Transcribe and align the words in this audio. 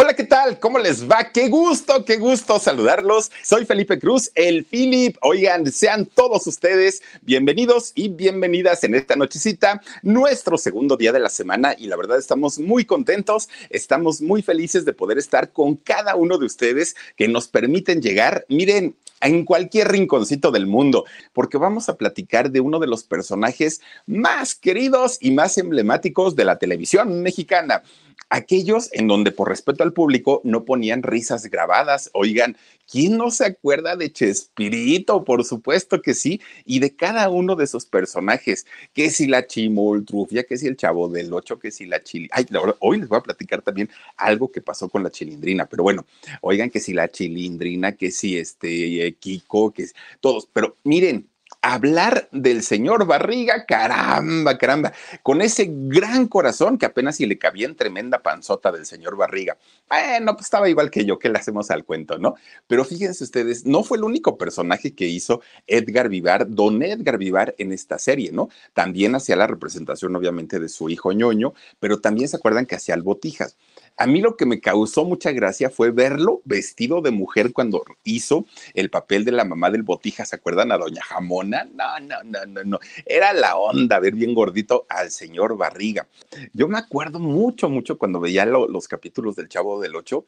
Hola, 0.00 0.14
¿qué 0.14 0.22
tal? 0.22 0.60
¿Cómo 0.60 0.78
les 0.78 1.10
va? 1.10 1.32
Qué 1.32 1.48
gusto, 1.48 2.04
qué 2.04 2.18
gusto 2.18 2.60
saludarlos. 2.60 3.32
Soy 3.42 3.64
Felipe 3.64 3.98
Cruz, 3.98 4.30
el 4.36 4.64
Philip. 4.64 5.16
Oigan, 5.22 5.72
sean 5.72 6.06
todos 6.06 6.46
ustedes 6.46 7.02
bienvenidos 7.22 7.90
y 7.96 8.08
bienvenidas 8.08 8.84
en 8.84 8.94
esta 8.94 9.16
nochecita, 9.16 9.82
nuestro 10.02 10.56
segundo 10.56 10.96
día 10.96 11.10
de 11.10 11.18
la 11.18 11.28
semana 11.28 11.74
y 11.76 11.88
la 11.88 11.96
verdad 11.96 12.16
estamos 12.16 12.60
muy 12.60 12.84
contentos, 12.84 13.48
estamos 13.70 14.20
muy 14.20 14.40
felices 14.40 14.84
de 14.84 14.92
poder 14.92 15.18
estar 15.18 15.50
con 15.50 15.74
cada 15.74 16.14
uno 16.14 16.38
de 16.38 16.46
ustedes 16.46 16.94
que 17.16 17.26
nos 17.26 17.48
permiten 17.48 18.00
llegar. 18.00 18.46
Miren, 18.48 18.94
en 19.20 19.44
cualquier 19.44 19.88
rinconcito 19.88 20.50
del 20.50 20.66
mundo, 20.66 21.04
porque 21.32 21.58
vamos 21.58 21.88
a 21.88 21.96
platicar 21.96 22.50
de 22.50 22.60
uno 22.60 22.78
de 22.78 22.86
los 22.86 23.04
personajes 23.04 23.80
más 24.06 24.54
queridos 24.54 25.18
y 25.20 25.30
más 25.32 25.58
emblemáticos 25.58 26.36
de 26.36 26.44
la 26.44 26.58
televisión 26.58 27.22
mexicana 27.22 27.82
aquellos 28.30 28.90
en 28.92 29.08
donde 29.08 29.32
por 29.32 29.48
respeto 29.48 29.82
al 29.82 29.92
público 29.92 30.40
no 30.44 30.64
ponían 30.64 31.02
risas 31.02 31.46
grabadas. 31.46 32.10
Oigan, 32.12 32.56
¿quién 32.90 33.16
no 33.16 33.30
se 33.30 33.44
acuerda 33.44 33.96
de 33.96 34.10
Chespirito? 34.10 35.24
Por 35.24 35.44
supuesto 35.44 36.02
que 36.02 36.14
sí, 36.14 36.40
y 36.64 36.80
de 36.80 36.96
cada 36.96 37.28
uno 37.30 37.54
de 37.54 37.64
esos 37.64 37.86
personajes, 37.86 38.66
que 38.94 39.10
si 39.10 39.26
la 39.26 39.46
Chimoltrufia, 39.46 40.44
que 40.44 40.56
si 40.56 40.66
el 40.66 40.76
Chavo 40.76 41.08
del 41.08 41.32
Ocho, 41.32 41.58
que 41.58 41.70
si 41.70 41.86
la 41.86 42.02
Chili. 42.02 42.28
Ay, 42.32 42.46
hoy 42.80 42.98
les 42.98 43.08
voy 43.08 43.18
a 43.18 43.22
platicar 43.22 43.62
también 43.62 43.90
algo 44.16 44.50
que 44.50 44.60
pasó 44.60 44.88
con 44.88 45.02
la 45.02 45.10
Chilindrina, 45.10 45.66
pero 45.66 45.82
bueno, 45.82 46.06
oigan 46.40 46.70
que 46.70 46.80
si 46.80 46.92
la 46.92 47.08
Chilindrina, 47.08 47.92
que 47.92 48.10
si 48.10 48.38
este 48.38 49.06
eh, 49.06 49.14
Kiko, 49.14 49.72
que 49.72 49.86
todos, 50.20 50.48
pero 50.52 50.76
miren, 50.84 51.28
hablar 51.60 52.28
del 52.30 52.62
señor 52.62 53.06
Barriga, 53.06 53.66
caramba, 53.66 54.56
caramba, 54.58 54.92
con 55.22 55.42
ese 55.42 55.66
gran 55.68 56.28
corazón 56.28 56.78
que 56.78 56.86
apenas 56.86 57.16
si 57.16 57.26
le 57.26 57.38
cabía 57.38 57.66
en 57.66 57.74
tremenda 57.74 58.22
panzota 58.22 58.70
del 58.70 58.86
señor 58.86 59.16
Barriga. 59.16 59.56
Bueno, 59.88 60.34
pues 60.34 60.46
estaba 60.46 60.68
igual 60.68 60.90
que 60.90 61.04
yo, 61.04 61.18
que 61.18 61.28
le 61.28 61.38
hacemos 61.38 61.70
al 61.70 61.84
cuento, 61.84 62.18
¿no? 62.18 62.34
Pero 62.66 62.84
fíjense 62.84 63.24
ustedes, 63.24 63.66
no 63.66 63.82
fue 63.82 63.98
el 63.98 64.04
único 64.04 64.38
personaje 64.38 64.94
que 64.94 65.06
hizo 65.06 65.40
Edgar 65.66 66.08
Vivar, 66.08 66.48
don 66.48 66.82
Edgar 66.82 67.18
Vivar 67.18 67.54
en 67.58 67.72
esta 67.72 67.98
serie, 67.98 68.30
¿no? 68.32 68.48
También 68.72 69.14
hacía 69.14 69.36
la 69.36 69.46
representación, 69.46 70.14
obviamente, 70.14 70.60
de 70.60 70.68
su 70.68 70.88
hijo 70.88 71.12
ñoño, 71.12 71.54
pero 71.80 72.00
también 72.00 72.28
se 72.28 72.36
acuerdan 72.36 72.66
que 72.66 72.76
hacía 72.76 72.94
el 72.94 73.02
Botijas. 73.02 73.56
A 73.98 74.06
mí 74.06 74.20
lo 74.20 74.36
que 74.36 74.46
me 74.46 74.60
causó 74.60 75.04
mucha 75.04 75.32
gracia 75.32 75.70
fue 75.70 75.90
verlo 75.90 76.40
vestido 76.44 77.02
de 77.02 77.10
mujer 77.10 77.52
cuando 77.52 77.82
hizo 78.04 78.46
el 78.74 78.90
papel 78.90 79.24
de 79.24 79.32
la 79.32 79.44
mamá 79.44 79.70
del 79.70 79.82
Botija. 79.82 80.24
¿Se 80.24 80.36
acuerdan 80.36 80.70
a 80.70 80.78
Doña 80.78 81.02
Jamona? 81.02 81.64
No, 81.74 81.98
no, 81.98 82.22
no, 82.22 82.46
no, 82.46 82.62
no. 82.62 82.78
Era 83.04 83.32
la 83.32 83.56
onda 83.56 83.98
ver 83.98 84.14
bien 84.14 84.34
gordito 84.34 84.86
al 84.88 85.10
señor 85.10 85.56
Barriga. 85.56 86.06
Yo 86.52 86.68
me 86.68 86.78
acuerdo 86.78 87.18
mucho, 87.18 87.68
mucho 87.68 87.98
cuando 87.98 88.20
veía 88.20 88.46
los 88.46 88.86
capítulos 88.86 89.34
del 89.34 89.48
Chavo 89.48 89.80
del 89.80 89.96
Ocho 89.96 90.26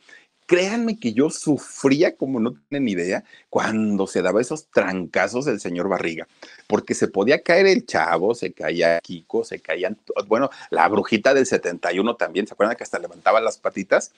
créanme 0.51 0.99
que 0.99 1.13
yo 1.13 1.31
sufría 1.31 2.17
como 2.17 2.41
no 2.41 2.57
tienen 2.69 2.89
idea 2.89 3.23
cuando 3.49 4.09
se 4.09 4.21
daba 4.21 4.41
esos 4.41 4.67
trancazos 4.67 5.45
del 5.45 5.61
señor 5.61 5.89
Barriga, 5.89 6.27
porque 6.67 6.95
se 6.95 7.07
podía 7.07 7.41
caer 7.41 7.69
el 7.69 7.87
chavo, 7.87 8.35
se 8.35 8.53
caía 8.53 8.99
Kiko, 9.01 9.45
se 9.45 9.61
caían, 9.61 9.97
bueno, 10.27 10.51
la 10.71 10.89
brujita 10.89 11.35
del 11.35 11.47
71 11.47 12.17
también, 12.17 12.49
¿se 12.49 12.55
acuerdan 12.55 12.75
que 12.75 12.83
hasta 12.83 12.99
levantaba 12.99 13.41
las 13.41 13.59
patitas? 13.61 14.13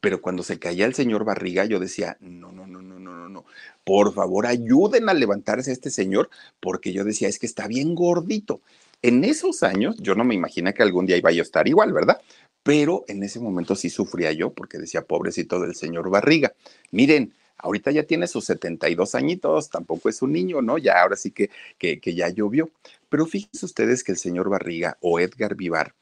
Pero 0.00 0.20
cuando 0.20 0.42
se 0.42 0.58
caía 0.58 0.86
el 0.86 0.94
señor 0.94 1.24
Barriga, 1.24 1.64
yo 1.64 1.80
decía, 1.80 2.16
no, 2.20 2.52
no, 2.52 2.66
no, 2.66 2.82
no, 2.82 2.98
no, 2.98 3.14
no, 3.16 3.28
no, 3.28 3.44
por 3.84 4.14
favor 4.14 4.46
ayuden 4.46 5.08
a 5.08 5.14
levantarse 5.14 5.70
a 5.70 5.72
este 5.72 5.90
señor, 5.90 6.30
porque 6.60 6.92
yo 6.92 7.04
decía, 7.04 7.28
es 7.28 7.38
que 7.38 7.46
está 7.46 7.66
bien 7.66 7.94
gordito. 7.94 8.60
En 9.02 9.24
esos 9.24 9.62
años, 9.62 9.96
yo 9.98 10.14
no 10.14 10.24
me 10.24 10.34
imaginé 10.34 10.74
que 10.74 10.82
algún 10.82 11.06
día 11.06 11.16
iba 11.16 11.30
a 11.30 11.32
estar 11.32 11.68
igual, 11.68 11.92
¿verdad? 11.92 12.20
pero 12.68 13.06
en 13.08 13.22
ese 13.22 13.40
momento 13.40 13.74
sí 13.74 13.88
sufría 13.88 14.30
yo 14.32 14.52
porque 14.52 14.76
decía, 14.76 15.00
pobrecito 15.00 15.58
del 15.58 15.74
señor 15.74 16.10
Barriga. 16.10 16.52
Miren, 16.90 17.32
ahorita 17.56 17.90
ya 17.92 18.02
tiene 18.02 18.26
sus 18.26 18.44
72 18.44 19.14
añitos, 19.14 19.70
tampoco 19.70 20.10
es 20.10 20.20
un 20.20 20.32
niño, 20.32 20.60
¿no? 20.60 20.76
Ya 20.76 21.00
ahora 21.00 21.16
sí 21.16 21.30
que, 21.30 21.48
que, 21.78 21.98
que 21.98 22.14
ya 22.14 22.28
llovió. 22.28 22.68
Pero 23.08 23.24
fíjense 23.24 23.64
ustedes 23.64 24.04
que 24.04 24.12
el 24.12 24.18
señor 24.18 24.50
Barriga 24.50 24.98
o 25.00 25.18
Edgar 25.18 25.54
Vivar 25.54 25.94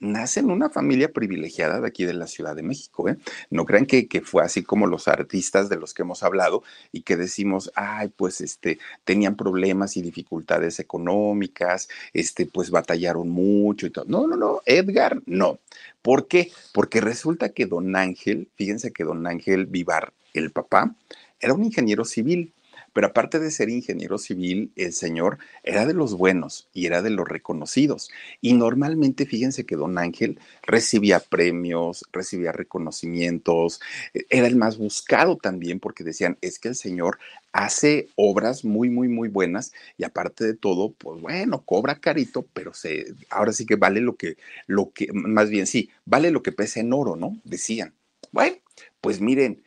nace 0.00 0.40
en 0.40 0.50
una 0.50 0.70
familia 0.70 1.12
privilegiada 1.12 1.80
de 1.80 1.86
aquí 1.86 2.04
de 2.04 2.14
la 2.14 2.26
Ciudad 2.26 2.56
de 2.56 2.62
México. 2.62 3.08
¿eh? 3.08 3.18
No 3.50 3.64
crean 3.64 3.86
que, 3.86 4.08
que, 4.08 4.22
fue 4.22 4.42
así 4.42 4.62
como 4.62 4.86
los 4.86 5.06
artistas 5.08 5.68
de 5.68 5.76
los 5.76 5.94
que 5.94 6.02
hemos 6.02 6.22
hablado 6.22 6.62
y 6.90 7.02
que 7.02 7.16
decimos, 7.16 7.70
ay, 7.74 8.08
pues 8.08 8.40
este, 8.40 8.78
tenían 9.04 9.36
problemas 9.36 9.96
y 9.96 10.02
dificultades 10.02 10.80
económicas, 10.80 11.88
este, 12.12 12.46
pues 12.46 12.70
batallaron 12.70 13.28
mucho 13.28 13.86
y 13.86 13.90
todo. 13.90 14.06
No, 14.08 14.26
no, 14.26 14.36
no, 14.36 14.60
Edgar, 14.64 15.22
no. 15.26 15.58
¿Por 16.02 16.26
qué? 16.26 16.50
Porque 16.72 17.00
resulta 17.00 17.50
que 17.50 17.66
don 17.66 17.94
Ángel, 17.94 18.48
fíjense 18.56 18.92
que 18.92 19.04
don 19.04 19.26
Ángel 19.26 19.66
Vivar, 19.66 20.12
el 20.32 20.50
papá, 20.50 20.94
era 21.40 21.54
un 21.54 21.64
ingeniero 21.64 22.04
civil 22.04 22.52
pero 22.92 23.08
aparte 23.08 23.38
de 23.38 23.50
ser 23.50 23.68
ingeniero 23.68 24.18
civil, 24.18 24.72
el 24.76 24.92
señor 24.92 25.38
era 25.62 25.86
de 25.86 25.94
los 25.94 26.16
buenos 26.16 26.68
y 26.72 26.86
era 26.86 27.02
de 27.02 27.10
los 27.10 27.28
reconocidos. 27.28 28.10
Y 28.40 28.54
normalmente, 28.54 29.26
fíjense 29.26 29.64
que 29.64 29.76
don 29.76 29.98
Ángel 29.98 30.38
recibía 30.62 31.20
premios, 31.20 32.04
recibía 32.12 32.52
reconocimientos, 32.52 33.80
e, 34.14 34.26
era 34.30 34.46
el 34.46 34.56
más 34.56 34.78
buscado 34.78 35.36
también 35.36 35.80
porque 35.80 36.04
decían, 36.04 36.38
es 36.40 36.58
que 36.58 36.68
el 36.68 36.76
señor 36.76 37.18
hace 37.52 38.08
obras 38.16 38.64
muy, 38.64 38.90
muy, 38.90 39.08
muy 39.08 39.28
buenas 39.28 39.72
y 39.96 40.04
aparte 40.04 40.44
de 40.44 40.54
todo, 40.54 40.92
pues 40.92 41.20
bueno, 41.20 41.62
cobra 41.64 41.96
carito, 42.00 42.46
pero 42.52 42.74
se, 42.74 43.06
ahora 43.28 43.52
sí 43.52 43.66
que 43.66 43.76
vale 43.76 44.00
lo 44.00 44.16
que, 44.16 44.36
lo 44.66 44.92
que, 44.92 45.08
más 45.12 45.50
bien 45.50 45.66
sí, 45.66 45.90
vale 46.04 46.30
lo 46.30 46.42
que 46.42 46.52
pesa 46.52 46.80
en 46.80 46.92
oro, 46.92 47.16
¿no? 47.16 47.38
Decían. 47.44 47.94
Bueno, 48.32 48.56
pues 49.00 49.20
miren, 49.20 49.62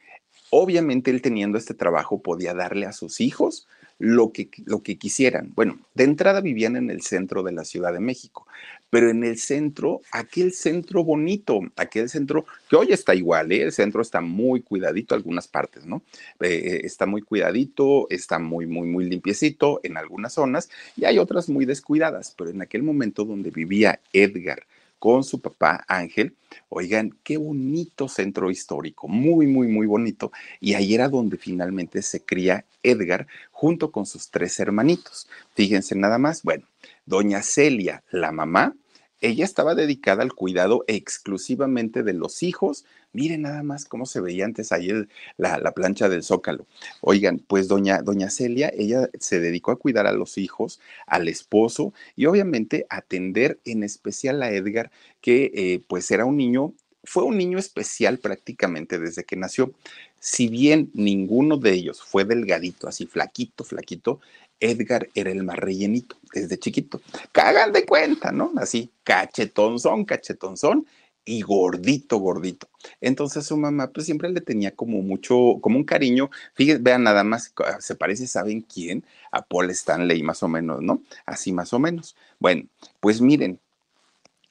Obviamente 0.56 1.09
él 1.09 1.24
teniendo 1.24 1.58
este 1.58 1.74
trabajo 1.74 2.22
podía 2.22 2.53
darle 2.53 2.86
a 2.86 2.94
sus 2.94 3.22
hijos 3.22 3.68
lo 3.97 4.31
que, 4.31 4.52
lo 4.66 4.84
que 4.84 5.00
quisieran. 5.00 5.52
Bueno, 5.56 5.80
de 5.96 6.03
entrada 6.03 6.41
vivían 6.41 6.75
en 6.75 6.91
el 6.91 7.02
centro 7.02 7.41
de 7.41 7.53
la 7.53 7.66
Ciudad 7.66 7.91
de 7.91 8.00
México, 8.00 8.46
pero 8.92 9.09
en 9.09 9.24
el 9.24 9.40
centro, 9.40 10.02
aquel 10.12 10.53
centro 10.53 11.03
bonito, 11.03 11.59
aquel 11.75 12.08
centro 12.08 12.46
que 12.69 12.75
hoy 12.75 12.90
está 12.92 13.16
igual, 13.16 13.52
¿eh? 13.52 13.63
el 13.63 13.72
centro 13.72 14.03
está 14.03 14.22
muy 14.22 14.62
cuidadito, 14.62 15.16
algunas 15.16 15.48
partes, 15.48 15.88
¿no? 15.88 16.04
Eh, 16.39 16.81
está 16.83 17.07
muy 17.07 17.24
cuidadito, 17.24 18.07
está 18.12 18.38
muy, 18.38 18.68
muy, 18.68 18.88
muy 18.88 19.10
limpiecito 19.10 19.80
en 19.81 19.98
algunas 19.98 20.33
zonas 20.33 20.69
y 20.95 21.06
hay 21.06 21.18
otras 21.18 21.50
muy 21.50 21.66
descuidadas, 21.66 22.36
pero 22.38 22.51
en 22.51 22.62
aquel 22.62 22.83
momento 22.83 23.25
donde 23.25 23.50
vivía 23.50 24.00
Edgar, 24.13 24.68
con 25.03 25.25
su 25.25 25.41
papá 25.41 25.83
Ángel. 25.89 26.33
Oigan, 26.69 27.13
qué 27.25 27.35
bonito 27.35 28.07
centro 28.07 28.50
histórico, 28.50 29.09
muy, 29.09 29.47
muy, 29.47 29.67
muy 29.67 29.85
bonito. 29.85 30.31
Y 30.61 30.75
ahí 30.75 30.95
era 30.95 31.09
donde 31.09 31.35
finalmente 31.35 32.01
se 32.01 32.21
cría 32.21 32.63
Edgar 32.83 33.27
junto 33.51 33.91
con 33.91 34.05
sus 34.05 34.29
tres 34.29 34.57
hermanitos. 34.61 35.27
Fíjense 35.55 35.97
nada 35.97 36.19
más, 36.19 36.41
bueno, 36.44 36.65
doña 37.05 37.41
Celia, 37.41 38.01
la 38.11 38.31
mamá, 38.31 38.77
ella 39.19 39.44
estaba 39.44 39.75
dedicada 39.75 40.23
al 40.23 40.31
cuidado 40.31 40.85
exclusivamente 40.88 42.03
de 42.03 42.13
los 42.13 42.41
hijos. 42.41 42.85
Miren 43.13 43.44
nada 43.44 43.63
más 43.63 43.86
cómo 43.86 44.06
se 44.06 44.19
veía 44.19 44.45
antes 44.45 44.71
ahí 44.71 44.89
la, 45.38 45.57
la, 45.60 45.71
plancha 45.71 46.10
del 46.10 46.24
zócalo. 46.24 46.65
Oigan, 47.01 47.39
pues 47.39 47.68
doña, 47.68 48.01
doña 48.01 48.30
Celia, 48.30 48.71
ella 48.75 49.10
se 49.19 49.39
dedicó 49.39 49.71
a 49.71 49.77
cuidar 49.77 50.07
a 50.07 50.12
los 50.13 50.38
hijos, 50.38 50.80
al 51.06 51.27
esposo 51.27 51.94
y 52.15 52.25
obviamente 52.25 52.86
atender 52.89 53.60
en 53.65 53.83
especial 53.83 54.42
a 54.42 54.51
Edgar, 54.51 54.92
que 55.21 55.51
eh, 55.54 55.83
pues 55.88 56.10
era 56.12 56.25
un 56.25 56.38
niño 56.38 56.74
fue 57.06 57.24
un 57.24 57.38
niño 57.38 57.57
especial 57.57 58.18
prácticamente 58.18 58.98
desde 58.98 59.25
que 59.25 59.36
nació. 59.36 59.74
Si 60.19 60.48
bien 60.48 60.89
ninguno 60.94 61.57
de 61.57 61.74
ellos 61.74 62.01
fue 62.01 62.24
delgadito, 62.24 62.88
así 62.88 63.06
flaquito, 63.06 63.65
flaquito, 63.65 64.21
Edgar 64.60 65.10
era 65.13 65.30
el 65.30 65.44
más 65.44 65.57
rellenito 65.57 66.15
desde 66.33 66.57
chiquito. 66.57 67.01
Cagan 67.33 67.74
de 67.74 67.86
cuenta, 67.86 68.31
¿no? 68.31 68.54
Así, 68.56 68.89
cachetonzón, 69.04 70.06
cachetonzón 70.06 70.88
y 71.25 71.42
gordito, 71.42 72.18
gordito. 72.18 72.68
Entonces 73.02 73.46
su 73.46 73.58
mamá 73.58 73.92
pues 73.92 74.06
siempre 74.06 74.30
le 74.30 74.42
tenía 74.42 74.75
como 74.75 75.02
mucho, 75.02 75.60
como 75.62 75.78
un 75.78 75.84
cariño. 75.84 76.30
Fíjense, 76.54 76.81
vean 76.81 77.04
nada 77.04 77.24
más, 77.24 77.54
se 77.80 77.96
parece, 77.96 78.28
¿saben 78.28 78.62
quién? 78.62 79.06
A 79.31 79.46
Paul 79.46 79.70
Stanley 79.70 80.22
más 80.24 80.44
o 80.44 80.48
menos, 80.48 80.81
¿no? 80.81 81.02
Así 81.25 81.52
más 81.52 81.74
o 81.74 81.80
menos. 81.80 82.16
Bueno, 82.40 82.68
pues 83.00 83.22
miren, 83.22 83.60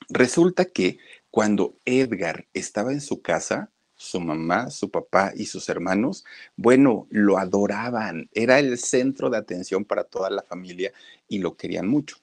resulta 0.09 0.65
que 0.65 0.99
cuando 1.31 1.75
Edgar 1.85 2.47
estaba 2.55 2.93
en 2.93 3.01
su 3.01 3.23
casa, 3.23 3.71
su 3.97 4.21
mamá, 4.21 4.71
su 4.71 4.91
papá 4.91 5.33
y 5.37 5.47
sus 5.47 5.69
hermanos, 5.69 6.25
bueno, 6.57 7.07
lo 7.11 7.39
adoraban, 7.39 8.29
era 8.33 8.59
el 8.59 8.79
centro 8.79 9.31
de 9.31 9.39
atención 9.39 9.85
para 9.85 10.05
toda 10.05 10.29
la 10.29 10.43
familia 10.43 10.93
y 11.29 11.39
lo 11.39 11.57
querían 11.57 11.87
mucho. 11.87 12.17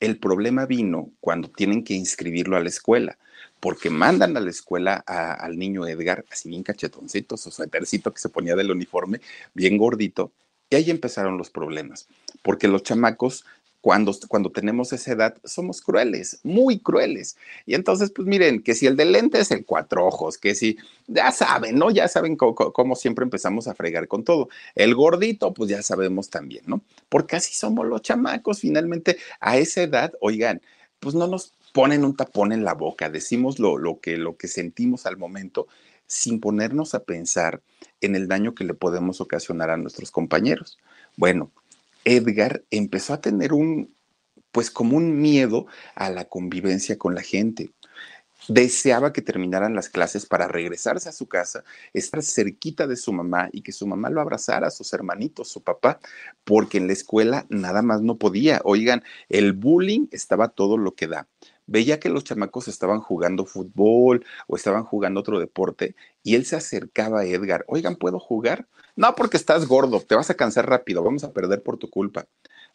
El 0.00 0.18
problema 0.18 0.66
vino 0.66 1.10
cuando 1.20 1.48
tienen 1.48 1.84
que 1.84 1.94
inscribirlo 1.94 2.56
a 2.56 2.60
la 2.60 2.68
escuela, 2.68 3.16
porque 3.64 3.88
mandan 3.88 4.36
a 4.36 4.40
la 4.40 4.50
escuela 4.50 4.96
al 5.06 5.58
niño 5.58 5.86
Edgar, 5.86 6.22
así 6.30 6.50
bien 6.50 6.62
cachetoncito, 6.62 7.38
su 7.38 7.50
suétercito 7.50 8.12
que 8.12 8.20
se 8.20 8.28
ponía 8.28 8.54
del 8.54 8.70
uniforme, 8.70 9.22
bien 9.54 9.78
gordito, 9.78 10.32
y 10.68 10.76
ahí 10.76 10.90
empezaron 10.90 11.38
los 11.38 11.48
problemas, 11.48 12.06
porque 12.42 12.68
los 12.68 12.82
chamacos 12.82 13.46
cuando, 13.80 14.12
cuando 14.28 14.52
tenemos 14.52 14.92
esa 14.92 15.12
edad, 15.12 15.36
somos 15.44 15.80
crueles, 15.80 16.40
muy 16.42 16.78
crueles. 16.78 17.38
Y 17.64 17.74
entonces, 17.74 18.10
pues 18.10 18.28
miren, 18.28 18.62
que 18.62 18.74
si 18.74 18.86
el 18.86 18.96
de 18.98 19.06
lente 19.06 19.40
es 19.40 19.50
el 19.50 19.64
cuatro 19.64 20.06
ojos, 20.06 20.36
que 20.36 20.54
si, 20.54 20.76
ya 21.06 21.32
saben, 21.32 21.76
¿no? 21.76 21.90
Ya 21.90 22.06
saben 22.08 22.36
cómo, 22.36 22.96
siempre 22.96 23.24
empezamos 23.24 23.66
a 23.66 23.74
fregar 23.74 24.08
con 24.08 24.24
todo. 24.24 24.50
El 24.74 24.94
gordito, 24.94 25.54
pues 25.54 25.70
ya 25.70 25.82
sabemos 25.82 26.28
también, 26.28 26.64
¿no? 26.66 26.82
Porque 27.08 27.36
así 27.36 27.54
somos 27.54 27.86
los 27.86 28.02
chamacos, 28.02 28.60
finalmente, 28.60 29.16
a 29.40 29.56
esa 29.56 29.82
edad, 29.82 30.12
oigan, 30.20 30.60
pues 31.00 31.14
no 31.14 31.26
nos 31.26 31.54
ponen 31.74 32.04
un 32.04 32.14
tapón 32.14 32.52
en 32.52 32.64
la 32.64 32.72
boca, 32.72 33.10
decimos 33.10 33.58
lo, 33.58 33.78
lo, 33.78 33.98
que, 33.98 34.16
lo 34.16 34.36
que 34.36 34.46
sentimos 34.46 35.06
al 35.06 35.16
momento 35.16 35.66
sin 36.06 36.38
ponernos 36.38 36.94
a 36.94 37.02
pensar 37.02 37.62
en 38.00 38.14
el 38.14 38.28
daño 38.28 38.54
que 38.54 38.62
le 38.62 38.74
podemos 38.74 39.20
ocasionar 39.20 39.70
a 39.70 39.76
nuestros 39.76 40.12
compañeros. 40.12 40.78
Bueno, 41.16 41.50
Edgar 42.04 42.62
empezó 42.70 43.12
a 43.12 43.20
tener 43.20 43.52
un, 43.52 43.92
pues 44.52 44.70
como 44.70 44.96
un 44.96 45.20
miedo 45.20 45.66
a 45.96 46.10
la 46.10 46.26
convivencia 46.26 46.96
con 46.96 47.16
la 47.16 47.22
gente. 47.22 47.72
Deseaba 48.46 49.12
que 49.12 49.22
terminaran 49.22 49.74
las 49.74 49.88
clases 49.88 50.26
para 50.26 50.46
regresarse 50.46 51.08
a 51.08 51.12
su 51.12 51.26
casa, 51.26 51.64
estar 51.92 52.22
cerquita 52.22 52.86
de 52.86 52.96
su 52.96 53.12
mamá 53.12 53.48
y 53.52 53.62
que 53.62 53.72
su 53.72 53.88
mamá 53.88 54.10
lo 54.10 54.20
abrazara, 54.20 54.70
sus 54.70 54.92
hermanitos, 54.92 55.48
su 55.48 55.64
papá, 55.64 55.98
porque 56.44 56.78
en 56.78 56.86
la 56.86 56.92
escuela 56.92 57.46
nada 57.48 57.82
más 57.82 58.00
no 58.00 58.16
podía. 58.16 58.60
Oigan, 58.62 59.02
el 59.28 59.54
bullying 59.54 60.06
estaba 60.12 60.50
todo 60.50 60.78
lo 60.78 60.94
que 60.94 61.08
da 61.08 61.26
veía 61.66 62.00
que 62.00 62.08
los 62.08 62.24
chamacos 62.24 62.68
estaban 62.68 63.00
jugando 63.00 63.46
fútbol 63.46 64.24
o 64.46 64.56
estaban 64.56 64.84
jugando 64.84 65.20
otro 65.20 65.38
deporte 65.38 65.94
y 66.22 66.34
él 66.34 66.46
se 66.46 66.56
acercaba 66.56 67.20
a 67.20 67.24
Edgar, 67.26 67.64
oigan, 67.68 67.96
¿puedo 67.96 68.18
jugar? 68.18 68.66
No, 68.96 69.14
porque 69.14 69.36
estás 69.36 69.66
gordo, 69.66 70.00
te 70.00 70.14
vas 70.14 70.30
a 70.30 70.34
cansar 70.34 70.68
rápido, 70.68 71.02
vamos 71.02 71.24
a 71.24 71.32
perder 71.32 71.62
por 71.62 71.78
tu 71.78 71.90
culpa. 71.90 72.26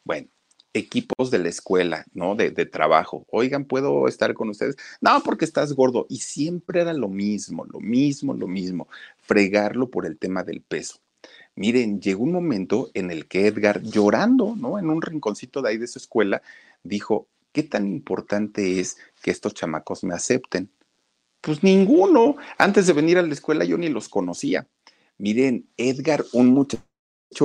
Bueno, 0.04 0.28
equipos 0.74 1.32
de 1.32 1.40
la 1.40 1.50
escuela, 1.50 2.06
¿no? 2.14 2.36
De, 2.36 2.52
de, 2.52 2.66
trabajo. 2.66 3.26
Oigan, 3.32 3.66
¿puedo 3.66 4.08
estar 4.08 4.34
con 4.34 4.50
ustedes? 4.50 4.76
No, 5.02 5.22
porque 5.24 5.46
estás 5.46 5.74
gordo. 5.74 6.06
Y 6.10 6.18
siempre 6.18 6.82
era 6.82 6.94
lo 6.94 7.10
mismo, 7.10 7.66
lo 7.66 7.80
mismo, 7.80 8.34
lo 8.34 8.48
mismo. 8.48 8.88
Fregarlo 9.18 9.90
por 9.90 10.06
el 10.06 10.18
tema 10.18 10.44
del 10.44 10.62
peso. 10.62 11.00
Miren, 11.56 12.00
llegó 12.00 12.24
un 12.24 12.32
momento 12.32 12.90
en 12.94 13.12
el 13.12 13.28
que 13.28 13.48
Edgar, 13.48 13.82
llorando, 13.82 14.56
¿no? 14.56 14.80
En 14.80 14.90
un 14.90 15.02
rinconcito 15.02 15.62
de 15.62 15.70
ahí 15.70 15.78
de 15.78 15.88
su 15.88 16.00
escuela, 16.00 16.42
dijo, 16.84 17.28
¿qué 17.52 17.64
tan 17.64 17.88
importante 17.88 18.80
es 18.80 18.98
que 19.22 19.32
estos 19.32 19.54
chamacos 19.54 20.04
me 20.04 20.14
acepten? 20.14 20.70
Pues 21.42 21.64
ninguno. 21.64 22.36
Antes 22.58 22.88
de 22.88 22.94
venir 22.94 23.18
a 23.18 23.22
la 23.22 23.34
escuela 23.34 23.66
yo 23.66 23.78
ni 23.78 23.90
los 23.90 24.10
conocía. 24.10 24.68
Miren, 25.18 25.68
Edgar, 25.78 26.26
un 26.34 26.48
muchacho 26.48 26.84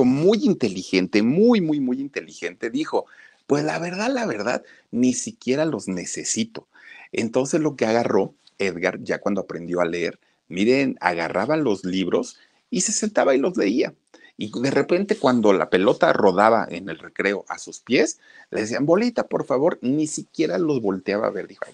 muy 0.03 0.39
inteligente, 0.43 1.21
muy, 1.21 1.61
muy, 1.61 1.79
muy 1.79 1.99
inteligente, 1.99 2.69
dijo, 2.69 3.05
pues 3.47 3.63
la 3.63 3.79
verdad, 3.79 4.09
la 4.09 4.25
verdad, 4.25 4.63
ni 4.91 5.13
siquiera 5.13 5.65
los 5.65 5.87
necesito. 5.87 6.67
Entonces 7.11 7.61
lo 7.61 7.75
que 7.75 7.85
agarró 7.85 8.33
Edgar, 8.57 8.99
ya 9.03 9.19
cuando 9.19 9.41
aprendió 9.41 9.81
a 9.81 9.85
leer, 9.85 10.19
miren, 10.47 10.97
agarraba 11.01 11.57
los 11.57 11.83
libros 11.83 12.37
y 12.69 12.81
se 12.81 12.91
sentaba 12.91 13.35
y 13.35 13.39
los 13.39 13.57
leía. 13.57 13.93
Y 14.37 14.51
de 14.59 14.71
repente 14.71 15.17
cuando 15.17 15.53
la 15.53 15.69
pelota 15.69 16.11
rodaba 16.11 16.67
en 16.69 16.89
el 16.89 16.99
recreo 16.99 17.45
a 17.47 17.57
sus 17.57 17.79
pies, 17.79 18.19
le 18.51 18.61
decían, 18.61 18.85
bolita, 18.85 19.27
por 19.27 19.45
favor, 19.45 19.79
ni 19.81 20.07
siquiera 20.07 20.57
los 20.57 20.81
volteaba 20.81 21.27
a 21.27 21.31
ver, 21.31 21.47
dijo, 21.47 21.65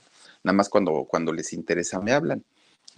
nada 0.43 0.55
más 0.55 0.69
cuando, 0.69 1.05
cuando 1.05 1.33
les 1.33 1.53
interesa 1.53 1.99
me 2.01 2.11
hablan. 2.11 2.43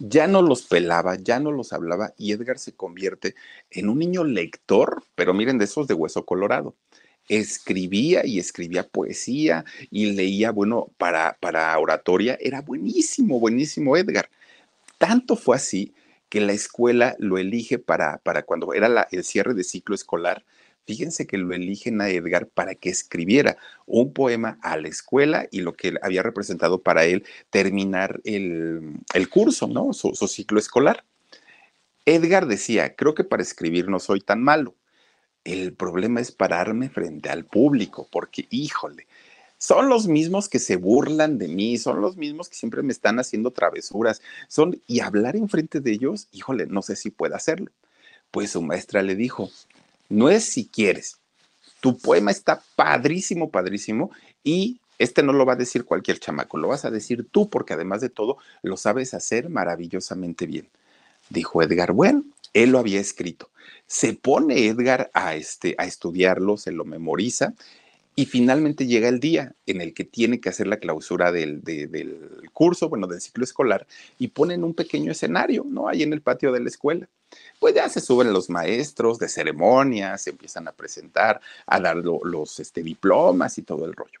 Ya 0.00 0.26
no 0.26 0.42
los 0.42 0.62
pelaba, 0.62 1.14
ya 1.16 1.38
no 1.38 1.52
los 1.52 1.72
hablaba 1.72 2.12
y 2.18 2.32
Edgar 2.32 2.58
se 2.58 2.72
convierte 2.72 3.36
en 3.70 3.88
un 3.88 4.00
niño 4.00 4.24
lector, 4.24 5.04
pero 5.14 5.32
miren 5.32 5.56
de 5.58 5.66
esos 5.66 5.86
de 5.86 5.94
hueso 5.94 6.24
colorado. 6.26 6.74
Escribía 7.28 8.26
y 8.26 8.38
escribía 8.38 8.86
poesía 8.86 9.64
y 9.90 10.12
leía, 10.12 10.50
bueno, 10.50 10.88
para, 10.98 11.38
para 11.40 11.78
oratoria, 11.78 12.36
era 12.40 12.60
buenísimo, 12.60 13.38
buenísimo 13.38 13.96
Edgar. 13.96 14.28
Tanto 14.98 15.36
fue 15.36 15.56
así 15.56 15.94
que 16.28 16.40
la 16.40 16.52
escuela 16.52 17.16
lo 17.18 17.38
elige 17.38 17.78
para, 17.78 18.18
para 18.18 18.42
cuando 18.42 18.74
era 18.74 19.08
el 19.10 19.24
cierre 19.24 19.54
de 19.54 19.64
ciclo 19.64 19.94
escolar. 19.94 20.44
Fíjense 20.86 21.26
que 21.26 21.38
lo 21.38 21.54
eligen 21.54 22.00
a 22.00 22.10
Edgar 22.10 22.46
para 22.48 22.74
que 22.74 22.90
escribiera 22.90 23.56
un 23.86 24.12
poema 24.12 24.58
a 24.62 24.76
la 24.76 24.88
escuela 24.88 25.48
y 25.50 25.62
lo 25.62 25.72
que 25.74 25.94
había 26.02 26.22
representado 26.22 26.82
para 26.82 27.04
él 27.04 27.24
terminar 27.50 28.20
el, 28.24 29.00
curso, 29.30 29.66
¿no? 29.66 29.92
Su 29.94 30.28
ciclo 30.28 30.58
escolar. 30.58 31.04
Edgar 32.06 32.46
decía, 32.46 32.94
creo 32.96 33.14
que 33.14 33.24
para 33.24 33.42
escribir 33.42 33.88
no 33.88 33.98
soy 33.98 34.20
tan 34.20 34.42
malo. 34.42 34.74
El 35.42 35.74
problema 35.74 36.20
es 36.20 36.32
pararme 36.32 36.90
frente 36.90 37.30
al 37.30 37.44
público, 37.44 38.08
porque 38.10 38.46
híjole, 38.50 39.06
son 39.58 39.88
los 39.88 40.06
mismos 40.06 40.48
que 40.48 40.58
se 40.58 40.76
burlan 40.76 41.38
de 41.38 41.48
mí, 41.48 41.78
son 41.78 42.00
los 42.00 42.16
mismos 42.16 42.48
que 42.48 42.56
siempre 42.56 42.82
me 42.82 42.92
están 42.92 43.18
haciendo 43.18 43.50
travesuras, 43.50 44.20
son 44.48 44.80
y 44.86 45.00
hablar 45.00 45.36
enfrente 45.36 45.80
de 45.80 45.92
ellos, 45.92 46.28
híjole, 46.32 46.66
no 46.66 46.82
sé 46.82 46.96
si 46.96 47.10
pueda 47.10 47.36
hacerlo. 47.36 47.70
Pues 48.30 48.50
su 48.50 48.62
maestra 48.62 49.02
le 49.02 49.16
dijo, 49.16 49.50
no 50.08 50.28
es 50.28 50.44
si 50.44 50.66
quieres, 50.66 51.18
tu 51.80 51.98
poema 51.98 52.30
está 52.30 52.62
padrísimo, 52.76 53.50
padrísimo 53.50 54.10
y 54.42 54.80
este 54.98 55.22
no 55.22 55.32
lo 55.32 55.44
va 55.44 55.54
a 55.54 55.56
decir 55.56 55.84
cualquier 55.84 56.18
chamaco, 56.18 56.56
lo 56.56 56.68
vas 56.68 56.84
a 56.84 56.90
decir 56.90 57.26
tú 57.30 57.48
porque 57.48 57.74
además 57.74 58.00
de 58.00 58.10
todo 58.10 58.38
lo 58.62 58.76
sabes 58.76 59.14
hacer 59.14 59.48
maravillosamente 59.48 60.46
bien. 60.46 60.68
Dijo 61.30 61.62
Edgar, 61.62 61.92
bueno, 61.92 62.24
él 62.52 62.70
lo 62.70 62.78
había 62.78 63.00
escrito. 63.00 63.50
Se 63.86 64.14
pone 64.14 64.66
Edgar 64.66 65.10
a, 65.14 65.34
este, 65.34 65.74
a 65.78 65.84
estudiarlo, 65.84 66.56
se 66.56 66.72
lo 66.72 66.84
memoriza 66.84 67.54
y 68.16 68.26
finalmente 68.26 68.86
llega 68.86 69.08
el 69.08 69.20
día 69.20 69.54
en 69.66 69.80
el 69.80 69.92
que 69.94 70.04
tiene 70.04 70.40
que 70.40 70.48
hacer 70.48 70.66
la 70.66 70.78
clausura 70.78 71.32
del, 71.32 71.62
curso, 72.52 72.88
bueno, 72.88 73.06
del 73.06 73.20
ciclo 73.20 73.44
escolar, 73.44 73.86
y 74.18 74.28
ponen 74.28 74.64
un 74.64 74.74
pequeño 74.74 75.12
escenario, 75.12 75.64
¿no? 75.68 75.88
Ahí 75.88 76.02
en 76.02 76.12
el 76.12 76.22
patio 76.22 76.52
de 76.52 76.60
la 76.60 76.68
escuela. 76.68 77.08
Pues 77.58 77.74
ya 77.74 77.88
se 77.88 78.00
suben 78.00 78.32
los 78.32 78.48
maestros 78.48 79.18
de 79.18 79.28
ceremonias, 79.28 80.22
se 80.22 80.30
empiezan 80.30 80.68
a 80.68 80.72
presentar, 80.72 81.40
a 81.66 81.80
dar 81.80 81.96
los 81.96 82.60
este, 82.60 82.82
diplomas 82.82 83.58
y 83.58 83.62
todo 83.62 83.84
el 83.86 83.94
rollo. 83.94 84.20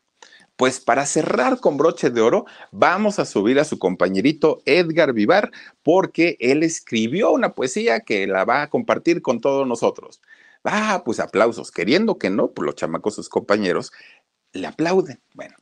Pues 0.56 0.80
para 0.80 1.04
cerrar 1.06 1.58
con 1.58 1.76
broche 1.76 2.10
de 2.10 2.20
oro, 2.20 2.46
vamos 2.70 3.18
a 3.18 3.24
subir 3.24 3.58
a 3.58 3.64
su 3.64 3.78
compañerito 3.78 4.62
Edgar 4.64 5.12
Vivar, 5.12 5.50
porque 5.82 6.36
él 6.40 6.62
escribió 6.62 7.32
una 7.32 7.54
poesía 7.54 8.00
que 8.00 8.26
la 8.26 8.44
va 8.44 8.62
a 8.62 8.70
compartir 8.70 9.20
con 9.20 9.40
todos 9.40 9.66
nosotros. 9.66 10.20
Ah, 10.64 11.02
pues 11.04 11.20
aplausos, 11.20 11.70
queriendo 11.70 12.18
que 12.18 12.30
no, 12.30 12.50
pues 12.50 12.66
los 12.66 12.74
chamacos, 12.74 13.14
sus 13.14 13.28
compañeros, 13.28 13.92
le 14.52 14.66
aplauden. 14.66 15.20
Bueno, 15.34 15.54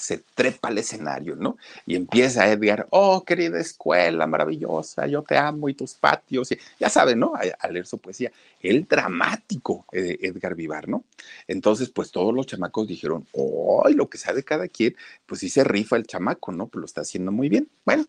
se 0.00 0.24
trepa 0.34 0.68
al 0.68 0.78
escenario, 0.78 1.36
¿no? 1.36 1.56
Y 1.86 1.94
empieza 1.94 2.50
Edgar, 2.50 2.86
oh, 2.90 3.24
querida 3.24 3.60
escuela 3.60 4.26
maravillosa, 4.26 5.06
yo 5.06 5.22
te 5.22 5.36
amo 5.36 5.68
y 5.68 5.74
tus 5.74 5.94
patios, 5.94 6.50
y 6.52 6.58
ya 6.78 6.88
saben, 6.88 7.18
¿no? 7.18 7.34
A, 7.34 7.68
leer 7.68 7.86
su 7.86 7.98
poesía, 7.98 8.32
el 8.60 8.86
dramático 8.86 9.84
eh, 9.92 10.18
Edgar 10.22 10.54
Vivar, 10.54 10.88
¿no? 10.88 11.04
Entonces, 11.46 11.90
pues 11.90 12.10
todos 12.10 12.34
los 12.34 12.46
chamacos 12.46 12.88
dijeron, 12.88 13.26
oh, 13.32 13.88
lo 13.94 14.08
que 14.08 14.18
sabe 14.18 14.42
cada 14.42 14.68
quien, 14.68 14.96
pues 15.26 15.40
sí 15.40 15.48
se 15.48 15.64
rifa 15.64 15.96
el 15.96 16.06
chamaco, 16.06 16.52
¿no? 16.52 16.66
Pues 16.66 16.80
lo 16.80 16.86
está 16.86 17.02
haciendo 17.02 17.30
muy 17.30 17.48
bien. 17.48 17.68
Bueno, 17.84 18.06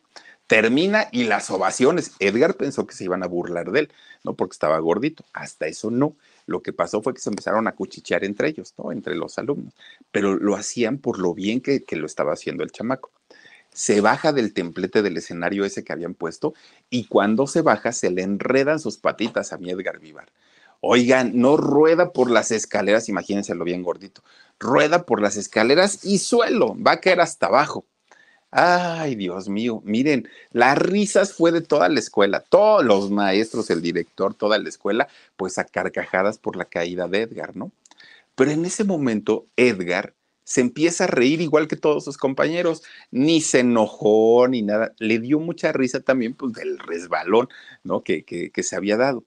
termina 0.48 1.08
y 1.12 1.26
las 1.26 1.50
ovaciones. 1.50 2.14
Edgar 2.20 2.56
pensó 2.56 2.86
que 2.88 2.96
se 2.96 3.04
iban 3.04 3.24
a 3.24 3.28
burlar 3.28 3.72
de 3.72 3.82
él, 3.82 3.94
¿no? 4.24 4.34
Porque 4.36 4.54
estaba 4.54 4.80
gordito. 4.80 5.24
Hasta 5.34 5.68
eso 5.68 5.92
no. 5.92 6.16
Lo 6.52 6.62
que 6.62 6.74
pasó 6.74 7.02
fue 7.02 7.14
que 7.14 7.22
se 7.22 7.30
empezaron 7.30 7.68
a 7.68 7.72
cuchichear 7.72 8.24
entre 8.24 8.50
ellos, 8.50 8.74
¿no? 8.78 8.92
Entre 8.92 9.16
los 9.16 9.40
alumnos. 9.40 9.74
Pero 10.12 10.36
lo 10.36 10.56
hacían 10.56 10.98
por 10.98 11.18
lo 11.18 11.34
bien 11.34 11.62
que, 11.62 11.84
lo 11.92 12.06
estaba 12.06 12.34
haciendo 12.34 12.64
el 12.64 12.72
chamaco. 12.72 13.10
se 13.74 14.02
baja 14.02 14.34
del 14.34 14.54
templete 14.54 15.02
del 15.02 15.18
escenario 15.18 15.64
ese 15.64 15.84
que 15.86 15.94
habían 15.94 16.14
puesto 16.14 16.54
y 16.90 17.06
cuando 17.06 17.48
se 17.48 17.62
baja 17.62 17.94
se 17.94 18.12
le 18.12 18.22
enredan 18.22 18.80
sus 18.80 18.98
patitas 18.98 19.54
a 19.54 19.58
mi 19.58 19.72
Edgar 19.72 20.00
Vivar. 20.00 20.28
Oigan, 20.82 21.32
no 21.36 21.58
rueda 21.58 22.12
por 22.12 22.30
las 22.30 22.52
escaleras, 22.52 23.08
imagínenselo 23.08 23.64
bien 23.64 23.84
gordito, 23.84 24.24
rueda 24.60 25.06
por 25.06 25.22
las 25.22 25.38
escaleras 25.38 26.04
y 26.04 26.18
suelo, 26.18 26.76
va 26.76 26.94
a 26.94 27.00
caer 27.00 27.22
hasta 27.22 27.46
abajo. 27.46 27.86
Ay, 28.52 29.16
Dios 29.16 29.48
mío, 29.48 29.82
miren, 29.86 30.28
las 30.52 30.78
risas 30.78 31.34
fue 31.34 31.54
de 31.54 31.62
toda 31.62 31.88
la 31.88 32.00
escuela, 32.00 32.42
todos 32.42 32.84
los 32.84 33.10
maestros, 33.10 33.70
el 33.70 33.82
director, 33.82 34.34
toda 34.34 34.60
la 34.60 34.68
escuela, 34.68 35.08
pues 35.38 35.58
a 35.58 35.64
carcajadas 35.64 36.38
por 36.38 36.58
la 36.58 36.66
caída 36.66 37.08
de 37.08 37.22
Edgar, 37.22 37.56
¿no? 37.56 37.72
Pero 38.36 38.52
en 38.52 38.66
ese 38.66 38.84
momento, 38.84 39.48
Edgar 39.56 40.16
se 40.44 40.60
empieza 40.62 41.06
a 41.06 41.08
reír 41.08 41.40
igual 41.40 41.70
que 41.70 41.78
todos 41.78 42.04
sus 42.04 42.18
compañeros, 42.18 42.84
ni 43.10 43.40
se 43.40 43.60
enojó 43.60 44.48
ni 44.50 44.62
nada, 44.64 44.94
le 45.00 45.20
dio 45.20 45.40
mucha 45.40 45.72
risa 45.72 46.02
también 46.02 46.34
pues 46.34 46.52
del 46.54 46.78
resbalón, 46.80 47.48
¿no? 47.84 48.04
Que, 48.04 48.26
que, 48.26 48.64
se 48.64 48.76
había 48.76 48.98
dado. 48.98 49.24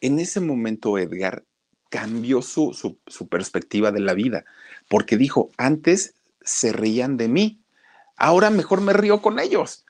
En 0.00 0.20
ese 0.20 0.38
momento, 0.40 0.96
Edgar 0.96 1.44
cambió 1.88 2.40
su, 2.40 2.72
su, 2.72 2.98
su 3.08 3.28
perspectiva 3.28 3.90
de 3.90 4.00
la 4.00 4.14
vida, 4.14 4.44
porque 4.88 5.16
dijo, 5.16 5.50
antes 5.56 6.14
se 6.42 6.72
reían 6.72 7.16
de 7.16 7.28
mí, 7.28 7.59
ahora 8.20 8.50
mejor 8.50 8.80
me 8.80 8.92
río 8.92 9.20
con 9.20 9.40
ellos. 9.40 9.84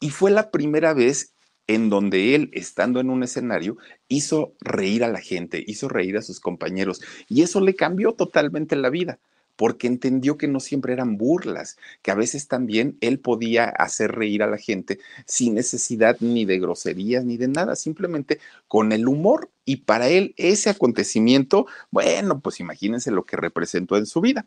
Y 0.00 0.10
fue 0.10 0.32
la 0.32 0.50
primera 0.50 0.92
vez 0.92 1.34
en 1.68 1.88
donde 1.88 2.34
él, 2.34 2.50
estando 2.52 2.98
en 2.98 3.10
un 3.10 3.22
escenario, 3.22 3.76
hizo 4.08 4.54
reír 4.60 5.04
a 5.04 5.08
la 5.08 5.20
gente, 5.20 5.62
hizo 5.64 5.88
reír 5.88 6.16
a 6.16 6.22
sus 6.22 6.40
compañeros, 6.40 7.00
y 7.28 7.42
eso 7.42 7.60
le 7.60 7.74
cambió 7.74 8.12
totalmente 8.12 8.76
la 8.76 8.90
vida 8.90 9.18
porque 9.56 9.86
entendió 9.86 10.36
que 10.36 10.48
no 10.48 10.60
siempre 10.60 10.92
eran 10.92 11.16
burlas, 11.16 11.76
que 12.02 12.10
a 12.10 12.14
veces 12.14 12.48
también 12.48 12.96
él 13.00 13.20
podía 13.20 13.66
hacer 13.66 14.12
reír 14.12 14.42
a 14.42 14.48
la 14.48 14.58
gente 14.58 14.98
sin 15.26 15.54
necesidad 15.54 16.16
ni 16.20 16.44
de 16.44 16.58
groserías 16.58 17.24
ni 17.24 17.36
de 17.36 17.48
nada, 17.48 17.76
simplemente 17.76 18.40
con 18.68 18.92
el 18.92 19.06
humor. 19.06 19.50
Y 19.64 19.76
para 19.76 20.08
él 20.08 20.34
ese 20.36 20.70
acontecimiento, 20.70 21.66
bueno, 21.90 22.40
pues 22.40 22.60
imagínense 22.60 23.10
lo 23.10 23.24
que 23.24 23.36
representó 23.36 23.96
en 23.96 24.06
su 24.06 24.20
vida. 24.20 24.46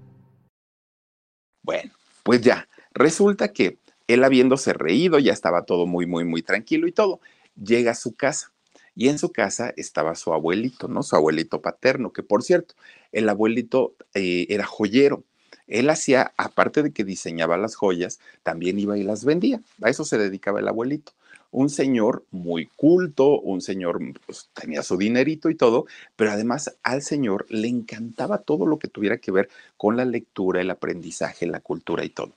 Pues 2.23 2.41
ya, 2.41 2.67
resulta 2.93 3.51
que 3.53 3.77
él 4.07 4.23
habiéndose 4.23 4.73
reído, 4.73 5.19
ya 5.19 5.33
estaba 5.33 5.63
todo 5.63 5.85
muy, 5.85 6.05
muy, 6.05 6.25
muy 6.25 6.41
tranquilo 6.41 6.87
y 6.87 6.91
todo, 6.91 7.19
llega 7.61 7.91
a 7.91 7.95
su 7.95 8.15
casa. 8.15 8.51
Y 8.93 9.07
en 9.07 9.19
su 9.19 9.31
casa 9.31 9.73
estaba 9.77 10.15
su 10.15 10.33
abuelito, 10.33 10.89
¿no? 10.89 11.01
Su 11.01 11.15
abuelito 11.15 11.61
paterno, 11.61 12.11
que 12.11 12.23
por 12.23 12.43
cierto, 12.43 12.75
el 13.13 13.29
abuelito 13.29 13.95
eh, 14.13 14.47
era 14.49 14.65
joyero. 14.65 15.23
Él 15.67 15.89
hacía, 15.89 16.33
aparte 16.35 16.83
de 16.83 16.91
que 16.91 17.05
diseñaba 17.05 17.57
las 17.57 17.75
joyas, 17.75 18.19
también 18.43 18.77
iba 18.79 18.97
y 18.97 19.03
las 19.03 19.23
vendía. 19.23 19.61
A 19.81 19.89
eso 19.89 20.03
se 20.03 20.17
dedicaba 20.17 20.59
el 20.59 20.67
abuelito 20.67 21.13
un 21.51 21.69
señor 21.69 22.25
muy 22.31 22.67
culto, 22.67 23.39
un 23.39 23.61
señor 23.61 23.99
pues, 24.25 24.49
tenía 24.53 24.83
su 24.83 24.97
dinerito 24.97 25.49
y 25.49 25.55
todo, 25.55 25.85
pero 26.15 26.31
además 26.31 26.77
al 26.81 27.01
señor 27.01 27.45
le 27.49 27.67
encantaba 27.67 28.39
todo 28.39 28.65
lo 28.65 28.79
que 28.79 28.87
tuviera 28.87 29.17
que 29.17 29.31
ver 29.31 29.49
con 29.77 29.97
la 29.97 30.05
lectura, 30.05 30.61
el 30.61 30.69
aprendizaje, 30.69 31.45
la 31.45 31.59
cultura 31.59 32.03
y 32.03 32.09
todo. 32.09 32.33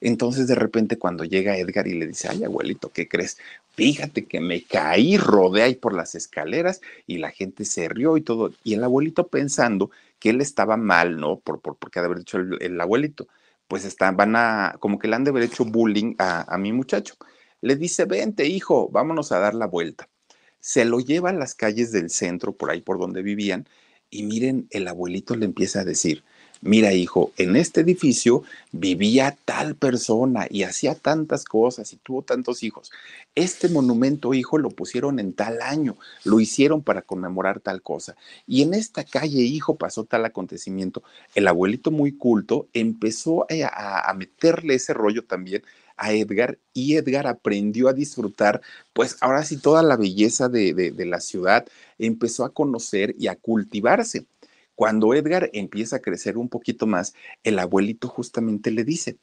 Entonces 0.00 0.46
de 0.46 0.54
repente 0.54 0.98
cuando 0.98 1.24
llega 1.24 1.56
Edgar 1.56 1.86
y 1.88 1.94
le 1.94 2.06
dice, 2.06 2.28
ay 2.28 2.44
abuelito, 2.44 2.90
¿qué 2.90 3.08
crees? 3.08 3.38
Fíjate 3.74 4.24
que 4.26 4.40
me 4.40 4.62
caí, 4.62 5.16
ahí 5.62 5.74
por 5.76 5.94
las 5.94 6.14
escaleras 6.14 6.80
y 7.06 7.18
la 7.18 7.30
gente 7.30 7.64
se 7.64 7.88
rió 7.88 8.16
y 8.16 8.22
todo. 8.22 8.52
Y 8.64 8.74
el 8.74 8.84
abuelito 8.84 9.28
pensando 9.28 9.90
que 10.18 10.30
él 10.30 10.40
estaba 10.40 10.76
mal, 10.76 11.18
¿no? 11.18 11.36
Por, 11.36 11.60
por, 11.60 11.76
porque 11.76 12.00
de 12.00 12.06
haber 12.06 12.18
dicho 12.18 12.38
el, 12.38 12.80
abuelito. 12.80 13.28
Pues 13.68 13.84
están, 13.84 14.16
van 14.16 14.34
a, 14.34 14.76
como 14.80 14.98
que 14.98 15.06
le 15.06 15.14
han 15.14 15.24
de 15.24 15.30
haber 15.30 15.44
hecho 15.44 15.64
bullying 15.64 16.14
a, 16.18 16.52
a 16.52 16.58
mi 16.58 16.72
muchacho 16.72 17.14
le 17.60 17.76
dice, 17.76 18.04
vente 18.04 18.46
hijo, 18.46 18.88
vámonos 18.90 19.32
a 19.32 19.38
dar 19.38 19.54
la 19.54 19.66
vuelta. 19.66 20.08
Se 20.60 20.84
lo 20.84 21.00
lleva 21.00 21.30
a 21.30 21.34
las 21.34 21.54
calles 21.54 21.92
del 21.92 22.10
centro, 22.10 22.52
por 22.52 22.70
ahí 22.70 22.80
por 22.80 22.98
donde 22.98 23.22
vivían, 23.22 23.66
y 24.10 24.22
miren, 24.22 24.66
el 24.70 24.88
abuelito 24.88 25.36
le 25.36 25.44
empieza 25.44 25.80
a 25.80 25.84
decir, 25.84 26.24
mira 26.62 26.94
hijo, 26.94 27.32
en 27.36 27.56
este 27.56 27.82
edificio 27.82 28.42
vivía 28.72 29.36
tal 29.44 29.74
persona 29.74 30.46
y 30.48 30.62
hacía 30.62 30.94
tantas 30.94 31.44
cosas 31.44 31.92
y 31.92 31.96
tuvo 31.96 32.22
tantos 32.22 32.62
hijos. 32.62 32.90
Este 33.34 33.68
monumento, 33.68 34.32
hijo, 34.32 34.56
lo 34.56 34.70
pusieron 34.70 35.18
en 35.18 35.34
tal 35.34 35.60
año, 35.60 35.96
lo 36.24 36.40
hicieron 36.40 36.82
para 36.82 37.02
conmemorar 37.02 37.60
tal 37.60 37.82
cosa. 37.82 38.16
Y 38.46 38.62
en 38.62 38.72
esta 38.72 39.04
calle, 39.04 39.42
hijo, 39.42 39.76
pasó 39.76 40.04
tal 40.04 40.24
acontecimiento. 40.24 41.02
El 41.34 41.46
abuelito 41.46 41.90
muy 41.90 42.12
culto 42.12 42.66
empezó 42.72 43.46
a, 43.50 44.10
a 44.10 44.14
meterle 44.14 44.74
ese 44.74 44.94
rollo 44.94 45.24
también 45.24 45.62
a 45.98 46.12
Edgar 46.12 46.58
y 46.72 46.96
Edgar 46.96 47.26
aprendió 47.26 47.88
a 47.88 47.92
disfrutar, 47.92 48.62
pues 48.92 49.16
ahora 49.20 49.44
sí, 49.44 49.56
toda 49.58 49.82
la 49.82 49.96
belleza 49.96 50.48
de, 50.48 50.72
de, 50.72 51.06
la 51.06 51.20
ciudad, 51.20 51.66
empezó 51.98 52.44
a 52.44 52.52
conocer 52.52 53.14
y 53.18 53.26
a 53.26 53.36
cultivarse. 53.36 54.24
Cuando 54.74 55.12
Edgar 55.12 55.50
empieza 55.52 55.96
a 55.96 56.00
crecer 56.00 56.38
un 56.38 56.48
poquito 56.48 56.86
más, 56.86 57.14
el 57.42 57.58
abuelito 57.58 58.08
justamente 58.08 58.70
le 58.70 58.84
dice, 58.84 59.18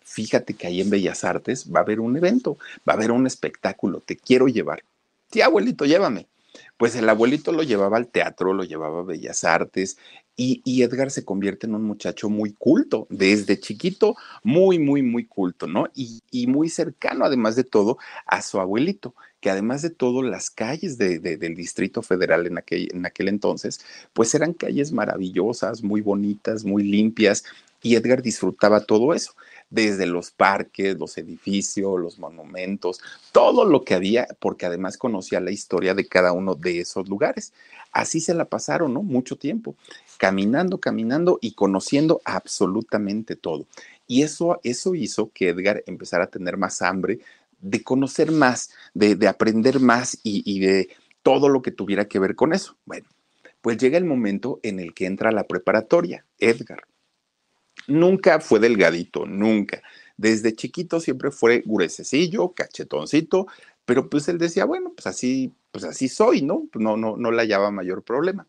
fíjate 0.00 0.54
que 0.54 0.66
ahí 0.68 0.80
en 0.80 0.90
Bellas 0.90 1.24
Artes 1.24 1.70
va 1.72 1.80
a 1.80 1.82
haber 1.82 2.00
un 2.00 2.16
evento, 2.16 2.56
va 2.88 2.92
a 2.92 2.96
haber 2.96 3.10
un 3.10 3.26
espectáculo, 3.26 4.00
te 4.00 4.16
quiero 4.16 4.46
llevar. 4.46 4.84
Sí, 5.32 5.40
abuelito, 5.40 5.84
llévame. 5.86 6.28
Pues 6.76 6.94
el 6.96 7.08
abuelito 7.08 7.52
lo 7.52 7.62
llevaba 7.62 7.96
al 7.96 8.08
teatro, 8.08 8.52
lo 8.52 8.64
llevaba 8.64 9.00
a 9.00 9.04
Bellas 9.04 9.44
Artes, 9.44 9.96
y, 10.34 10.82
Edgar 10.82 11.10
se 11.10 11.24
convierte 11.24 11.66
en 11.66 11.74
un 11.74 11.84
muchacho 11.84 12.30
muy 12.30 12.54
culto, 12.54 13.06
desde 13.10 13.60
chiquito, 13.60 14.16
muy, 14.42 14.78
muy, 14.78 15.02
muy 15.02 15.26
culto, 15.26 15.66
¿no? 15.66 15.88
Y, 15.94 16.46
muy 16.46 16.68
cercano, 16.70 17.24
además 17.24 17.54
de 17.54 17.64
todo, 17.64 17.98
a 18.26 18.40
su 18.40 18.58
abuelito, 18.58 19.14
que 19.40 19.50
además 19.50 19.82
de 19.82 19.90
todo, 19.90 20.22
las 20.22 20.50
calles 20.50 20.96
del 20.98 21.54
Distrito 21.54 22.00
Federal 22.02 22.46
en 22.46 22.58
aquel, 22.58 22.88
en 22.92 23.04
aquel 23.04 23.28
entonces, 23.28 23.80
pues 24.14 24.34
eran 24.34 24.54
calles 24.54 24.92
maravillosas, 24.92 25.82
muy 25.82 26.00
bonitas, 26.00 26.64
muy 26.64 26.82
limpias, 26.82 27.44
y 27.82 27.96
Edgar 27.96 28.22
disfrutaba 28.22 28.80
todo 28.84 29.12
eso 29.12 29.34
desde 29.72 30.04
los 30.04 30.30
parques, 30.30 30.98
los 30.98 31.16
edificios, 31.16 31.98
los 31.98 32.18
monumentos, 32.18 33.00
todo 33.32 33.64
lo 33.64 33.84
que 33.84 33.94
había, 33.94 34.28
porque 34.38 34.66
además 34.66 34.98
conocía 34.98 35.40
la 35.40 35.50
historia 35.50 35.94
de 35.94 36.06
cada 36.06 36.32
uno 36.32 36.54
de 36.54 36.80
esos 36.80 37.08
lugares. 37.08 37.54
Así 37.90 38.20
se 38.20 38.34
la 38.34 38.44
pasaron, 38.44 38.92
¿no? 38.92 39.02
Mucho 39.02 39.36
tiempo, 39.36 39.74
caminando, 40.18 40.78
caminando 40.78 41.38
y 41.40 41.54
conociendo 41.54 42.20
absolutamente 42.26 43.34
todo. 43.34 43.66
Y 44.06 44.22
eso, 44.22 44.60
eso 44.62 44.94
hizo 44.94 45.30
que 45.32 45.48
Edgar 45.48 45.82
empezara 45.86 46.24
a 46.24 46.30
tener 46.30 46.58
más 46.58 46.82
hambre 46.82 47.20
de 47.58 47.82
conocer 47.82 48.30
más, 48.30 48.70
de, 48.92 49.26
aprender 49.26 49.80
más 49.80 50.18
y, 50.22 50.42
y 50.44 50.60
de 50.60 50.90
todo 51.22 51.48
lo 51.48 51.62
que 51.62 51.70
tuviera 51.70 52.06
que 52.08 52.18
ver 52.18 52.34
con 52.34 52.52
eso. 52.52 52.76
Bueno, 52.84 53.06
pues 53.62 53.78
llega 53.78 53.96
el 53.96 54.04
momento 54.04 54.60
en 54.62 54.80
el 54.80 54.92
que 54.92 55.06
entra 55.06 55.32
la 55.32 55.44
preparatoria, 55.44 56.26
Edgar. 56.38 56.84
Nunca 57.86 58.40
fue 58.40 58.60
delgadito, 58.60 59.26
nunca. 59.26 59.82
Desde 60.16 60.54
chiquito 60.54 61.00
siempre 61.00 61.30
fue 61.30 61.62
gruesecillo, 61.64 62.52
cachetoncito, 62.52 63.46
pero 63.84 64.08
pues 64.08 64.28
él 64.28 64.38
decía, 64.38 64.64
bueno, 64.64 64.92
pues 64.94 65.06
así, 65.06 65.52
pues 65.70 65.84
así 65.84 66.08
soy, 66.08 66.42
¿no? 66.42 66.68
No, 66.74 66.96
no, 66.96 67.16
no 67.16 67.30
le 67.30 67.42
hallaba 67.42 67.70
mayor 67.70 68.02
problema. 68.02 68.46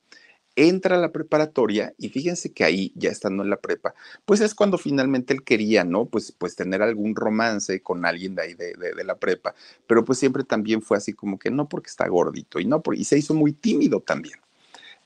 Entra 0.55 0.97
a 0.97 0.99
la 0.99 1.11
preparatoria 1.11 1.95
y 1.97 2.09
fíjense 2.09 2.53
que 2.53 2.63
ahí, 2.63 2.91
ya 2.95 3.09
estando 3.09 3.41
en 3.41 3.49
la 3.49 3.57
prepa, 3.57 3.95
pues 4.23 4.39
es 4.39 4.53
cuando 4.53 4.77
finalmente 4.77 5.33
él 5.33 5.43
quería, 5.43 5.83
¿no? 5.83 6.05
Pues, 6.05 6.31
pues 6.31 6.55
tener 6.55 6.83
algún 6.83 7.15
romance 7.15 7.81
con 7.81 8.05
alguien 8.05 8.35
de 8.35 8.43
ahí 8.43 8.53
de, 8.53 8.73
de, 8.75 9.03
la 9.03 9.17
prepa, 9.17 9.55
pero 9.87 10.05
pues 10.05 10.19
siempre 10.19 10.43
también 10.43 10.83
fue 10.83 10.97
así 10.97 11.13
como 11.13 11.39
que 11.39 11.49
no 11.49 11.67
porque 11.67 11.89
está 11.89 12.07
gordito 12.07 12.59
y 12.59 12.65
no, 12.65 12.83
porque, 12.83 13.01
y 13.01 13.03
se 13.05 13.17
hizo 13.17 13.33
muy 13.33 13.53
tímido 13.53 14.01
también. 14.01 14.35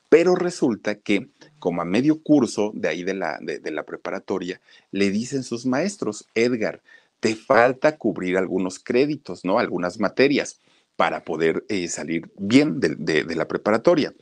Pero 0.09 0.35
resulta 0.35 0.95
que, 0.95 1.29
como 1.59 1.81
a 1.81 1.85
medio 1.85 2.21
curso 2.21 2.71
de 2.73 2.89
ahí 2.89 3.03
de 3.03 3.13
la, 3.13 3.39
de, 3.41 3.71
la 3.71 3.83
preparatoria, 3.83 4.61
le 4.91 5.09
dicen 5.11 5.43
sus 5.43 5.65
maestros, 5.65 6.27
Edgar, 6.35 6.81
te 7.19 7.35
falta 7.35 7.97
cubrir 7.97 8.37
algunos 8.37 8.79
créditos, 8.79 9.43
¿no? 9.43 9.59
Algunas 9.59 9.99
materias 9.99 10.59
para 10.95 11.23
poder 11.23 11.65
eh, 11.69 11.87
salir 11.87 12.31
bien 12.37 12.79
de, 12.79 13.35
la 13.35 13.47
preparatoria. 13.47 14.13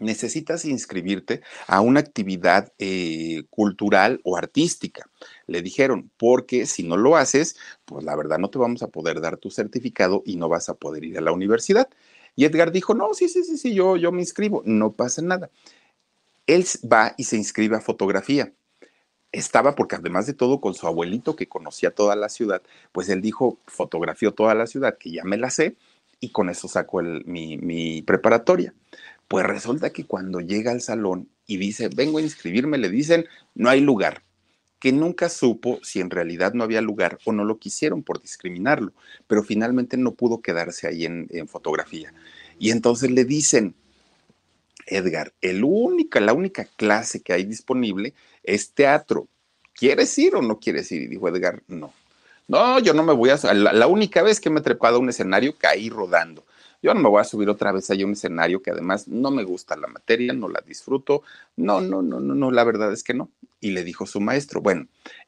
necesitas 0.00 0.64
inscribirte 0.64 1.42
a 1.66 1.82
una 1.82 2.00
actividad 2.00 2.72
eh, 2.78 3.42
cultural 3.50 4.20
o 4.24 4.36
artística. 4.36 5.04
Le 5.46 5.60
dijeron, 5.62 6.10
porque 6.16 6.64
si 6.66 6.84
no 6.84 6.96
lo 6.96 7.16
haces, 7.16 7.56
pues 7.84 8.04
la 8.04 8.16
verdad 8.16 8.38
no 8.38 8.48
te 8.48 8.58
vamos 8.58 8.82
a 8.82 8.88
poder 8.88 9.20
dar 9.20 9.36
tu 9.36 9.50
certificado 9.50 10.22
y 10.24 10.36
no 10.36 10.48
vas 10.48 10.70
a 10.70 10.74
poder 10.74 11.04
ir 11.04 11.18
a 11.18 11.20
la 11.20 11.32
universidad. 11.32 11.88
Y 12.36 12.44
Edgar 12.44 12.72
dijo, 12.72 12.94
no, 12.94 13.12
sí, 13.14 13.28
sí, 13.28 13.44
sí, 13.44 13.58
sí, 13.58 13.74
yo, 13.74 13.96
yo 13.96 14.12
me 14.12 14.20
inscribo, 14.20 14.62
no 14.64 14.92
pasa 14.92 15.20
nada. 15.22 15.50
Él 16.54 16.64
va 16.90 17.14
y 17.16 17.24
se 17.24 17.36
inscribe 17.36 17.76
a 17.76 17.80
fotografía. 17.80 18.52
Estaba 19.32 19.74
porque 19.76 19.96
además 19.96 20.26
de 20.26 20.34
todo 20.34 20.60
con 20.60 20.74
su 20.74 20.86
abuelito 20.86 21.36
que 21.36 21.48
conocía 21.48 21.92
toda 21.92 22.16
la 22.16 22.28
ciudad, 22.28 22.62
pues 22.92 23.08
él 23.08 23.20
dijo, 23.20 23.58
fotografió 23.66 24.32
toda 24.32 24.54
la 24.54 24.66
ciudad, 24.66 24.98
que 24.98 25.12
ya 25.12 25.22
me 25.24 25.36
la 25.36 25.50
sé, 25.50 25.76
y 26.20 26.30
con 26.30 26.50
eso 26.50 26.68
sacó 26.68 27.02
mi, 27.02 28.02
preparatoria. 28.02 28.74
Pues 29.28 29.46
resulta 29.46 29.90
que 29.90 30.04
cuando 30.04 30.40
llega 30.40 30.72
al 30.72 30.80
salón 30.80 31.28
y 31.46 31.56
dice, 31.56 31.88
vengo 31.88 32.18
a 32.18 32.22
inscribirme, 32.22 32.78
le 32.78 32.88
dicen, 32.88 33.26
no 33.54 33.70
hay 33.70 33.80
lugar, 33.80 34.22
que 34.80 34.92
nunca 34.92 35.28
supo 35.28 35.78
si 35.82 36.00
en 36.00 36.10
realidad 36.10 36.54
no 36.54 36.64
había 36.64 36.80
lugar 36.80 37.18
o 37.24 37.32
no 37.32 37.44
lo 37.44 37.58
quisieron 37.58 38.02
por 38.02 38.20
discriminarlo, 38.20 38.92
pero 39.26 39.42
finalmente 39.42 39.96
no 39.96 40.12
pudo 40.14 40.40
quedarse 40.40 40.88
ahí 40.88 41.04
en, 41.04 41.28
fotografía. 41.48 42.12
Y 42.58 42.70
entonces 42.70 43.10
le 43.10 43.24
dicen, 43.24 43.74
Edgar, 44.86 45.32
el 45.40 45.64
única, 45.64 46.20
la 46.20 46.32
única 46.32 46.66
clase 46.76 47.20
que 47.20 47.32
hay 47.32 47.44
disponible 47.44 48.14
es 48.42 48.72
teatro. 48.72 49.28
¿Quieres 49.74 50.16
ir 50.18 50.34
o 50.36 50.42
no 50.42 50.58
quieres 50.58 50.90
ir? 50.92 51.02
Y 51.02 51.06
dijo 51.06 51.28
Edgar, 51.28 51.62
no. 51.68 51.92
No, 52.48 52.78
yo 52.80 52.92
no 52.94 53.02
me 53.02 53.12
voy 53.12 53.30
a... 53.30 53.36
La, 53.54 53.72
la 53.72 53.86
única 53.86 54.22
vez 54.22 54.40
que 54.40 54.50
me 54.50 54.60
he 54.60 54.62
trepado 54.62 54.96
a 54.96 55.00
un 55.00 55.08
escenario 55.08 55.54
caí 55.56 55.88
rodando. 55.88 56.44
Yo 56.82 56.94
no 56.94 57.00
me 57.00 57.08
voy 57.08 57.20
a 57.20 57.24
subir 57.24 57.48
otra 57.48 57.72
vez 57.72 57.90
a 57.90 57.94
un 57.94 58.12
escenario 58.12 58.62
que 58.62 58.70
además 58.70 59.06
no 59.06 59.30
me 59.30 59.44
gusta 59.44 59.76
la 59.76 59.86
materia, 59.86 60.32
no 60.32 60.48
la 60.48 60.62
disfruto. 60.66 61.22
No, 61.56 61.80
no, 61.80 62.00
no, 62.00 62.20
no, 62.20 62.34
no, 62.34 62.50
la 62.50 62.64
verdad 62.64 62.92
es 62.92 63.04
que 63.04 63.12
no. 63.12 63.30
Y 63.60 63.72
le 63.72 63.84
dijo 63.84 64.06
su 64.06 64.20
maestro, 64.20 64.62
bueno, 64.62 64.86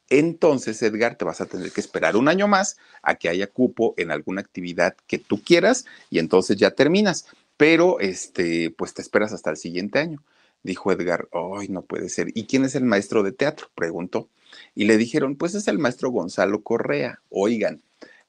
entonces 0.09 0.83
Edgar 0.83 1.17
te 1.17 1.27
vas 1.27 1.43
a 1.43 1.47
tener 1.47 1.71
que 1.71 1.83
esperar 1.83 2.17
un 2.17 2.29
año 2.29 2.49
más 2.49 2.79
a 3.03 3.17
que 3.17 3.29
haya 3.29 3.47
cupo 3.47 3.95
en 3.99 4.11
alguna 4.11 4.41
actividad 4.41 4.97
que 5.07 5.19
tú 5.19 5.43
quieras 5.43 5.85
y 6.09 6.19
entonces 6.19 6.57
ya 6.57 6.71
terminas. 6.71 7.27
Pero 7.57 8.01
este, 8.01 8.71
pues 8.71 8.95
te 8.95 9.03
esperas 9.03 9.33
hasta 9.33 9.51
el 9.51 9.57
siguiente 9.57 9.99
año. 9.99 10.23
Dijo 10.63 10.93
Edgar, 10.93 11.29
ay, 11.33 11.69
no 11.69 11.83
puede 11.83 12.09
ser. 12.09 12.29
¿Y 12.35 12.47
quién 12.47 12.65
es 12.65 12.75
el 12.75 12.85
maestro 12.85 13.23
de 13.23 13.33
teatro? 13.33 13.69
Preguntó. 13.75 14.29
Y 14.75 14.85
le 14.85 14.97
dijeron, 14.97 15.37
pues 15.37 15.55
es 15.55 15.69
el 15.69 15.79
maestro 15.79 16.11
Gonzalo 16.11 16.63
Correa. 16.63 17.21
Oigan, 17.31 17.83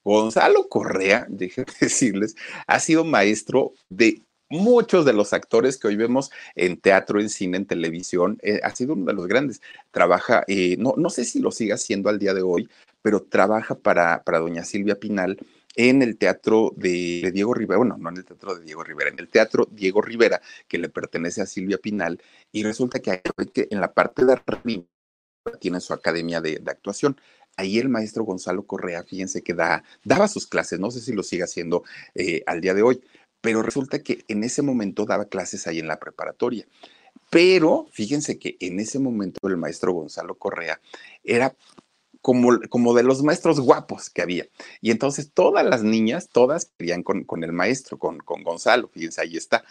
Gonzalo 0.04 0.68
Correa, 0.68 1.26
déjenme 1.30 1.74
decirles, 1.80 2.36
ha 2.68 2.80
sido 2.80 3.04
maestro 3.04 3.74
de 3.90 4.22
muchos 4.50 5.06
de 5.06 5.14
los 5.14 5.34
actores 5.34 5.78
que 5.78 5.88
hoy 5.88 5.96
vemos 5.96 6.32
en 6.56 6.78
teatro, 6.78 7.20
en 7.20 7.30
cine, 7.30 7.58
en 7.58 7.66
televisión, 7.66 8.38
eh, 8.44 8.60
ha 8.64 8.76
sido 8.76 8.94
uno 8.94 9.06
de 9.06 9.14
los 9.14 9.28
grandes. 9.28 9.62
Trabaja, 9.92 10.44
eh, 10.48 10.76
no, 10.78 10.94
no 10.98 11.10
sé 11.10 11.26
si 11.26 11.40
lo 11.40 11.52
sigue 11.52 11.74
haciendo 11.74 12.10
al 12.10 12.20
día 12.20 12.34
de 12.34 12.44
hoy, 12.44 12.70
pero 13.02 13.22
trabaja 13.24 13.76
para, 13.76 14.24
para 14.24 14.40
doña 14.40 14.64
Silvia 14.64 15.00
Pinal 15.00 15.38
en 15.76 16.02
el 16.02 16.18
teatro 16.18 16.72
de, 16.76 17.32
Diego 17.34 17.54
Rivera, 17.54 17.78
bueno, 17.78 17.98
no 17.98 18.10
en 18.10 18.18
el 18.18 18.26
teatro 18.26 18.56
de 18.56 18.66
Diego 18.66 18.84
Rivera, 18.84 19.10
en 19.10 19.20
el 19.20 19.30
teatro 19.30 19.68
Diego 19.72 20.02
Rivera, 20.02 20.42
que 20.68 20.78
le 20.78 20.90
pertenece 20.90 21.42
a 21.42 21.46
Silvia 21.46 21.78
Pinal, 21.78 22.22
y 22.52 22.64
resulta 22.64 23.00
que, 23.00 23.22
en 23.70 23.82
la 23.82 23.94
parte 23.94 24.26
de 24.26 24.34
arriba 24.34 24.84
tiene 25.60 25.82
su 25.82 25.94
academia 25.94 26.40
de 26.40 26.62
actuación 26.68 27.18
ahí 27.58 27.80
el 27.80 27.90
maestro 27.90 28.24
Gonzalo 28.24 28.66
Correa, 28.66 29.04
fíjense 29.04 29.42
que 29.42 29.54
da, 29.54 29.84
daba 30.04 30.28
sus 30.28 30.48
clases, 30.48 30.80
no 30.80 30.92
sé 30.92 31.02
si 31.02 31.14
lo 31.14 31.24
sigue 31.24 31.44
haciendo 31.44 31.84
eh, 32.16 32.44
al 32.46 32.62
día 32.62 32.74
de 32.74 32.82
hoy, 32.82 33.02
pero 33.42 33.62
resulta 33.62 34.00
que 34.00 34.24
en 34.28 34.44
ese 34.44 34.62
momento 34.62 35.06
daba 35.06 35.26
clases 35.26 35.68
ahí 35.68 35.80
en 35.80 35.88
la 35.88 36.00
preparatoria. 36.00 36.68
Pero 37.30 37.88
fíjense 37.92 38.40
que 38.40 38.58
en 38.60 38.80
ese 38.80 39.00
momento 39.00 39.48
el 39.48 39.58
maestro 39.58 39.94
Gonzalo 39.94 40.36
Correa 40.36 40.80
era 41.24 41.56
como, 42.24 42.58
como, 42.70 42.94
de 42.96 43.04
los 43.04 43.22
maestros 43.22 43.60
guapos 43.60 44.10
que 44.10 44.22
había. 44.22 44.48
Y 44.82 44.92
entonces 44.92 45.32
todas 45.34 45.66
las 45.66 45.84
niñas, 45.84 46.30
todas 46.30 46.72
querían 46.78 47.04
con, 47.04 47.26
con 47.26 47.44
el 47.44 47.52
maestro, 47.52 48.00
con, 48.00 48.20
con, 48.20 48.44
Gonzalo, 48.44 48.88
fíjense, 48.88 49.22
ahí 49.22 49.36
está. 49.36 49.66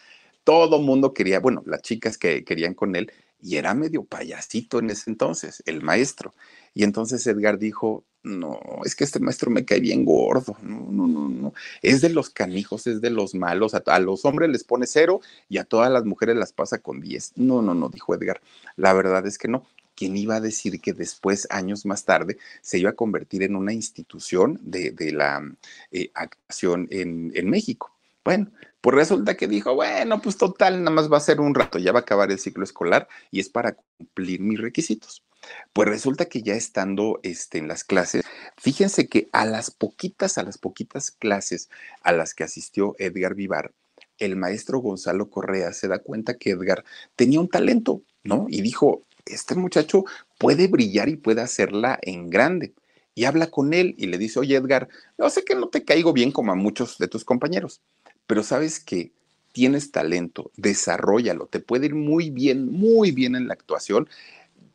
Todo 0.44 0.78
mundo 0.78 1.14
quería, 1.14 1.40
bueno, 1.40 1.62
las 1.66 1.80
chicas 1.80 2.18
que 2.18 2.44
querían 2.44 2.74
con 2.74 2.94
él, 2.94 3.10
y 3.40 3.56
era 3.56 3.72
medio 3.72 4.04
payasito 4.04 4.80
en 4.80 4.90
ese 4.90 5.10
entonces, 5.10 5.62
el 5.66 5.82
maestro. 5.82 6.34
Y 6.74 6.84
entonces 6.84 7.26
Edgar 7.26 7.58
dijo, 7.58 8.04
no, 8.22 8.60
es 8.84 8.94
que 8.94 9.04
este 9.04 9.18
maestro 9.18 9.50
me 9.50 9.64
cae 9.64 9.80
bien 9.80 10.04
gordo, 10.04 10.54
no, 10.62 10.86
no, 10.90 11.06
no, 11.08 11.28
no, 11.30 11.54
es 11.80 12.02
de 12.02 12.10
los 12.10 12.28
canijos, 12.28 12.86
es 12.86 13.00
de 13.00 13.10
los 13.10 13.34
malos, 13.34 13.74
a, 13.74 13.98
los 13.98 14.26
hombres 14.26 14.50
les 14.50 14.62
pone 14.62 14.86
cero 14.86 15.22
y 15.48 15.56
a 15.56 15.64
todas 15.64 15.90
las 15.90 16.04
mujeres 16.04 16.36
las 16.36 16.52
pasa 16.52 16.78
con 16.78 17.00
diez. 17.00 17.32
No, 17.34 17.62
no, 17.62 17.74
no, 17.74 17.88
dijo 17.88 18.14
Edgar, 18.14 18.42
la 18.76 18.92
verdad 18.92 19.26
es 19.26 19.38
que 19.38 19.48
no. 19.48 19.64
¿Quién 19.94 20.16
iba 20.16 20.36
a 20.36 20.40
decir 20.40 20.80
que 20.80 20.92
después, 20.92 21.46
años 21.50 21.84
más 21.86 22.04
tarde, 22.04 22.38
se 22.60 22.78
iba 22.78 22.90
a 22.90 22.94
convertir 22.94 23.42
en 23.42 23.56
una 23.56 23.72
institución 23.72 24.58
de, 24.62 24.94
la 25.12 25.42
eh, 25.90 26.10
actuación 26.14 26.88
en, 26.90 27.32
en 27.34 27.50
México? 27.50 27.92
Bueno, 28.24 28.50
pues 28.80 28.96
resulta 28.96 29.36
que 29.36 29.48
dijo, 29.48 29.74
bueno, 29.74 30.20
pues 30.20 30.36
total, 30.36 30.82
nada 30.82 30.94
más 30.94 31.10
va 31.12 31.16
a 31.16 31.20
ser 31.20 31.40
un 31.40 31.54
rato, 31.54 31.78
ya 31.78 31.92
va 31.92 32.00
a 32.00 32.02
acabar 32.02 32.30
el 32.30 32.38
ciclo 32.38 32.64
escolar 32.64 33.08
y 33.30 33.40
es 33.40 33.48
para 33.48 33.76
cumplir 33.98 34.40
mis 34.40 34.60
requisitos. 34.60 35.24
Pues 35.72 35.88
resulta 35.88 36.26
que 36.26 36.42
ya 36.42 36.54
estando 36.54 37.20
este, 37.22 37.58
en 37.58 37.68
las 37.68 37.84
clases, 37.84 38.22
fíjense 38.56 39.08
que 39.08 39.28
a 39.32 39.44
las 39.44 39.70
poquitas, 39.70 40.38
a 40.38 40.42
las 40.42 40.58
poquitas 40.58 41.10
clases 41.10 41.68
a 42.02 42.12
las 42.12 42.34
que 42.34 42.44
asistió 42.44 42.94
Edgar 42.98 43.34
Vivar, 43.34 43.72
el 44.18 44.36
maestro 44.36 44.78
Gonzalo 44.78 45.30
Correa 45.30 45.72
se 45.72 45.88
da 45.88 45.98
cuenta 45.98 46.34
que 46.34 46.50
Edgar 46.50 46.84
tenía 47.16 47.40
un 47.40 47.48
talento, 47.48 48.02
¿no? 48.22 48.46
Y 48.48 48.62
dijo, 48.62 49.02
este 49.26 49.54
muchacho 49.54 50.04
puede 50.38 50.66
brillar 50.68 51.08
y 51.08 51.16
puede 51.16 51.40
hacerla 51.40 51.98
en 52.02 52.30
grande. 52.30 52.74
Y 53.14 53.24
habla 53.24 53.48
con 53.48 53.74
él 53.74 53.94
y 53.98 54.06
le 54.06 54.18
dice, 54.18 54.40
oye 54.40 54.56
Edgar, 54.56 54.88
yo 55.18 55.28
sé 55.28 55.44
que 55.44 55.54
no 55.54 55.68
te 55.68 55.84
caigo 55.84 56.12
bien 56.12 56.32
como 56.32 56.52
a 56.52 56.56
muchos 56.56 56.98
de 56.98 57.08
tus 57.08 57.24
compañeros, 57.24 57.82
pero 58.26 58.42
sabes 58.42 58.80
que 58.80 59.12
tienes 59.52 59.92
talento, 59.92 60.50
desarrollalo, 60.56 61.46
te 61.46 61.60
puede 61.60 61.86
ir 61.86 61.94
muy 61.94 62.30
bien, 62.30 62.72
muy 62.72 63.10
bien 63.10 63.36
en 63.36 63.48
la 63.48 63.52
actuación 63.52 64.08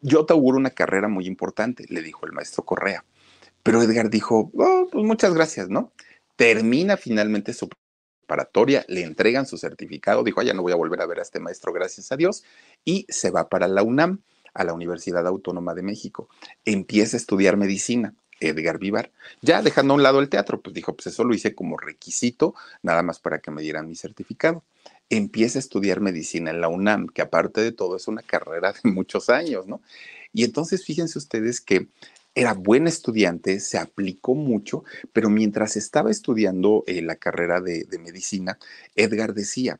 yo 0.01 0.25
te 0.25 0.33
auguro 0.33 0.57
una 0.57 0.69
carrera 0.69 1.07
muy 1.07 1.25
importante, 1.27 1.85
le 1.89 2.01
dijo 2.01 2.25
el 2.25 2.31
maestro 2.31 2.63
Correa. 2.63 3.03
Pero 3.63 3.81
Edgar 3.81 4.09
dijo, 4.09 4.51
oh, 4.55 4.87
pues 4.91 5.05
muchas 5.05 5.33
gracias, 5.33 5.69
¿no? 5.69 5.91
Termina 6.35 6.97
finalmente 6.97 7.53
su 7.53 7.69
preparatoria, 8.25 8.85
le 8.87 9.01
entregan 9.01 9.45
su 9.45 9.57
certificado, 9.57 10.23
dijo, 10.23 10.41
ya 10.41 10.53
no 10.53 10.61
voy 10.61 10.71
a 10.71 10.77
volver 10.77 11.01
a 11.01 11.05
ver 11.05 11.19
a 11.19 11.23
este 11.23 11.39
maestro, 11.39 11.73
gracias 11.73 12.11
a 12.11 12.17
Dios, 12.17 12.43
y 12.85 13.05
se 13.09 13.31
va 13.31 13.49
para 13.49 13.67
la 13.67 13.83
UNAM, 13.83 14.21
a 14.57 14.63
la 14.63 14.73
Universidad 14.73 15.25
Autónoma 15.25 15.73
de 15.73 15.83
México. 15.83 16.27
Empieza 16.65 17.15
a 17.15 17.19
estudiar 17.19 17.57
medicina. 17.57 18.13
Edgar 18.39 18.77
Vivar, 18.77 19.11
ya 19.41 19.63
dejando 19.63 19.93
a 19.93 19.97
un 19.97 20.03
lado 20.03 20.19
el 20.19 20.29
teatro, 20.29 20.61
pues 20.61 20.75
dijo, 20.75 20.95
pues 20.95 21.07
eso 21.07 21.23
lo 21.23 21.33
hice 21.33 21.55
como 21.55 21.75
requisito, 21.75 22.53
nada 22.83 23.01
más 23.01 23.17
para 23.17 23.39
que 23.39 23.49
me 23.49 23.63
dieran 23.63 23.89
mi 23.89 23.95
certificado 23.95 24.63
empieza 25.09 25.59
a 25.59 25.61
estudiar 25.61 26.01
medicina 26.01 26.51
en 26.51 26.61
la 26.61 26.67
UNAM, 26.67 27.07
que 27.07 27.21
aparte 27.21 27.61
de 27.61 27.71
todo 27.71 27.95
es 27.95 28.07
una 28.07 28.21
carrera 28.21 28.73
de 28.83 28.91
muchos 28.91 29.29
años, 29.29 29.67
¿no? 29.67 29.81
Y 30.33 30.43
entonces 30.43 30.85
fíjense 30.85 31.17
ustedes 31.17 31.61
que 31.61 31.87
era 32.35 32.53
buen 32.53 32.85
estudiante, 32.85 33.59
se 33.59 33.79
aplicó 33.79 34.35
mucho, 34.35 34.83
pero 35.11 35.29
mientras 35.29 35.75
estaba 35.75 36.11
estudiando 36.11 36.83
eh, 36.85 37.01
la 37.01 37.15
carrera 37.15 37.61
de, 37.61 37.87
medicina, 37.99 38.59
Edgar 38.95 39.33
decía, 39.33 39.79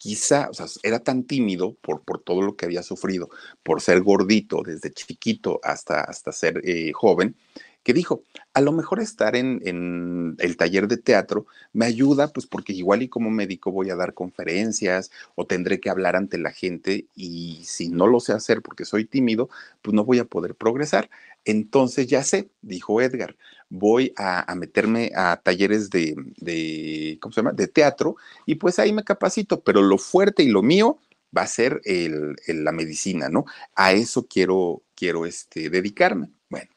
quizá, 0.00 0.48
o 0.48 0.54
sea, 0.54 0.64
era 0.82 1.00
tan 1.00 1.24
tímido 1.24 1.74
por, 1.82 2.02
por 2.02 2.22
todo 2.22 2.40
lo 2.40 2.56
que 2.56 2.64
había 2.64 2.82
sufrido, 2.82 3.28
por 3.62 3.82
ser 3.82 4.00
gordito 4.00 4.62
desde 4.64 4.90
chiquito 4.90 5.60
hasta, 5.62 6.00
hasta 6.00 6.32
ser 6.32 6.62
eh, 6.64 6.92
joven, 6.94 7.36
que 7.82 7.92
dijo, 7.92 8.22
a 8.54 8.62
lo 8.62 8.72
mejor 8.72 9.00
estar 9.00 9.36
en, 9.36 10.36
el 10.38 10.56
taller 10.56 10.88
de 10.88 10.96
teatro 10.96 11.46
me 11.74 11.84
ayuda, 11.84 12.28
pues 12.28 12.46
porque 12.46 12.72
igual 12.72 13.02
y 13.02 13.08
como 13.08 13.28
médico 13.30 13.72
voy 13.72 13.90
a 13.90 13.96
dar 13.96 14.14
conferencias 14.14 15.10
o 15.34 15.46
tendré 15.46 15.80
que 15.80 15.90
hablar 15.90 16.16
ante 16.16 16.38
la 16.38 16.50
gente 16.50 17.06
y 17.14 17.60
si 17.64 17.90
no 17.90 18.06
lo 18.06 18.20
sé 18.20 18.32
hacer 18.32 18.62
porque 18.62 18.86
soy 18.86 19.04
tímido, 19.04 19.50
pues 19.82 19.94
no 19.94 20.04
voy 20.04 20.18
a 20.18 20.24
poder 20.24 20.54
progresar. 20.54 21.10
Entonces 21.44 22.06
ya 22.06 22.22
sé, 22.22 22.50
dijo 22.60 23.00
Edgar, 23.00 23.36
voy 23.68 24.12
a, 24.16 24.52
meterme 24.56 25.12
a 25.14 25.40
talleres 25.42 25.90
de, 25.90 26.14
de, 26.36 27.18
¿cómo 27.20 27.32
se 27.32 27.40
llama? 27.40 27.52
De 27.52 27.68
teatro 27.68 28.16
y 28.46 28.56
pues 28.56 28.78
ahí 28.78 28.92
me 28.92 29.04
capacito, 29.04 29.60
pero 29.62 29.80
lo 29.82 29.96
fuerte 29.96 30.42
y 30.42 30.48
lo 30.48 30.62
mío 30.62 30.98
va 31.36 31.42
a 31.42 31.46
ser 31.46 31.80
el, 31.84 32.36
la 32.46 32.72
medicina, 32.72 33.28
¿no? 33.28 33.44
A 33.74 33.92
eso 33.92 34.26
quiero, 34.26 34.82
quiero 34.94 35.26
este, 35.26 35.70
dedicarme. 35.70 36.30
Bueno, 36.48 36.70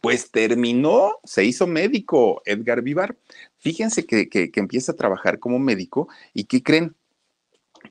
pues 0.00 0.30
terminó, 0.30 1.20
se 1.24 1.44
hizo 1.44 1.66
médico 1.66 2.42
Edgar 2.44 2.82
Vivar. 2.82 3.16
Fíjense 3.58 4.04
que, 4.04 4.50
empieza 4.54 4.92
a 4.92 4.96
trabajar 4.96 5.38
como 5.38 5.58
médico 5.58 6.08
y 6.34 6.44
¿qué 6.44 6.62
creen? 6.62 6.96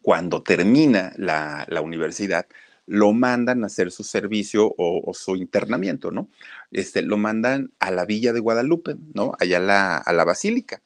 Cuando 0.01 0.41
termina 0.41 1.13
la, 1.17 1.65
universidad, 1.81 2.47
lo 2.87 3.13
mandan 3.13 3.63
a 3.63 3.67
hacer 3.67 3.91
su 3.91 4.03
servicio 4.03 4.73
o, 4.77 5.13
su 5.13 5.35
internamiento, 5.35 6.11
¿no? 6.11 6.29
Este, 6.71 7.01
lo 7.01 7.17
mandan 7.17 7.71
a 7.79 7.91
la 7.91 8.05
villa 8.05 8.33
de 8.33 8.39
Guadalupe, 8.39 8.95
¿no? 9.13 9.33
Allá 9.39 9.59
la, 9.59 9.97
a 9.97 10.13
la 10.13 10.23
basílica. 10.25 10.81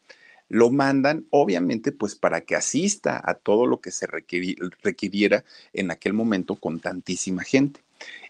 lo 0.47 0.69
mandan 0.69 1.25
obviamente 1.31 1.91
pues 1.91 2.15
para 2.15 2.41
que 2.41 2.55
asista 2.55 3.19
a 3.23 3.33
todo 3.33 3.65
lo 3.65 3.81
que 3.81 3.91
se 3.91 4.07
requiriera 4.07 5.43
en 5.73 5.91
aquel 5.91 6.13
momento 6.13 6.55
con 6.55 6.79
tantísima 6.79 7.43
gente. 7.43 7.81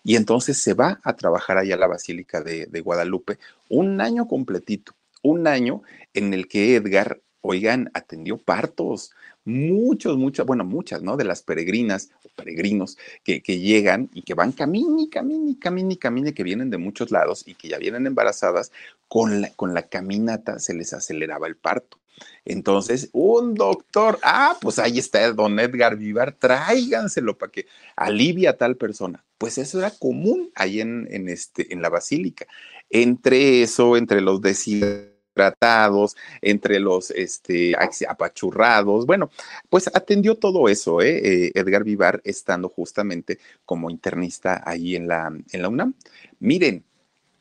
Y 0.03 0.15
entonces 0.15 0.57
se 0.57 0.73
va 0.73 1.01
a 1.03 1.15
trabajar 1.15 1.57
allá 1.57 1.75
a 1.75 1.79
la 1.79 1.87
Basílica 1.87 2.41
de 2.41 2.81
Guadalupe 2.81 3.39
un 3.69 3.99
año 3.99 4.27
completito, 4.27 4.93
un 5.25 5.47
año 5.47 5.81
en 6.13 6.33
el 6.33 6.47
que 6.47 6.75
Edgar 6.75 7.19
oigan, 7.45 7.91
atendió 7.93 8.37
partos, 8.37 9.11
muchos, 9.45 10.17
muchas, 10.17 10.45
bueno, 10.45 10.65
muchas, 10.65 11.01
¿no? 11.01 11.17
De 11.17 11.23
las 11.23 11.43
peregrinas 11.43 12.09
o 12.23 12.29
peregrinos 12.35 12.97
que, 13.23 13.39
llegan 13.39 14.09
y 14.13 14.23
que 14.23 14.33
van 14.33 14.51
camine, 14.51 15.09
camine, 15.09 15.57
camine, 15.59 15.97
camine, 15.97 16.33
que 16.33 16.43
vienen 16.43 16.69
de 16.69 16.77
muchos 16.77 17.11
lados 17.11 17.43
y 17.47 17.53
que 17.53 17.69
ya 17.69 17.77
vienen 17.77 18.07
embarazadas, 18.07 18.71
con 19.07 19.41
la, 19.41 19.51
con 19.51 19.73
la 19.73 19.83
caminata 19.83 20.59
se 20.59 20.73
les 20.73 20.93
aceleraba 20.93 21.47
el 21.47 21.55
parto. 21.55 21.99
Entonces, 22.43 23.09
un 23.11 23.55
doctor, 23.55 24.19
ah, 24.23 24.57
pues 24.61 24.79
ahí 24.79 24.99
está 24.99 25.31
don 25.33 25.59
Edgar 25.59 25.97
Vivar, 25.97 26.33
tráiganselo 26.33 27.37
para 27.37 27.51
que 27.51 27.67
alivie 27.95 28.47
a 28.47 28.57
tal 28.57 28.77
persona. 28.77 29.23
Pues 29.37 29.57
eso 29.57 29.79
era 29.79 29.91
común 29.91 30.49
ahí 30.55 30.79
en, 30.79 31.07
en, 31.11 31.29
este, 31.29 31.71
en 31.73 31.81
la 31.81 31.89
basílica. 31.89 32.47
Entre 32.89 33.61
eso, 33.61 33.97
entre 33.97 34.21
los 34.21 34.41
desiertos 34.41 35.14
tratados, 35.35 36.15
entre 36.41 36.79
los 36.79 37.11
este, 37.11 37.75
apachurrados. 38.07 39.05
Bueno, 39.05 39.29
pues 39.69 39.87
atendió 39.93 40.35
todo 40.35 40.67
eso, 40.69 41.01
¿eh? 41.01 41.45
¿eh? 41.45 41.51
Edgar 41.53 41.83
Vivar 41.83 42.21
estando 42.23 42.69
justamente 42.69 43.37
como 43.65 43.89
internista 43.91 44.63
ahí 44.65 44.95
en 44.95 45.07
la, 45.07 45.27
en 45.51 45.61
la 45.61 45.69
UNAM. 45.69 45.93
Miren, 46.39 46.83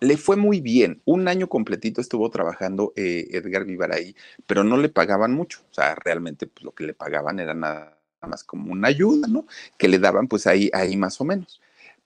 le 0.00 0.16
fue 0.16 0.36
muy 0.36 0.60
bien. 0.60 1.00
Un 1.04 1.28
año 1.28 1.48
completito 1.48 2.00
estuvo 2.00 2.28
trabajando 2.30 2.92
eh, 2.96 3.28
Edgar 3.30 3.64
Vivar 3.64 3.92
ahí, 3.92 4.14
pero 4.46 4.64
no 4.64 4.76
le 4.76 4.88
pagaban 4.88 5.32
mucho. 5.32 5.60
O 5.70 5.74
sea, 5.74 5.94
realmente 5.94 6.46
pues, 6.46 6.64
lo 6.64 6.72
que 6.72 6.84
le 6.84 6.94
pagaban 6.94 7.38
era 7.38 7.54
nada 7.54 7.96
más 8.20 8.44
como 8.44 8.72
una 8.72 8.88
ayuda, 8.88 9.28
¿no? 9.28 9.46
Que 9.78 9.88
le 9.88 9.98
daban 9.98 10.28
pues 10.28 10.46
ahí, 10.46 10.70
ahí 10.74 10.96
más 10.96 11.20
o 11.20 11.24
menos. 11.24 11.60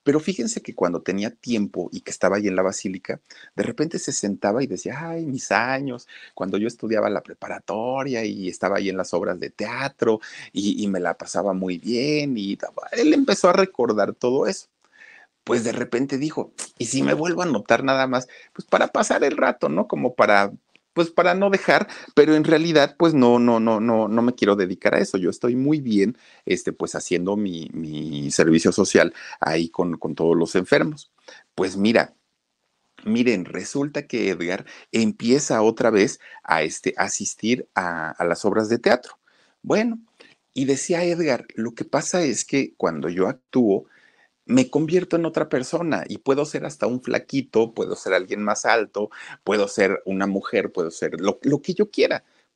Pero 0.09 0.19
fíjense 0.19 0.63
que 0.63 0.73
cuando 0.73 1.03
tenía 1.03 1.29
tiempo 1.29 1.87
y 1.93 2.01
que 2.01 2.09
estaba 2.09 2.37
ahí 2.37 2.47
en 2.47 2.55
la 2.55 2.63
basílica, 2.63 3.21
de 3.55 3.61
repente 3.61 3.99
se 3.99 4.11
sentaba 4.11 4.63
y 4.63 4.65
decía, 4.65 4.97
ay, 4.99 5.23
mis 5.23 5.51
años, 5.51 6.07
cuando 6.33 6.57
yo 6.57 6.67
estudiaba 6.67 7.11
la 7.11 7.21
preparatoria 7.21 8.25
y 8.25 8.47
estaba 8.47 8.77
ahí 8.77 8.89
en 8.89 8.97
las 8.97 9.13
obras 9.13 9.39
de 9.39 9.51
teatro 9.51 10.19
y, 10.51 10.87
me 10.87 10.99
la 10.99 11.13
pasaba 11.13 11.53
muy 11.53 11.77
bien 11.77 12.35
y 12.39 12.57
él 12.93 13.13
empezó 13.13 13.49
a 13.49 13.53
recordar 13.53 14.15
todo 14.15 14.47
eso. 14.47 14.65
Pues 15.43 15.63
de 15.63 15.73
repente 15.73 16.17
dijo, 16.17 16.53
¿y 16.79 16.87
si 16.87 17.03
me 17.03 17.13
vuelvo 17.13 17.43
a 17.43 17.45
notar 17.45 17.83
nada 17.83 18.07
más? 18.07 18.27
Pues 18.53 18.67
para 18.67 18.87
pasar 18.87 19.23
el 19.23 19.37
rato, 19.37 19.69
¿no? 19.69 19.87
Como 19.87 20.15
para 20.15 20.51
pues 20.99 21.11
para 21.11 21.33
no 21.33 21.49
dejar, 21.49 21.87
pero 22.13 22.35
en 22.35 22.43
realidad 22.43 22.97
pues 22.97 23.13
no, 23.13 23.39
no, 23.39 23.61
no, 23.61 23.79
no, 23.79 24.09
no 24.09 24.21
me 24.21 24.35
quiero 24.35 24.57
dedicar 24.57 24.95
a 24.95 24.99
eso. 24.99 25.17
Yo 25.17 25.29
estoy 25.29 25.55
muy 25.55 25.79
bien, 25.79 26.17
este, 26.43 26.73
pues 26.73 26.93
haciendo 26.93 27.37
mi, 27.37 27.69
mi 27.71 28.29
servicio 28.31 28.73
social 28.73 29.13
ahí 29.39 29.69
con, 29.69 29.97
con 29.97 30.13
todos 30.13 30.35
los 30.35 30.55
enfermos. 30.55 31.09
Pues 31.55 31.77
mira, 31.77 32.15
Miren, 33.05 33.45
resulta 33.45 34.07
que 34.07 34.27
Edgar 34.27 34.65
empieza 34.91 35.61
otra 35.61 35.89
vez 35.89 36.19
a 36.43 36.63
este, 36.63 36.93
asistir 36.97 37.69
a, 37.73 38.11
a, 38.11 38.25
las 38.25 38.43
obras 38.43 38.67
de 38.67 38.77
teatro. 38.77 39.17
Bueno, 39.61 39.99
y 40.53 40.65
decía 40.65 41.05
Edgar, 41.05 41.47
lo 41.55 41.73
que 41.75 41.85
pasa 41.85 42.23
es 42.23 42.43
que 42.43 42.73
cuando 42.75 43.07
yo 43.07 43.29
actúo, 43.29 43.85
me 44.49 44.69
convierto 44.69 45.15
en 45.15 45.25
otra 45.25 45.47
persona 45.47 46.03
y 46.09 46.17
puedo 46.17 46.43
ser 46.43 46.65
hasta 46.65 46.87
un 46.87 47.01
flaquito, 47.01 47.73
puedo 47.73 47.95
ser 47.95 48.13
alguien 48.15 48.43
más 48.43 48.65
alto, 48.65 49.11
puedo 49.43 49.67
ser 49.67 50.01
una 50.05 50.25
mujer, 50.25 50.71
puedo 50.71 50.89
ser 50.89 51.21
lo, 51.21 51.39
lo 51.43 51.61
que 51.61 51.75
yo 51.75 51.91
quiera 51.91 52.23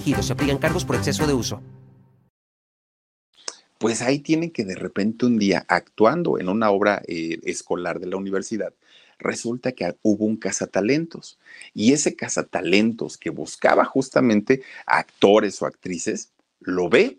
se 0.00 0.32
aplican 0.32 0.58
cargos 0.58 0.84
por 0.84 0.96
exceso 0.96 1.26
de 1.26 1.34
uso. 1.34 1.62
Pues 3.78 4.00
ahí 4.00 4.20
tienen 4.20 4.50
que 4.50 4.64
de 4.64 4.74
repente 4.74 5.26
un 5.26 5.38
día, 5.38 5.64
actuando 5.68 6.38
en 6.38 6.48
una 6.48 6.70
obra 6.70 7.02
eh, 7.06 7.38
escolar 7.44 8.00
de 8.00 8.06
la 8.06 8.16
universidad, 8.16 8.72
resulta 9.18 9.72
que 9.72 9.96
hubo 10.02 10.24
un 10.24 10.36
cazatalentos. 10.36 11.38
Y 11.74 11.92
ese 11.92 12.16
cazatalentos 12.16 13.18
que 13.18 13.30
buscaba 13.30 13.84
justamente 13.84 14.62
actores 14.86 15.60
o 15.60 15.66
actrices, 15.66 16.32
lo 16.60 16.88
ve 16.88 17.18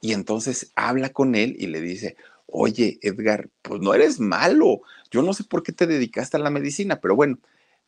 y 0.00 0.12
entonces 0.12 0.72
habla 0.76 1.10
con 1.10 1.34
él 1.34 1.56
y 1.58 1.66
le 1.66 1.80
dice, 1.80 2.16
oye, 2.46 2.98
Edgar, 3.00 3.48
pues 3.62 3.80
no 3.80 3.94
eres 3.94 4.20
malo. 4.20 4.82
Yo 5.10 5.22
no 5.22 5.32
sé 5.32 5.44
por 5.44 5.62
qué 5.62 5.72
te 5.72 5.86
dedicaste 5.86 6.36
a 6.36 6.40
la 6.40 6.50
medicina, 6.50 7.00
pero 7.00 7.16
bueno, 7.16 7.38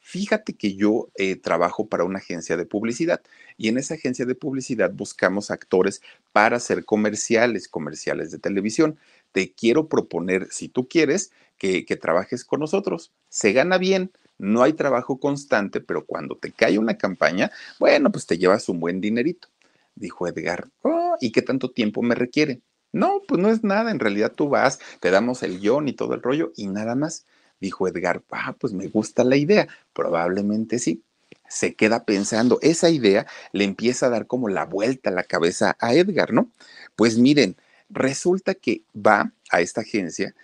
Fíjate 0.09 0.55
que 0.55 0.77
yo 0.77 1.09
eh, 1.17 1.35
trabajo 1.35 1.89
para 1.89 2.05
una 2.05 2.21
agencia 2.21 2.57
de 2.57 2.65
publicidad 2.65 3.23
y 3.57 3.67
en 3.67 3.77
esa 3.77 3.95
agencia 3.95 4.25
de 4.25 4.37
publicidad 4.37 4.93
buscamos 4.93 5.51
actores 5.51 6.01
para 6.31 6.59
hacer 6.59 6.85
comerciales, 6.85 7.67
comerciales 7.67 8.31
de 8.31 8.39
televisión. 8.39 9.01
Te 9.33 9.53
quiero 9.53 9.89
proponer, 9.89 10.47
si 10.53 10.69
tú 10.69 10.87
quieres, 10.87 11.33
que, 11.59 11.83
trabajes 12.01 12.45
con 12.45 12.61
nosotros. 12.61 13.11
Se 13.31 13.53
gana 13.53 13.79
bien, 13.79 14.13
no 14.39 14.63
hay 14.63 14.75
trabajo 14.75 15.19
constante, 15.19 15.81
pero 15.81 16.07
cuando 16.07 16.37
te 16.37 16.53
cae 16.53 16.79
una 16.79 16.97
campaña, 16.97 17.51
bueno, 17.81 18.13
pues 18.13 18.27
te 18.27 18.39
llevas 18.39 18.69
un 18.69 18.79
buen 18.79 19.01
dinerito. 19.01 19.49
Dijo 19.97 20.29
Edgar, 20.29 20.69
oh, 20.83 21.17
¿y 21.21 21.33
qué 21.33 21.43
tanto 21.43 21.73
tiempo 21.73 22.03
me 22.03 22.15
requiere? 22.15 22.61
No, 22.93 23.23
pues 23.27 23.41
no 23.41 23.51
es 23.51 23.65
nada, 23.65 23.91
en 23.91 23.99
realidad 23.99 24.33
tú 24.37 24.49
vas, 24.51 24.79
te 25.01 25.11
damos 25.11 25.43
el 25.43 25.59
guion 25.59 25.89
y 25.89 25.95
todo 25.95 26.15
el 26.15 26.23
rollo 26.23 26.53
y 26.55 26.69
nada 26.69 26.95
más 26.95 27.27
dijo 27.61 27.89
Edgar, 27.89 28.23
ah, 28.31 28.55
pues 28.59 28.73
me 28.73 28.89
gusta 28.89 29.25
la 29.25 29.37
idea, 29.37 29.69
probablemente 29.93 30.79
sí. 30.79 31.03
Se 31.49 31.75
queda 31.75 32.05
pensando, 32.05 32.59
esa 32.61 32.91
idea 32.91 33.27
le 33.53 33.65
empieza 33.65 34.07
a 34.07 34.11
dar 34.11 34.27
como 34.27 34.49
la 34.49 34.65
vuelta 34.65 35.11
a 35.11 35.13
la 35.13 35.23
cabeza 35.23 35.77
a 35.81 35.95
Edgar, 35.95 36.33
¿no? 36.33 36.51
Pues 36.97 37.19
miren, 37.19 37.57
resulta 37.89 38.55
que 38.55 38.83
va 38.95 39.33
a 39.51 39.61
esta 39.61 39.83
agencia 39.83 40.35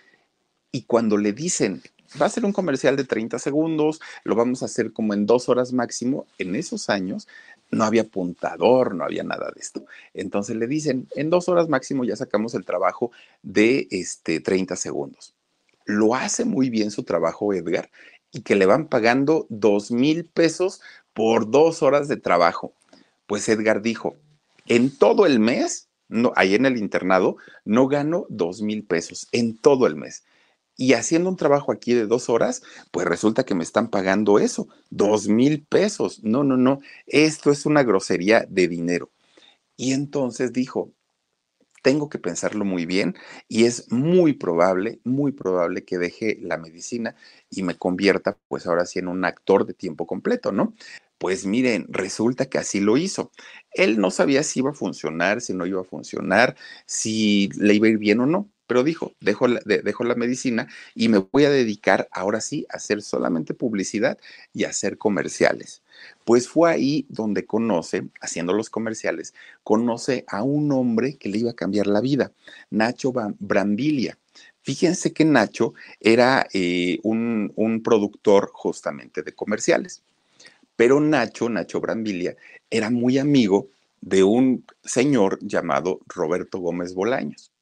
y 0.71 0.83
cuando 0.83 1.17
le 1.17 1.33
dicen, 1.33 1.81
va 2.21 2.25
a 2.27 2.29
ser 2.29 2.45
un 2.45 2.53
comercial 2.53 2.95
de 2.95 3.03
30 3.03 3.37
segundos, 3.39 3.99
lo 4.23 4.35
vamos 4.35 4.61
a 4.61 4.65
hacer 4.65 4.93
como 4.93 5.13
en 5.13 5.25
dos 5.25 5.49
horas 5.49 5.73
máximo, 5.73 6.25
en 6.37 6.55
esos 6.55 6.89
años 6.89 7.27
no 7.69 7.83
había 7.83 8.03
apuntador, 8.03 8.95
no 8.95 9.03
había 9.03 9.23
nada 9.23 9.51
de 9.53 9.59
esto. 9.59 9.85
Entonces 10.13 10.55
le 10.55 10.67
dicen, 10.67 11.07
en 11.15 11.29
dos 11.29 11.49
horas 11.49 11.69
máximo 11.69 12.03
ya 12.05 12.15
sacamos 12.15 12.53
el 12.53 12.65
trabajo 12.65 13.11
de 13.41 13.87
este 13.91 14.39
30 14.39 14.75
segundos 14.75 15.35
lo 15.85 16.15
hace 16.15 16.45
muy 16.45 16.69
bien 16.69 16.91
su 16.91 17.03
trabajo 17.03 17.53
Edgar 17.53 17.89
y 18.31 18.41
que 18.41 18.55
le 18.55 18.65
van 18.65 18.87
pagando 18.87 19.45
dos 19.49 19.91
mil 19.91 20.25
pesos 20.25 20.81
por 21.13 21.49
dos 21.49 21.83
horas 21.83 22.07
de 22.07 22.17
trabajo. 22.17 22.73
Pues 23.27 23.47
Edgar 23.47 23.81
dijo, 23.81 24.15
en 24.65 24.95
todo 24.97 25.25
el 25.25 25.39
mes, 25.39 25.87
no, 26.09 26.33
ahí 26.35 26.55
en 26.55 26.65
el 26.65 26.77
internado, 26.77 27.37
no 27.65 27.87
gano 27.87 28.25
dos 28.29 28.61
mil 28.61 28.83
pesos, 28.83 29.27
en 29.31 29.57
todo 29.57 29.87
el 29.87 29.95
mes. 29.95 30.23
Y 30.75 30.93
haciendo 30.93 31.29
un 31.29 31.37
trabajo 31.37 31.71
aquí 31.71 31.93
de 31.93 32.07
dos 32.07 32.29
horas, 32.29 32.63
pues 32.91 33.05
resulta 33.05 33.45
que 33.45 33.53
me 33.53 33.63
están 33.63 33.89
pagando 33.89 34.39
eso, 34.39 34.67
dos 34.89 35.27
mil 35.27 35.63
pesos. 35.63 36.23
No, 36.23 36.43
no, 36.43 36.57
no, 36.57 36.79
esto 37.05 37.51
es 37.51 37.67
una 37.67 37.83
grosería 37.83 38.45
de 38.49 38.67
dinero. 38.67 39.11
Y 39.77 39.93
entonces 39.93 40.51
dijo, 40.51 40.91
tengo 41.83 42.09
que 42.09 42.19
pensarlo 42.19 42.65
muy 42.65 42.87
bien 42.87 43.15
y 43.47 43.65
es 43.65 43.91
muy 43.91 44.33
probable, 44.33 45.01
muy 45.03 45.31
probable 45.33 45.85
que 45.85 45.99
deje 45.99 46.39
la 46.41 46.57
medicina 46.57 47.15
y 47.51 47.63
me 47.63 47.75
convierta 47.77 48.39
pues 48.47 48.65
ahora 48.67 48.85
sí 48.87 48.99
en 48.99 49.07
un 49.09 49.25
actor 49.25 49.65
de 49.67 49.75
tiempo 49.75 50.07
completo, 50.07 50.51
¿no? 50.51 50.73
Pues 51.19 51.45
miren, 51.45 51.85
resulta 51.89 52.47
que 52.47 52.57
así 52.57 52.79
lo 52.81 52.97
hizo. 52.97 53.31
Él 53.73 53.99
no 53.99 54.11
sabía 54.11 54.43
si 54.43 54.59
iba 54.59 54.71
a 54.71 54.73
funcionar, 54.73 55.41
si 55.41 55.53
no 55.53 55.65
iba 55.65 55.81
a 55.81 55.85
funcionar, 55.85 56.55
si 56.87 57.49
le 57.57 57.75
iba 57.75 57.87
a 57.87 57.91
ir 57.91 57.97
bien 57.99 58.19
o 58.21 58.25
no 58.25 58.49
pero 58.73 58.83
dijo, 58.83 59.13
dejo 59.19 59.47
la, 59.47 59.61
dejo 59.63 60.03
la 60.03 60.15
medicina 60.15 60.67
y 60.95 61.07
me 61.07 61.19
voy 61.19 61.45
a 61.45 61.51
dedicar 61.51 62.09
ahora 62.11 62.41
sí 62.41 62.65
a 62.71 62.77
hacer 62.77 63.03
solamente 63.03 63.53
publicidad 63.53 64.17
y 64.51 64.63
a 64.63 64.69
hacer 64.69 64.97
comerciales. 64.97 65.83
Pues 66.25 66.47
fue 66.49 66.71
ahí 66.71 67.05
donde 67.07 67.45
conoce, 67.45 68.07
haciendo 68.19 68.51
los 68.51 68.71
comerciales, 68.71 69.35
conoce 69.61 70.25
a 70.27 70.41
un 70.41 70.71
hombre 70.71 71.17
que 71.17 71.29
le 71.29 71.37
iba 71.37 71.51
a 71.51 71.55
cambiar 71.55 71.85
la 71.85 72.01
vida, 72.01 72.31
Nacho 72.71 73.13
Brambilia. 73.37 74.17
Fíjense 74.63 75.13
que 75.13 75.23
Nacho 75.23 75.75
era 75.99 76.47
eh, 76.51 76.97
un, 77.03 77.53
un 77.55 77.83
productor 77.83 78.49
justamente 78.55 79.21
de 79.21 79.35
comerciales, 79.35 80.01
pero 80.75 80.99
Nacho, 80.99 81.47
Nacho 81.47 81.79
Brambilia, 81.79 82.35
era 82.71 82.89
muy 82.89 83.19
amigo 83.19 83.67
de 84.01 84.23
un 84.23 84.65
señor 84.83 85.37
llamado 85.43 85.99
Roberto 86.07 86.57
Gómez 86.57 86.95
Bolaños. 86.95 87.52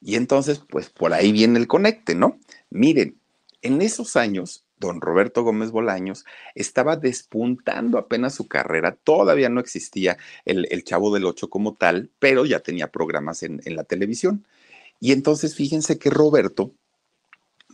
Y 0.00 0.16
entonces, 0.16 0.60
pues 0.68 0.90
por 0.90 1.12
ahí 1.12 1.32
viene 1.32 1.58
el 1.58 1.66
conecte, 1.66 2.14
¿no? 2.14 2.38
Miren, 2.70 3.18
en 3.62 3.82
esos 3.82 4.16
años, 4.16 4.64
don 4.78 5.00
Roberto 5.00 5.42
Gómez 5.42 5.70
Bolaños 5.70 6.24
estaba 6.54 6.96
despuntando 6.96 7.98
apenas 7.98 8.34
su 8.34 8.46
carrera, 8.46 8.96
todavía 9.02 9.48
no 9.48 9.60
existía 9.60 10.18
el, 10.44 10.84
Chavo 10.84 11.12
del 11.12 11.24
Ocho 11.24 11.48
como 11.48 11.74
tal, 11.74 12.10
pero 12.18 12.44
ya 12.44 12.60
tenía 12.60 12.92
programas 12.92 13.42
en, 13.42 13.60
en 13.64 13.76
la 13.76 13.84
televisión. 13.84 14.46
Y 15.00 15.12
entonces 15.12 15.54
fíjense 15.54 15.98
que 15.98 16.10
Roberto, 16.10 16.72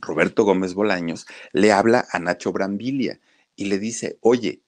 Roberto 0.00 0.44
Gómez 0.44 0.74
Bolaños, 0.74 1.26
le 1.52 1.72
habla 1.72 2.06
a 2.10 2.18
Nacho 2.18 2.52
Brambilia 2.52 3.20
y 3.56 3.66
le 3.66 3.78
dice, 3.78 4.18
oye, 4.20 4.60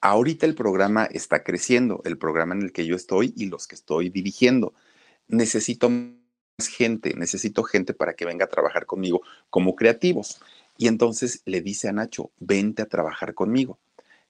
ahorita 0.00 0.44
el 0.44 0.54
programa 0.54 1.06
está 1.06 1.42
creciendo, 1.42 2.02
el 2.04 2.18
programa 2.18 2.54
en 2.54 2.62
el 2.62 2.72
que 2.72 2.86
yo 2.86 2.94
estoy 2.94 3.32
y 3.36 3.46
los 3.46 3.66
que 3.66 3.74
estoy 3.74 4.10
dirigiendo. 4.10 4.74
Necesito 5.28 5.88
gente, 6.58 7.14
necesito 7.14 7.62
gente 7.62 7.94
para 7.94 8.14
que 8.14 8.24
venga 8.24 8.44
a 8.44 8.48
trabajar 8.48 8.86
conmigo 8.86 9.22
como 9.50 9.74
creativos. 9.74 10.40
Y 10.76 10.88
entonces 10.88 11.42
le 11.44 11.60
dice 11.60 11.88
a 11.88 11.92
Nacho, 11.92 12.30
vente 12.38 12.82
a 12.82 12.86
trabajar 12.86 13.34
conmigo. 13.34 13.78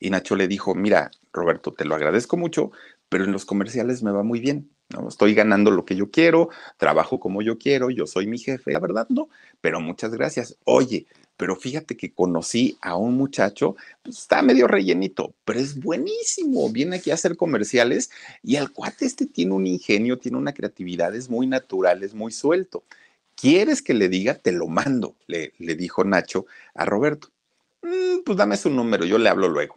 Y 0.00 0.10
Nacho 0.10 0.37
le 0.37 0.48
dijo, 0.48 0.74
mira, 0.74 1.10
Roberto, 1.32 1.72
te 1.72 1.84
lo 1.84 1.94
agradezco 1.94 2.37
mucho, 2.37 2.72
pero 3.08 3.24
en 3.24 3.32
los 3.32 3.44
comerciales 3.44 4.02
me 4.02 4.10
va 4.10 4.22
muy 4.22 4.40
bien. 4.40 4.70
¿no? 4.90 5.08
Estoy 5.08 5.34
ganando 5.34 5.70
lo 5.70 5.84
que 5.84 5.96
yo 5.96 6.10
quiero, 6.10 6.50
trabajo 6.76 7.18
como 7.18 7.42
yo 7.42 7.58
quiero, 7.58 7.90
yo 7.90 8.06
soy 8.06 8.26
mi 8.26 8.38
jefe. 8.38 8.72
La 8.72 8.80
verdad, 8.80 9.06
no, 9.08 9.28
pero 9.60 9.80
muchas 9.80 10.12
gracias. 10.12 10.58
Oye, 10.64 11.06
pero 11.37 11.57
fíjate 11.57 11.97
que 11.97 12.12
conocí 12.12 12.79
a 12.81 12.97
un 12.97 13.16
muchacho, 13.16 13.77
pues 14.03 14.18
está 14.18 14.42
medio 14.42 14.68
rellenito, 14.68 15.35
pero 15.44 15.59
es 15.59 15.81
buenísimo. 15.81 16.70
Viene 16.70 16.97
aquí 16.97 17.11
a 17.11 17.14
hacer 17.14 17.37
comerciales 17.37 18.11
y 18.42 18.57
el 18.57 18.70
cuate 18.73 19.05
este 19.07 19.27
tiene 19.27 19.53
un 19.53 19.66
ingenio, 19.66 20.18
tiene 20.18 20.38
una 20.38 20.55
creatividad, 20.55 21.14
es 21.14 21.29
muy 21.29 21.47
natural, 21.47 22.03
es 22.03 22.14
muy 22.14 22.33
suelto. 22.33 22.85
¿Quieres 23.35 23.83
que 23.83 23.94
le 23.94 24.09
diga? 24.09 24.35
Te 24.35 24.53
lo 24.53 24.68
mando, 24.68 25.16
le, 25.27 25.53
dijo 25.59 26.05
Nacho 26.05 26.47
a 26.75 26.85
Roberto. 26.85 27.31
Mm, 27.83 28.23
pues 28.25 28.38
dame 28.38 28.57
su 28.57 28.70
número, 28.70 29.05
yo 29.05 29.18
le 29.18 29.29
hablo 29.29 29.49
luego. 29.49 29.77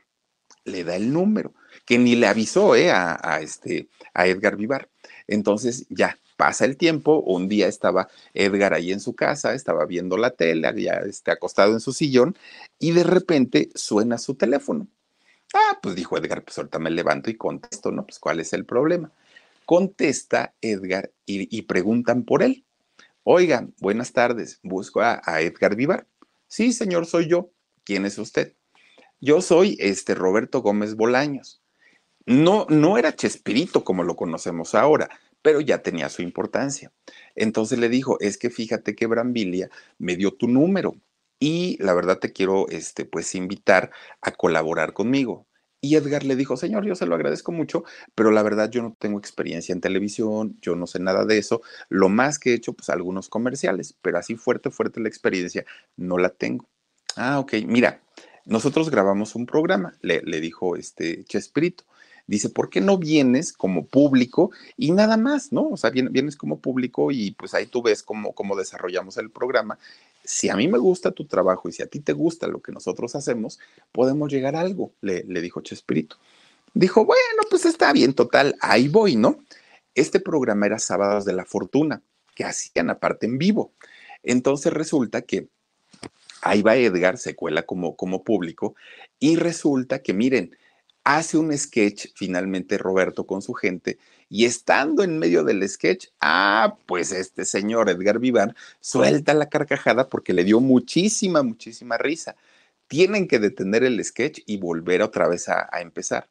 Le 0.64 0.84
da 0.84 0.96
el 0.96 1.12
número, 1.12 1.54
que 1.86 1.98
ni 1.98 2.16
le 2.16 2.28
avisó 2.28 2.76
¿eh? 2.76 2.92
a, 2.92 3.20
a, 3.22 3.42
este, 3.42 3.88
a 4.14 4.28
Edgar 4.28 4.58
Vivar. 4.58 4.90
Entonces 5.28 5.88
ya 5.90 6.20
pasa 6.38 6.66
el 6.66 6.78
tiempo, 6.78 7.20
un 7.20 7.50
día 7.50 7.68
estaba 7.68 8.08
Edgar 8.34 8.74
ahí 8.74 8.92
en 8.92 9.00
su 9.00 9.16
casa, 9.16 9.54
estaba 9.54 9.86
viendo 9.86 10.16
la 10.18 10.32
tele, 10.32 10.72
ya 10.82 10.94
está 10.94 11.34
acostado 11.34 11.74
en 11.74 11.80
su 11.80 11.92
sillón 11.92 12.38
y 12.80 12.92
de 12.92 13.04
repente 13.04 13.70
suena 13.76 14.18
su 14.18 14.36
teléfono. 14.36 14.88
Ah, 15.54 15.80
pues 15.82 15.96
dijo 15.96 16.18
Edgar, 16.18 16.44
pues 16.44 16.58
ahorita 16.58 16.80
me 16.80 16.92
levanto 16.92 17.30
y 17.30 17.36
contesto, 17.36 17.92
¿no? 17.92 18.06
Pues 18.06 18.20
cuál 18.20 18.40
es 18.40 18.54
el 18.54 18.66
problema. 18.66 19.12
Contesta 19.66 20.54
Edgar 20.62 21.12
y, 21.26 21.62
preguntan 21.64 22.24
por 22.24 22.44
él. 22.44 22.64
Oigan, 23.24 23.74
buenas 23.80 24.14
tardes, 24.14 24.60
busco 24.64 25.02
a, 25.02 25.22
a, 25.26 25.42
Edgar 25.42 25.76
Vivar. 25.76 26.08
Sí, 26.48 26.72
señor, 26.72 27.06
soy 27.06 27.28
yo. 27.28 27.50
¿Quién 27.84 28.06
es 28.06 28.18
usted? 28.18 28.54
Yo 29.20 29.42
soy 29.42 29.76
este 29.80 30.16
Roberto 30.16 30.62
Gómez 30.62 30.96
Bolaños. 30.96 31.62
No, 32.26 32.66
no 32.70 32.98
era 32.98 33.16
Chespirito 33.16 33.84
como 33.84 34.04
lo 34.04 34.16
conocemos 34.16 34.76
ahora, 34.76 35.10
pero 35.48 35.62
ya 35.62 35.82
tenía 35.82 36.10
su 36.10 36.22
importancia. 36.24 36.92
Entonces 37.34 37.80
le 37.80 37.88
dijo, 37.88 38.20
es 38.20 38.38
que 38.38 38.50
fíjate 38.50 38.96
que 38.96 39.08
Brambilia 39.08 39.70
me 39.98 40.18
dio 40.18 40.34
tu 40.34 40.50
número 40.50 40.98
y 41.40 41.82
la 41.82 41.94
verdad 41.94 42.20
te 42.20 42.34
quiero, 42.34 42.68
este, 42.68 43.06
pues, 43.06 43.34
invitar 43.34 43.92
a 44.22 44.32
colaborar 44.32 44.92
conmigo. 44.92 45.48
Y 45.80 45.96
Edgar 45.96 46.26
le 46.26 46.36
dijo, 46.36 46.58
señor, 46.58 46.86
yo 46.86 46.96
se 46.96 47.06
lo 47.06 47.16
agradezco 47.16 47.54
mucho, 47.54 47.86
pero 48.14 48.32
la 48.32 48.44
verdad 48.44 48.70
yo 48.70 48.82
no 48.82 48.98
tengo 49.00 49.20
experiencia 49.20 49.72
en 49.72 49.80
televisión, 49.80 50.58
yo 50.62 50.76
no 50.76 50.86
sé 50.86 51.00
nada 51.00 51.24
de 51.24 51.38
eso. 51.38 51.62
Lo 51.88 52.10
más 52.10 52.40
que 52.40 52.52
he 52.52 52.54
hecho, 52.54 52.74
pues 52.74 52.90
algunos 52.90 53.30
comerciales, 53.30 53.96
pero 54.02 54.18
así 54.18 54.36
fuerte, 54.36 54.70
fuerte 54.70 55.00
la 55.00 55.08
experiencia, 55.08 55.64
no 55.96 56.18
la 56.18 56.28
tengo. 56.28 56.68
Ah, 57.16 57.40
ok, 57.40 57.54
mira, 57.66 58.02
nosotros 58.44 58.90
grabamos 58.90 59.34
un 59.34 59.46
programa, 59.46 59.94
le, 60.02 60.22
le 60.24 60.42
dijo 60.42 60.76
este 60.76 61.24
Chespirito. 61.24 61.86
Dice, 62.28 62.50
¿por 62.50 62.70
qué 62.70 62.82
no 62.82 62.98
vienes 62.98 63.54
como 63.54 63.86
público 63.86 64.52
y 64.76 64.92
nada 64.92 65.16
más, 65.16 65.54
¿no? 65.54 65.70
O 65.70 65.78
sea, 65.78 65.90
vienes 65.92 66.36
como 66.36 66.60
público 66.60 67.10
y 67.12 67.32
pues 67.32 67.54
ahí 67.54 67.66
tú 67.66 67.82
ves 67.82 68.04
cómo, 68.04 68.34
cómo 68.34 68.58
desarrollamos 68.58 69.16
el 69.18 69.30
programa. 69.30 69.80
Si 70.26 70.50
a 70.50 70.58
mí 70.58 70.68
me 70.68 70.78
gusta 70.78 71.12
tu 71.12 71.26
trabajo 71.26 71.70
y 71.70 71.72
si 71.72 71.84
a 71.84 71.88
ti 71.88 72.02
te 72.02 72.12
gusta 72.12 72.48
lo 72.48 72.62
que 72.62 72.74
nosotros 72.74 73.16
hacemos, 73.16 73.60
podemos 73.94 74.30
llegar 74.30 74.58
a 74.58 74.60
algo, 74.60 74.92
le, 75.00 75.24
le 75.24 75.40
dijo 75.40 75.62
Chespirito. 75.62 76.18
Dijo, 76.74 77.06
bueno, 77.06 77.44
pues 77.50 77.66
está 77.66 77.94
bien, 77.94 78.14
total, 78.14 78.58
ahí 78.60 78.90
voy, 78.90 79.16
¿no? 79.16 79.40
Este 79.96 80.20
programa 80.20 80.66
era 80.66 80.80
Sábados 80.80 81.24
de 81.24 81.34
la 81.34 81.46
Fortuna, 81.46 82.02
que 82.36 82.44
hacían 82.44 82.90
aparte 82.90 83.26
en 83.26 83.38
vivo. 83.38 83.72
Entonces 84.22 84.74
resulta 84.74 85.22
que 85.22 85.48
ahí 86.42 86.62
va 86.62 86.76
Edgar, 86.76 87.18
se 87.18 87.36
cuela 87.36 87.64
como, 87.64 87.96
como 87.96 88.24
público, 88.24 88.76
y 89.18 89.38
resulta 89.38 90.04
que, 90.04 90.14
miren, 90.14 90.56
hace 91.08 91.38
un 91.38 91.58
sketch 91.58 92.08
finalmente 92.16 92.78
Roberto 92.78 93.26
con 93.26 93.42
su 93.42 93.54
gente 93.54 93.98
y 94.28 94.44
estando 94.44 95.04
en 95.04 95.18
medio 95.18 95.46
del 95.46 95.68
sketch, 95.68 96.08
ah, 96.20 96.78
pues 96.86 97.14
este 97.14 97.46
señor 97.46 97.90
Edgar 97.90 98.20
Vivar 98.20 98.54
suelta 98.82 99.34
la 99.34 99.48
carcajada 99.48 100.10
porque 100.10 100.34
le 100.34 100.44
dio 100.44 100.60
muchísima, 100.60 101.44
muchísima 101.44 101.98
risa. 101.98 102.36
Tienen 102.88 103.30
que 103.30 103.40
detener 103.40 103.86
el 103.86 104.04
sketch 104.04 104.42
y 104.46 104.58
volver 104.58 105.02
otra 105.02 105.30
vez 105.30 105.48
a, 105.48 105.70
empezar. 105.80 106.30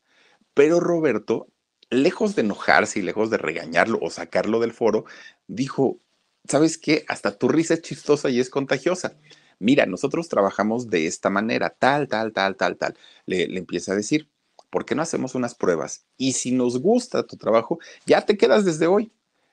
Pero 0.52 0.78
Roberto, 0.78 1.48
lejos 1.88 2.36
de 2.36 2.42
enojarse 2.42 2.98
y 2.98 3.02
lejos 3.02 3.30
de 3.30 3.38
regañarlo 3.38 3.98
o 4.02 4.10
sacarlo 4.10 4.60
del 4.60 4.72
foro, 4.72 5.06
dijo, 5.46 6.00
¿sabes 6.46 6.76
qué? 6.76 7.06
Hasta 7.08 7.38
tu 7.38 7.48
risa 7.48 7.74
es 7.74 7.82
chistosa 7.82 8.28
y 8.28 8.40
es 8.40 8.50
contagiosa 8.50 9.16
mira, 9.58 9.86
nosotros 9.86 10.28
trabajamos 10.28 10.90
de 10.90 11.06
esta 11.06 11.30
manera, 11.30 11.70
tal, 11.70 12.08
tal, 12.08 12.32
tal, 12.32 12.56
tal, 12.56 12.76
tal. 12.76 12.94
Le, 13.26 13.44
empieza 13.56 13.92
a 13.92 13.96
decir. 13.96 14.28
¿Por 14.76 14.84
qué 14.84 14.94
no 14.94 15.00
hacemos 15.00 15.34
unas 15.34 15.54
pruebas? 15.54 16.04
Y 16.18 16.32
si 16.32 16.52
nos 16.52 16.82
gusta 16.82 17.22
tu 17.22 17.38
trabajo, 17.38 17.78
ya 18.04 18.26
te 18.26 18.36
quedas 18.36 18.66
desde 18.66 18.86
hoy. 18.86 19.10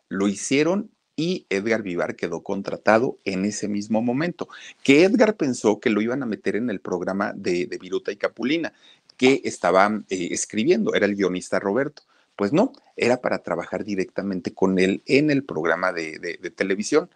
Lo 0.10 0.28
hicieron 0.28 0.92
y 1.16 1.46
Edgar 1.50 1.82
Vivar 1.82 2.18
quedó 2.18 2.44
contratado 2.44 3.20
en 3.24 3.46
ese 3.46 3.70
mismo 3.70 4.02
momento, 4.02 4.50
que 4.84 5.06
Edgar 5.06 5.38
pensó 5.38 5.80
que 5.80 5.90
lo 5.92 6.02
iban 6.02 6.24
a 6.24 6.26
meter 6.26 6.58
en 6.58 6.70
el 6.70 6.82
programa 6.82 7.32
de, 7.34 7.70
Viruta 7.80 8.12
y 8.12 8.18
Capulina, 8.18 8.74
que 9.16 9.40
estaba 9.46 10.04
eh, 10.10 10.28
escribiendo, 10.32 10.94
era 10.94 11.06
el 11.06 11.16
guionista 11.16 11.58
Roberto. 11.58 12.04
Pues 12.36 12.52
no, 12.52 12.74
era 12.98 13.22
para 13.22 13.44
trabajar 13.44 13.86
directamente 13.86 14.54
con 14.54 14.78
él 14.78 15.04
en 15.06 15.32
el 15.32 15.46
programa 15.46 15.94
de 15.94 16.36
televisión 16.54 17.10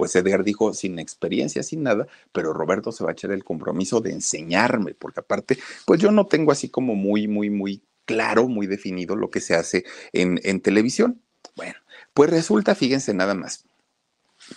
pues 0.00 0.16
Edgar 0.16 0.44
dijo 0.44 0.72
sin 0.72 0.98
experiencia, 0.98 1.62
sin 1.62 1.82
nada, 1.82 2.06
pero 2.32 2.54
Roberto 2.54 2.90
se 2.90 3.04
va 3.04 3.10
a 3.10 3.12
echar 3.12 3.32
el 3.32 3.44
compromiso 3.44 4.00
de 4.00 4.12
enseñarme, 4.12 4.94
porque 4.94 5.20
aparte, 5.20 5.58
pues 5.84 6.00
yo 6.00 6.10
no 6.10 6.24
tengo 6.26 6.52
así 6.52 6.70
como 6.70 6.94
muy, 6.94 7.28
muy, 7.28 7.50
muy 7.50 7.82
claro, 8.06 8.48
muy 8.48 8.66
definido 8.66 9.14
lo 9.14 9.28
que 9.28 9.42
se 9.42 9.54
hace 9.54 9.84
en, 10.14 10.40
en 10.42 10.62
televisión. 10.62 11.20
Bueno, 11.54 11.74
pues 12.14 12.30
resulta, 12.30 12.74
fíjense 12.74 13.12
nada 13.12 13.34
más, 13.34 13.66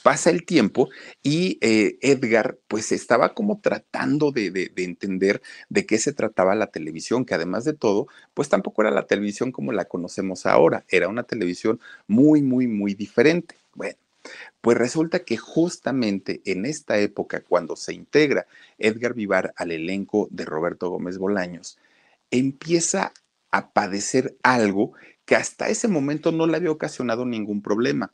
pasa 0.02 0.30
el 0.30 0.46
tiempo 0.46 0.88
y 1.22 1.58
eh, 1.60 1.98
Edgar 2.00 2.58
pues 2.70 2.94
estaba 2.94 3.34
como 3.34 3.60
tratando 3.60 4.32
de, 4.32 4.50
de, 4.50 4.72
de, 4.74 4.84
entender 4.86 5.42
de 5.68 5.86
qué 5.86 5.98
se 5.98 6.14
trataba 6.14 6.56
la 6.56 6.68
televisión, 6.68 7.26
que 7.26 7.34
además 7.34 7.66
de 7.66 7.74
todo, 7.74 8.08
pues 8.34 8.48
tampoco 8.48 8.84
era 8.84 8.92
la 8.92 9.08
televisión 9.08 9.52
como 9.52 9.74
la 9.74 9.84
conocemos 9.84 10.46
ahora, 10.46 10.86
era 10.88 11.10
una 11.10 11.24
televisión 11.24 11.82
muy, 12.08 12.42
muy, 12.42 12.68
muy 12.68 12.94
diferente. 12.94 13.58
Bueno, 13.76 13.98
pues 14.62 14.78
resulta 14.78 15.20
que 15.20 15.38
justamente 15.38 16.42
en 16.46 16.66
esta 16.66 16.98
época, 16.98 17.42
cuando 17.42 17.76
se 17.76 17.94
integra 17.94 18.48
Edgar 18.78 19.14
Vivar 19.14 19.54
al 19.58 19.72
elenco 19.72 20.28
de 20.32 20.46
Roberto 20.46 20.90
Gómez 20.90 21.18
Bolaños, 21.18 21.78
empieza 22.32 23.14
a 23.52 23.72
padecer 23.72 24.36
algo 24.42 24.94
que 25.26 25.36
hasta 25.36 25.70
ese 25.70 25.88
momento 25.88 26.32
no 26.32 26.48
le 26.48 26.58
había 26.58 26.72
ocasionado 26.72 27.26
ningún 27.26 27.62
problema. 27.62 28.12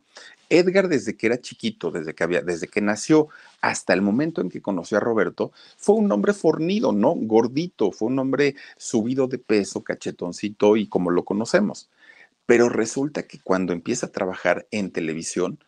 Edgar 0.50 0.90
desde 0.90 1.16
que 1.16 1.28
era 1.28 1.40
chiquito, 1.40 1.92
desde 1.92 2.14
que 2.14 2.24
había, 2.24 2.42
desde 2.42 2.68
que 2.68 2.82
nació 2.82 3.30
hasta 3.62 3.94
el 3.94 4.02
momento 4.02 4.42
en 4.42 4.50
que 4.50 4.62
conoció 4.62 4.98
a 4.98 5.02
Roberto, 5.02 5.52
fue 5.78 5.96
un 5.96 6.12
hombre 6.12 6.34
fornido, 6.34 6.92
¿no? 6.92 7.14
Gordito, 7.16 7.92
fue 7.92 8.10
un 8.10 8.20
hombre 8.20 8.56
subido 8.78 9.28
de 9.28 9.40
peso, 9.40 9.84
cachetoncito 9.84 10.78
y 10.78 10.88
como 10.88 11.12
lo 11.12 11.24
conocemos. 11.24 11.90
Pero 12.46 12.70
resulta 12.70 13.24
que 13.24 13.40
cuando 13.40 13.74
empieza 13.74 14.08
a 14.08 14.12
trabajar 14.12 14.68
en 14.72 14.92
televisión, 14.92 15.60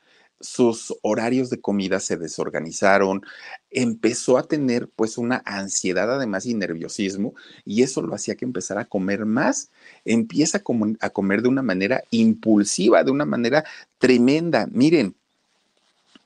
sus 0.42 0.94
horarios 1.02 1.50
de 1.50 1.62
comida 1.62 2.00
se 2.00 2.18
desorganizaron, 2.18 3.22
empezó 3.70 4.38
a 4.38 4.44
tener 4.44 4.90
pues 4.90 5.18
una 5.18 5.42
ansiedad 5.46 6.14
además 6.14 6.46
y 6.46 6.54
nerviosismo 6.54 7.34
y 7.66 7.84
eso 7.84 8.02
lo 8.02 8.14
hacía 8.14 8.36
que 8.36 8.46
empezara 8.46 8.82
a 8.82 8.86
comer 8.86 9.26
más, 9.26 9.70
empieza 10.06 10.60
a, 11.00 11.10
comer 11.10 11.42
de 11.42 11.48
una 11.48 11.62
manera 11.62 12.04
impulsiva, 12.12 13.04
de 13.04 13.12
una 13.12 13.26
manera 13.26 13.64
tremenda. 13.98 14.68
Miren, 14.72 15.16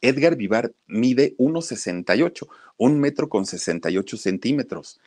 Edgar 0.02 0.36
Vivar 0.36 0.72
mide 0.88 1.36
1,68, 1.38 2.48
un 2.78 3.00
metro 3.00 3.30
con 3.30 3.46
68 3.46 4.18
centímetros. 4.18 5.00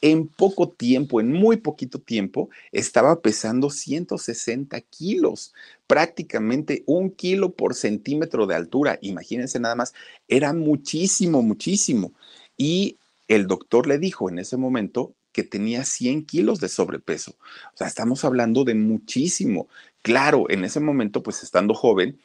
En 0.00 0.28
poco 0.28 0.68
tiempo, 0.68 1.20
en 1.20 1.32
muy 1.32 1.56
poquito 1.56 1.98
tiempo, 1.98 2.50
estaba 2.72 3.20
pesando 3.20 3.70
160 3.70 4.80
kilos, 4.82 5.52
prácticamente 5.86 6.84
un 6.86 7.10
kilo 7.10 7.52
por 7.52 7.74
centímetro 7.74 8.46
de 8.46 8.54
altura. 8.54 8.98
Imagínense 9.02 9.58
nada 9.58 9.74
más, 9.74 9.94
era 10.28 10.52
muchísimo, 10.52 11.42
muchísimo. 11.42 12.12
Y 12.56 12.96
el 13.26 13.46
doctor 13.46 13.86
le 13.86 13.98
dijo 13.98 14.28
en 14.28 14.38
ese 14.38 14.56
momento 14.56 15.12
que 15.32 15.42
tenía 15.44 15.84
100 15.84 16.24
kilos 16.24 16.60
de 16.60 16.68
sobrepeso. 16.68 17.32
O 17.74 17.76
sea, 17.76 17.86
estamos 17.86 18.24
hablando 18.24 18.64
de 18.64 18.74
muchísimo. 18.74 19.68
Claro, 20.02 20.46
en 20.48 20.64
ese 20.64 20.80
momento, 20.80 21.22
pues 21.22 21.42
estando 21.42 21.74
joven, 21.74 22.18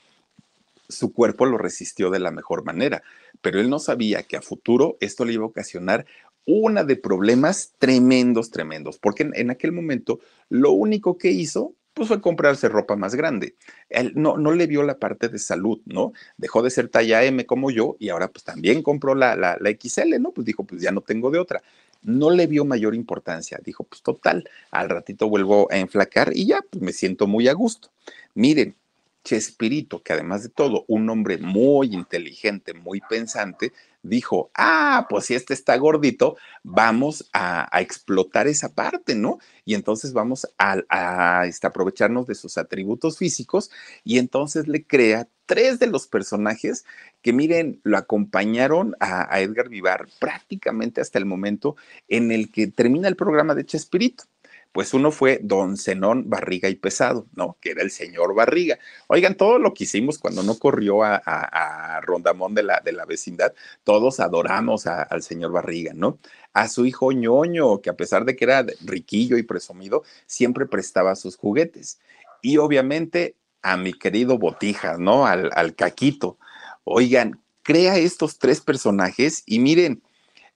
su 0.89 1.13
cuerpo 1.13 1.45
lo 1.45 1.57
resistió 1.57 2.09
de 2.09 2.19
la 2.19 2.31
mejor 2.31 2.63
manera, 2.63 3.03
pero 3.41 3.59
él 3.59 3.69
no 3.69 3.79
sabía 3.79 4.23
que 4.23 4.37
a 4.37 4.41
futuro 4.41 4.97
esto 4.99 5.25
le 5.25 5.33
iba 5.33 5.43
a 5.43 5.47
ocasionar 5.47 6.05
una 6.45 6.83
de 6.83 6.95
problemas 6.95 7.73
tremendos, 7.77 8.51
tremendos, 8.51 8.97
porque 8.97 9.29
en, 9.33 9.49
aquel 9.49 9.71
momento 9.71 10.19
lo 10.49 10.71
único 10.71 11.17
que 11.17 11.31
hizo 11.31 11.73
pues 11.93 12.07
fue 12.07 12.21
comprarse 12.21 12.69
ropa 12.69 12.95
más 12.95 13.13
grande. 13.13 13.55
Él 13.89 14.13
no, 14.15 14.35
no 14.37 14.51
le 14.51 14.65
vio 14.65 14.81
la 14.81 14.97
parte 14.97 15.29
de 15.29 15.37
salud, 15.37 15.79
¿no? 15.85 16.11
Dejó 16.37 16.63
de 16.63 16.71
ser 16.71 16.89
talla 16.89 17.23
M 17.23 17.45
como 17.45 17.69
yo 17.69 17.97
y 17.99 18.09
ahora 18.09 18.29
pues 18.29 18.43
también 18.43 18.81
compró 18.81 19.13
la, 19.13 19.35
la, 19.35 19.57
la 19.59 19.69
XL, 19.69 20.19
¿no? 20.19 20.31
Pues 20.31 20.45
dijo, 20.45 20.63
pues 20.63 20.81
ya 20.81 20.91
no 20.91 21.01
tengo 21.01 21.29
de 21.29 21.37
otra. 21.37 21.61
No 22.01 22.31
le 22.31 22.47
vio 22.47 22.65
mayor 22.65 22.95
importancia. 22.95 23.59
Dijo, 23.63 23.83
pues 23.83 24.01
total, 24.01 24.49
al 24.71 24.89
ratito 24.89 25.29
vuelvo 25.29 25.71
a 25.71 25.77
enflacar 25.77 26.31
y 26.33 26.47
ya, 26.47 26.61
pues 26.67 26.81
me 26.81 26.93
siento 26.93 27.27
muy 27.27 27.47
a 27.47 27.53
gusto. 27.53 27.91
Miren, 28.33 28.75
Chespirito, 29.23 30.03
que 30.03 30.13
además 30.13 30.43
de 30.43 30.49
todo, 30.49 30.83
un 30.87 31.09
hombre 31.09 31.37
muy 31.37 31.93
inteligente, 31.93 32.73
muy 32.73 33.01
pensante, 33.01 33.71
dijo, 34.03 34.51
ah, 34.53 35.07
pues 35.09 35.25
si 35.25 35.33
este 35.33 35.53
está 35.53 35.75
gordito, 35.77 36.37
vamos 36.61 37.29
a, 37.33 37.69
explotar 37.81 38.47
esa 38.47 38.75
parte, 38.75 39.15
¿no? 39.15 39.39
Y 39.65 39.73
entonces 39.73 40.13
vamos 40.13 40.47
a, 40.57 41.45
este, 41.47 41.67
aprovecharnos 41.67 42.27
de 42.27 42.35
sus 42.35 42.57
atributos 42.57 43.17
físicos 43.17 43.71
y 44.03 44.19
entonces 44.19 44.67
le 44.67 44.85
crea 44.85 45.27
tres 45.45 45.79
de 45.79 45.87
los 45.87 46.07
personajes 46.07 46.85
que, 47.21 47.33
miren, 47.33 47.79
lo 47.83 47.97
acompañaron 47.97 48.95
a, 48.99 49.33
a 49.33 49.39
Edgar 49.41 49.69
Vivar 49.69 50.07
prácticamente 50.19 51.01
hasta 51.01 51.19
el 51.19 51.25
momento 51.25 51.75
en 52.07 52.31
el 52.31 52.51
que 52.51 52.67
termina 52.67 53.07
el 53.07 53.15
programa 53.15 53.55
de 53.55 53.65
Chespirito 53.65 54.25
pues 54.73 54.95
uno 54.95 55.11
fue 55.11 55.39
don 55.41 55.77
Zenón 55.77 56.29
Barriga 56.31 56.67
y 56.67 56.75
Pesado, 56.75 57.27
¿no? 57.35 57.57
Que 57.61 57.71
era 57.71 57.83
el 57.83 57.91
señor 57.91 58.33
Barriga. 58.33 58.79
Oigan, 59.07 59.35
todo 59.35 59.59
lo 59.59 59.73
que 59.75 59.83
hicimos 59.83 60.17
cuando 60.17 60.41
no 60.41 60.57
corrió 60.57 61.03
a, 61.03 62.01
Rondamón 62.01 62.55
de 62.55 62.63
la, 62.63 62.81
de 62.83 62.91
la 62.91 63.05
vecindad, 63.05 63.53
todos 63.83 64.19
adoramos 64.19 64.87
al 64.87 65.21
señor 65.21 65.51
Barriga, 65.51 65.93
¿no? 65.93 66.17
A 66.53 66.67
su 66.67 66.87
hijo 66.87 67.11
ñoño, 67.11 67.81
que 67.81 67.91
a 67.91 67.95
pesar 67.95 68.25
de 68.25 68.35
que 68.35 68.45
era 68.45 68.65
riquillo 68.83 69.37
y 69.37 69.43
presumido, 69.43 70.03
siempre 70.25 70.65
prestaba 70.65 71.15
sus 71.15 71.37
juguetes. 71.37 71.99
Y 72.41 72.57
obviamente 72.57 73.35
a 73.61 73.77
mi 73.77 73.93
querido 73.93 74.39
Botija, 74.39 74.97
¿no? 74.97 75.27
Al, 75.27 75.51
al 75.53 75.75
Caquito. 75.75 76.39
Oigan, 76.83 77.39
crea 77.61 77.97
estos 77.97 78.39
tres 78.39 78.59
personajes 78.59 79.43
y 79.45 79.59
miren, 79.59 80.01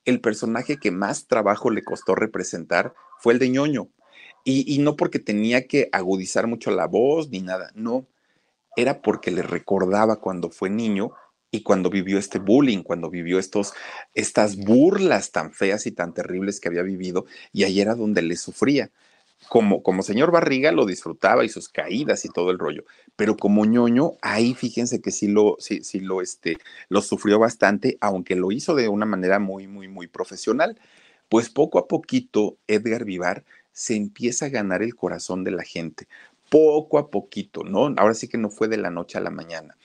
el 0.06 0.22
personaje 0.22 0.78
que 0.78 0.90
más 0.90 1.28
trabajo 1.28 1.70
le 1.70 1.84
costó 1.84 2.16
representar 2.16 2.96
fue 3.20 3.34
el 3.34 3.40
de 3.40 3.50
ñoño 3.50 3.90
y, 4.50 4.78
no 4.78 4.96
porque 4.96 5.20
tenía 5.20 5.68
que 5.68 5.90
agudizar 5.92 6.48
mucho 6.48 6.72
la 6.72 6.88
voz 6.88 7.30
ni 7.30 7.42
nada, 7.42 7.70
no, 7.76 8.08
era 8.78 9.02
porque 9.02 9.30
le 9.30 9.42
recordaba 9.42 10.22
cuando 10.22 10.50
fue 10.50 10.70
niño 10.70 11.12
y 11.52 11.64
cuando 11.64 11.90
vivió 11.90 12.18
este 12.18 12.40
bullying, 12.40 12.82
cuando 12.82 13.10
vivió 13.10 13.40
estos, 13.40 13.74
estas 14.14 14.56
burlas 14.56 15.32
tan 15.32 15.52
feas 15.52 15.86
y 15.86 15.92
tan 15.92 16.14
terribles 16.14 16.62
que 16.62 16.70
había 16.70 16.84
vivido, 16.84 17.26
y 17.52 17.66
ahí 17.66 17.82
era 17.82 17.94
donde 17.96 18.22
le 18.22 18.38
sufría. 18.38 18.90
Como, 19.50 19.84
como 19.84 20.02
señor 20.02 20.32
Barriga 20.32 20.72
lo 20.72 20.86
disfrutaba 20.86 21.44
y 21.44 21.50
sus 21.50 21.68
caídas 21.70 22.26
y 22.26 22.30
todo 22.30 22.50
el 22.50 22.58
rollo, 22.58 22.86
pero 23.18 23.36
como 23.36 23.66
ñoño, 23.66 24.14
ahí 24.22 24.54
fíjense 24.56 25.02
que 25.02 25.12
sí 25.12 25.28
lo, 25.28 25.58
sí, 25.60 25.84
sí 25.84 26.00
lo, 26.00 26.22
este, 26.22 26.58
lo 26.90 27.02
sufrió 27.02 27.38
bastante, 27.38 27.98
aunque 28.00 28.36
lo 28.36 28.52
hizo 28.54 28.76
de 28.76 28.88
una 28.88 29.06
manera 29.06 29.40
muy, 29.40 29.68
muy, 29.68 29.90
muy 29.90 30.08
profesional. 30.08 30.80
Pues 31.30 31.50
poco 31.50 31.78
a 31.78 31.90
poquito 31.90 32.58
Edgar 32.68 33.04
Vivar 33.04 33.44
se 33.78 33.96
empieza 33.96 34.48
a 34.48 34.50
ganar 34.50 34.82
el 34.82 34.96
corazón 34.96 35.44
de 35.44 35.52
la 35.52 35.62
gente, 35.62 36.08
poco 36.50 36.98
a 36.98 37.12
poquito, 37.12 37.64
¿no? 37.64 37.94
Ahora 37.98 38.16
sí 38.16 38.28
que 38.28 38.40
no 38.40 38.50
fue 38.50 38.68
de 38.68 38.78
la 38.78 38.90
noche 38.90 39.20
a 39.20 39.22
la 39.22 39.30
mañana 39.30 39.78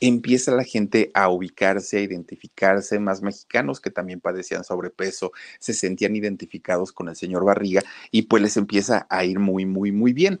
empieza 0.00 0.52
la 0.52 0.64
gente 0.64 1.10
a 1.14 1.28
ubicarse, 1.28 1.98
a 1.98 2.00
identificarse, 2.00 2.98
más 2.98 3.22
mexicanos 3.22 3.80
que 3.80 3.90
también 3.90 4.20
padecían 4.20 4.64
sobrepeso, 4.64 5.32
se 5.58 5.72
sentían 5.72 6.16
identificados 6.16 6.92
con 6.92 7.08
el 7.08 7.16
señor 7.16 7.44
Barriga 7.44 7.82
y 8.10 8.22
pues 8.22 8.42
les 8.42 8.56
empieza 8.56 9.06
a 9.08 9.24
ir 9.24 9.38
muy, 9.38 9.64
muy, 9.64 9.92
muy 9.92 10.12
bien. 10.12 10.40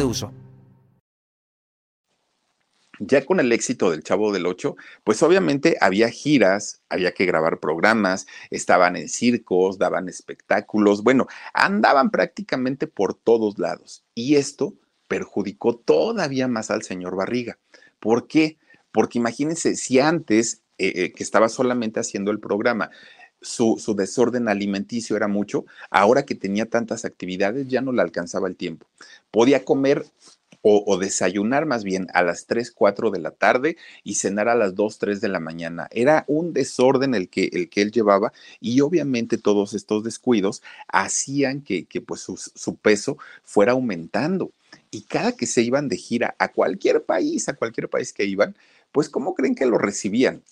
uso. 0.03 0.31
Ya 3.03 3.25
con 3.25 3.39
el 3.39 3.51
éxito 3.51 3.89
del 3.89 4.03
Chavo 4.03 4.31
del 4.31 4.45
Ocho, 4.45 4.75
pues 5.03 5.23
obviamente 5.23 5.75
había 5.81 6.09
giras, 6.09 6.81
había 6.87 7.15
que 7.15 7.25
grabar 7.25 7.59
programas, 7.59 8.27
estaban 8.51 8.95
en 8.95 9.09
circos, 9.09 9.79
daban 9.79 10.07
espectáculos, 10.07 11.01
bueno, 11.01 11.25
andaban 11.55 12.11
prácticamente 12.11 12.85
por 12.85 13.15
todos 13.15 13.57
lados. 13.57 14.03
Y 14.13 14.35
esto 14.35 14.75
perjudicó 15.07 15.75
todavía 15.75 16.47
más 16.47 16.69
al 16.69 16.83
señor 16.83 17.15
Barriga. 17.15 17.57
¿Por 17.99 18.27
qué? 18.27 18.59
Porque 18.91 19.17
imagínense, 19.17 19.75
si 19.75 19.99
antes 19.99 20.61
eh, 20.77 20.93
eh, 20.95 21.11
que 21.11 21.23
estaba 21.23 21.49
solamente 21.49 21.99
haciendo 21.99 22.29
el 22.29 22.39
programa, 22.39 22.91
su, 23.41 23.77
su, 23.79 23.95
desorden 23.95 24.47
alimenticio 24.47 25.15
era 25.15 25.27
mucho, 25.27 25.65
ahora 25.89 26.23
que 26.23 26.35
tenía 26.35 26.65
tantas 26.67 27.05
actividades 27.05 27.67
ya 27.67 27.81
no 27.81 27.91
le 27.91 28.01
alcanzaba 28.01 28.47
el 28.47 28.55
tiempo. 28.55 28.87
Podía 29.31 29.65
comer 29.65 30.05
o, 30.61 30.97
desayunar 30.97 31.65
más 31.65 31.83
bien 31.83 32.07
a 32.13 32.21
las 32.21 32.45
3, 32.45 32.71
4 32.71 33.11
de 33.11 33.19
la 33.19 33.31
tarde 33.31 33.77
y 34.03 34.15
cenar 34.15 34.47
a 34.47 34.55
las 34.55 34.75
2, 34.75 34.99
3 34.99 35.21
de 35.21 35.27
la 35.27 35.39
mañana. 35.39 35.87
Era 35.91 36.23
un 36.27 36.53
desorden 36.53 37.15
el 37.15 37.29
que, 37.29 37.49
el 37.53 37.69
que 37.69 37.81
él 37.81 37.91
llevaba 37.91 38.31
y 38.59 38.81
obviamente 38.81 39.37
todos 39.37 39.73
estos 39.73 40.03
descuidos 40.03 40.61
hacían 40.87 41.61
que, 41.61 41.85
que 41.85 42.01
pues 42.01 42.21
su, 42.21 42.37
su 42.37 42.75
peso 42.75 43.17
fuera 43.43 43.71
aumentando. 43.71 44.51
Y 44.91 45.01
cada 45.03 45.31
que 45.31 45.47
se 45.47 45.61
iban 45.61 45.87
de 45.87 45.97
gira 45.97 46.35
a 46.37 46.49
cualquier 46.51 47.03
país, 47.03 47.49
a 47.49 47.53
cualquier 47.53 47.89
país 47.89 48.13
que 48.13 48.25
iban, 48.25 48.55
pues 48.91 49.09
¿cómo 49.09 49.33
creen 49.33 49.55
que 49.55 49.65
lo 49.65 49.77
recibían? 49.77 50.43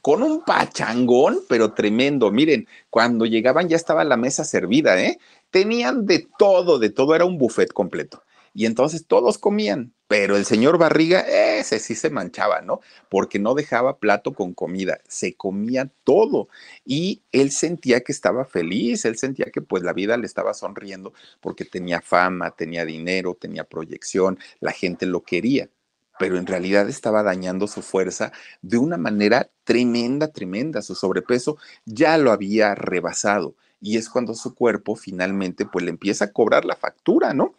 Con 0.00 0.22
un 0.22 0.42
pachangón, 0.44 1.40
pero 1.48 1.72
tremendo. 1.74 2.30
Miren, 2.30 2.66
cuando 2.90 3.26
llegaban 3.26 3.68
ya 3.68 3.76
estaba 3.76 4.04
la 4.04 4.16
mesa 4.16 4.44
servida, 4.44 5.00
¿eh? 5.00 5.18
Tenían 5.50 6.06
de 6.06 6.26
todo, 6.38 6.78
de 6.78 6.90
todo, 6.90 7.14
era 7.14 7.24
un 7.24 7.38
buffet 7.38 7.72
completo 7.72 8.22
y 8.58 8.66
entonces 8.66 9.06
todos 9.06 9.38
comían, 9.38 9.94
pero 10.08 10.36
el 10.36 10.44
señor 10.44 10.78
Barriga, 10.78 11.20
ese 11.20 11.78
sí 11.78 11.94
se 11.94 12.10
manchaba, 12.10 12.60
¿no? 12.60 12.80
Porque 13.08 13.38
no 13.38 13.54
dejaba 13.54 13.98
plato 13.98 14.32
con 14.34 14.52
comida, 14.52 14.98
se 15.06 15.34
comía 15.34 15.90
todo 16.02 16.48
y 16.84 17.22
él 17.30 17.52
sentía 17.52 18.00
que 18.00 18.10
estaba 18.10 18.44
feliz, 18.44 19.04
él 19.04 19.16
sentía 19.16 19.46
que 19.52 19.62
pues 19.62 19.84
la 19.84 19.92
vida 19.92 20.16
le 20.16 20.26
estaba 20.26 20.54
sonriendo 20.54 21.12
porque 21.40 21.64
tenía 21.64 22.00
fama, 22.00 22.50
tenía 22.50 22.84
dinero, 22.84 23.36
tenía 23.40 23.62
proyección, 23.62 24.38
la 24.60 24.72
gente 24.72 25.06
lo 25.06 25.22
quería 25.22 25.68
pero 26.18 26.38
en 26.38 26.46
realidad 26.46 26.88
estaba 26.88 27.22
dañando 27.22 27.66
su 27.66 27.82
fuerza 27.82 28.32
de 28.62 28.78
una 28.78 28.96
manera 28.96 29.50
tremenda, 29.64 30.28
tremenda. 30.28 30.82
Su 30.82 30.94
sobrepeso 30.94 31.58
ya 31.84 32.18
lo 32.18 32.32
había 32.32 32.74
rebasado 32.74 33.54
y 33.80 33.96
es 33.96 34.08
cuando 34.08 34.34
su 34.34 34.54
cuerpo 34.54 34.96
finalmente 34.96 35.66
pues 35.66 35.84
le 35.84 35.90
empieza 35.90 36.26
a 36.26 36.32
cobrar 36.32 36.64
la 36.64 36.76
factura, 36.76 37.34
¿no? 37.34 37.54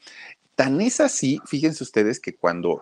Tan 0.56 0.82
es 0.82 1.00
así, 1.00 1.40
fíjense 1.46 1.84
ustedes 1.84 2.20
que 2.20 2.36
cuando 2.36 2.82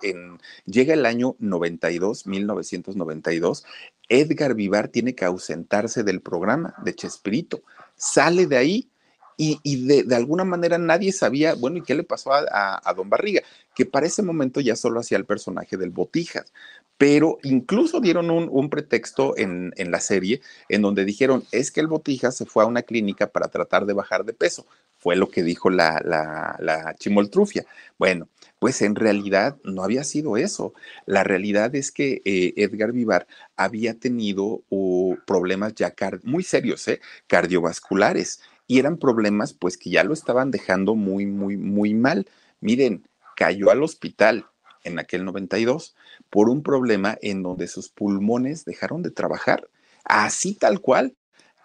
llega 0.66 0.96
el 0.96 1.06
año 1.06 1.36
92, 1.38 2.26
1992, 2.26 3.66
Edgar 4.10 4.56
Vivar 4.56 4.88
tiene 4.88 5.14
que 5.14 5.26
ausentarse 5.26 6.04
del 6.04 6.22
programa 6.22 6.74
de 6.84 6.96
Chespirito. 6.96 7.62
Sale 7.96 8.48
de 8.48 8.58
ahí 8.58 8.90
y, 9.38 9.86
de, 9.86 10.16
alguna 10.16 10.44
manera 10.44 10.80
nadie 10.80 11.12
sabía, 11.12 11.54
bueno, 11.54 11.78
¿y 11.78 11.84
qué 11.84 11.94
le 11.94 12.04
pasó 12.04 12.32
a, 12.34 12.94
Don 12.96 13.10
Barriga? 13.10 13.42
Que 13.76 13.86
para 13.86 14.08
ese 14.08 14.24
momento 14.24 14.60
ya 14.62 14.76
solo 14.76 15.00
hacía 15.00 15.20
el 15.20 15.26
personaje 15.26 15.78
del 15.78 15.92
Botijas, 15.92 16.52
pero 16.98 17.38
incluso 17.44 18.00
dieron 18.02 18.32
un, 18.32 18.70
pretexto 18.72 19.38
en, 19.38 19.72
la 19.78 20.00
serie 20.00 20.42
en 20.70 20.82
donde 20.82 21.06
dijeron, 21.06 21.44
es 21.52 21.72
que 21.72 21.82
el 21.82 21.88
Botijas 21.88 22.36
se 22.36 22.48
fue 22.48 22.64
a 22.64 22.68
una 22.68 22.82
clínica 22.82 23.28
para 23.28 23.50
tratar 23.50 23.86
de 23.86 23.94
bajar 23.94 24.26
de 24.26 24.34
peso, 24.34 24.66
fue 24.98 25.16
lo 25.16 25.30
que 25.30 25.44
dijo 25.44 25.70
la, 25.70 26.02
la, 26.04 26.96
chimoltrufia. 26.98 27.66
Bueno, 28.00 28.28
pues 28.58 28.82
en 28.82 28.96
realidad 28.96 29.58
no 29.64 29.84
había 29.84 30.04
sido 30.04 30.38
eso. 30.38 30.74
La 31.06 31.24
realidad 31.24 31.76
es 31.76 31.92
que 31.92 32.24
eh, 32.26 32.54
Edgar 32.58 32.92
Vivar 32.92 33.28
había 33.56 33.94
tenido 33.94 34.64
uh, 34.70 35.16
problemas 35.28 35.76
ya 35.76 35.94
muy 36.24 36.42
serios, 36.42 36.88
¿eh? 36.88 37.00
cardiovasculares 37.28 38.42
y 38.68 38.80
eran 38.80 38.98
problemas 38.98 39.54
pues 39.54 39.78
que 39.78 39.90
ya 39.90 40.04
lo 40.04 40.14
estaban 40.14 40.52
dejando 40.52 40.96
muy, 40.96 41.26
muy, 41.26 41.58
muy 41.58 41.94
mal. 41.94 42.28
Miren, 42.60 43.08
cayó 43.36 43.72
al 43.72 43.82
hospital 43.82 44.46
en 44.84 45.00
aquel 45.00 45.26
92 45.26 45.96
por 46.30 46.50
un 46.50 46.62
problema 46.64 47.18
en 47.22 47.44
donde 47.44 47.68
sus 47.68 47.90
pulmones 47.90 48.66
dejaron 48.66 49.02
de 49.02 49.12
trabajar, 49.12 49.68
así 50.04 50.54
tal 50.54 50.82
cual, 50.82 51.16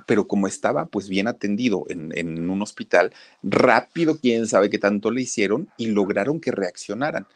pero 0.07 0.27
como 0.27 0.47
estaba 0.47 0.87
pues 0.87 1.09
bien 1.09 1.29
atendido 1.29 1.85
en, 1.89 2.17
en 2.17 2.49
un 2.51 2.63
hospital, 2.63 3.13
rápido, 3.43 4.19
quién 4.19 4.47
sabe 4.47 4.71
qué 4.71 4.79
tanto 4.79 5.11
le 5.11 5.23
hicieron 5.23 5.69
y 5.77 5.87
lograron 5.87 6.41
que 6.41 6.51
reaccionaran 6.51 7.27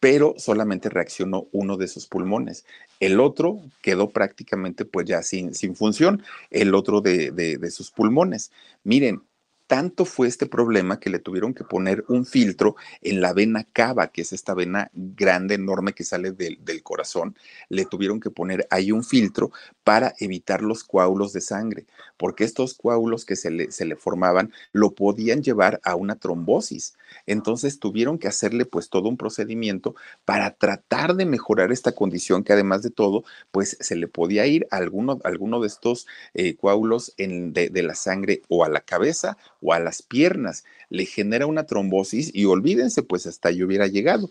pero 0.00 0.34
solamente 0.38 0.88
reaccionó 0.88 1.48
uno 1.52 1.76
de 1.76 1.88
sus 1.88 2.06
pulmones. 2.06 2.64
El 3.00 3.20
otro 3.20 3.60
quedó 3.82 4.10
prácticamente 4.10 4.84
pues 4.84 5.06
ya 5.06 5.22
sin, 5.22 5.54
sin 5.54 5.74
función, 5.74 6.22
el 6.50 6.74
otro 6.74 7.00
de, 7.00 7.30
de, 7.30 7.58
de 7.58 7.70
sus 7.70 7.90
pulmones. 7.90 8.52
Miren, 8.84 9.22
tanto 9.68 10.06
fue 10.06 10.26
este 10.28 10.46
problema 10.46 10.98
que 10.98 11.10
le 11.10 11.18
tuvieron 11.18 11.52
que 11.52 11.62
poner 11.62 12.02
un 12.08 12.24
filtro 12.24 12.74
en 13.02 13.20
la 13.20 13.34
vena 13.34 13.64
cava, 13.64 14.08
que 14.08 14.22
es 14.22 14.32
esta 14.32 14.54
vena 14.54 14.90
grande, 14.94 15.56
enorme 15.56 15.92
que 15.92 16.04
sale 16.04 16.32
del, 16.32 16.58
corazón. 16.82 17.36
Le 17.68 17.84
tuvieron 17.84 18.18
que 18.18 18.30
poner 18.30 18.66
ahí 18.70 18.92
un 18.92 19.04
filtro 19.04 19.52
para 19.84 20.14
evitar 20.20 20.62
los 20.62 20.84
coágulos 20.84 21.34
de 21.34 21.42
sangre, 21.42 21.86
porque 22.16 22.44
estos 22.44 22.74
coágulos 22.74 23.26
que 23.26 23.36
se 23.36 23.50
le, 23.50 23.96
formaban 23.96 24.52
lo 24.72 24.94
podían 24.94 25.42
llevar 25.42 25.80
a 25.84 25.96
una 25.96 26.16
trombosis. 26.16 26.96
Entonces 27.26 27.78
tuvieron 27.78 28.18
que 28.18 28.28
hacerle 28.28 28.64
pues 28.64 28.88
todo 28.88 29.08
un 29.08 29.18
procedimiento 29.18 29.94
para 30.24 30.52
tratar 30.52 31.14
de 31.14 31.26
mejorar 31.26 31.72
esta 31.72 31.92
condición 31.92 32.42
que 32.42 32.54
además 32.54 32.82
de 32.82 32.90
todo, 32.90 33.22
pues 33.50 33.76
se 33.80 33.96
le 33.96 34.08
podía 34.08 34.46
ir 34.46 34.66
a 34.70 34.76
alguno, 34.76 35.18
de 35.60 35.66
estos 35.66 36.06
eh, 36.32 36.56
coágulos 36.56 37.14
de 37.18 37.82
la 37.82 37.94
sangre 37.94 38.40
o 38.48 38.64
a 38.64 38.70
la 38.70 38.80
cabeza 38.80 39.36
o 39.60 39.72
a 39.72 39.78
las 39.78 40.02
piernas, 40.02 40.64
le 40.88 41.04
genera 41.06 41.46
una 41.46 41.66
trombosis 41.66 42.30
y 42.34 42.44
olvídense, 42.44 43.02
pues 43.02 43.26
hasta 43.26 43.50
yo 43.50 43.66
hubiera 43.66 43.86
llegado. 43.86 44.30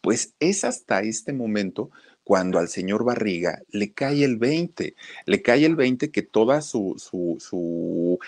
Pues 0.00 0.34
es 0.40 0.64
hasta 0.64 1.00
este 1.00 1.32
momento 1.32 1.90
cuando 2.24 2.58
al 2.58 2.68
señor 2.68 3.04
Barriga 3.04 3.62
le 3.70 3.92
cae 3.92 4.24
el 4.24 4.36
20, 4.36 4.94
le 5.26 5.42
cae 5.42 5.64
el 5.64 5.76
20 5.76 6.10
que 6.10 6.22
toda 6.22 6.62
su, 6.62 6.94
su, 6.98 7.36
su 7.40 8.18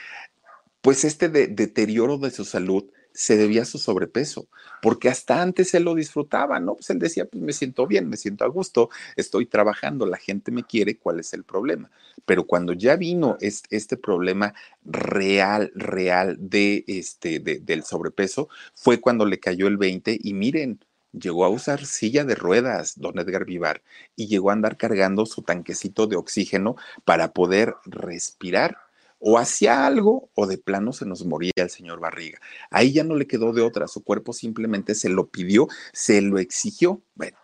pues 0.80 1.04
este 1.04 1.28
deterioro 1.28 2.18
de 2.18 2.30
su 2.30 2.44
salud 2.44 2.84
se 3.14 3.36
debía 3.36 3.62
a 3.62 3.64
su 3.64 3.78
sobrepeso, 3.78 4.48
porque 4.82 5.08
hasta 5.08 5.40
antes 5.40 5.72
él 5.74 5.84
lo 5.84 5.94
disfrutaba, 5.94 6.58
¿no? 6.58 6.74
Pues 6.74 6.90
él 6.90 6.98
decía, 6.98 7.24
pues 7.24 7.42
me 7.42 7.52
siento 7.52 7.86
bien, 7.86 8.08
me 8.08 8.16
siento 8.16 8.44
a 8.44 8.48
gusto, 8.48 8.90
estoy 9.16 9.46
trabajando, 9.46 10.04
la 10.04 10.18
gente 10.18 10.50
me 10.50 10.64
quiere, 10.64 10.98
¿cuál 10.98 11.20
es 11.20 11.32
el 11.32 11.44
problema? 11.44 11.90
Pero 12.26 12.44
cuando 12.46 12.72
ya 12.72 12.96
vino 12.96 13.38
este, 13.40 13.76
este 13.76 13.96
problema 13.96 14.52
real, 14.84 15.70
real 15.76 16.36
de 16.40 16.84
este, 16.88 17.38
del 17.38 17.84
sobrepeso, 17.84 18.48
fue 18.74 19.00
cuando 19.00 19.24
le 19.24 19.38
cayó 19.38 19.68
el 19.68 19.76
20 19.76 20.18
y 20.20 20.34
miren, 20.34 20.80
llegó 21.12 21.44
a 21.44 21.48
usar 21.48 21.86
silla 21.86 22.24
de 22.24 22.34
ruedas, 22.34 22.98
don 22.98 23.18
Edgar 23.18 23.44
Vivar, 23.44 23.82
y 24.16 24.26
llegó 24.26 24.50
a 24.50 24.54
andar 24.54 24.76
cargando 24.76 25.24
su 25.26 25.42
tanquecito 25.42 26.08
de 26.08 26.16
oxígeno 26.16 26.74
para 27.04 27.32
poder 27.32 27.76
respirar 27.84 28.83
o 29.26 29.38
hacía 29.38 29.86
algo 29.86 30.28
o 30.34 30.46
de 30.46 30.58
plano 30.58 30.92
se 30.92 31.06
nos 31.06 31.24
moría 31.24 31.52
el 31.56 31.70
señor 31.70 31.98
Barriga. 31.98 32.38
Ahí 32.70 32.92
ya 32.92 33.04
no 33.04 33.14
le 33.14 33.26
quedó 33.26 33.54
de 33.54 33.62
otra, 33.62 33.88
su 33.88 34.04
cuerpo 34.04 34.34
simplemente 34.34 34.94
se 34.94 35.08
lo 35.08 35.28
pidió, 35.28 35.66
se 35.94 36.20
lo 36.20 36.38
exigió. 36.38 37.00
Bueno, 37.14 37.38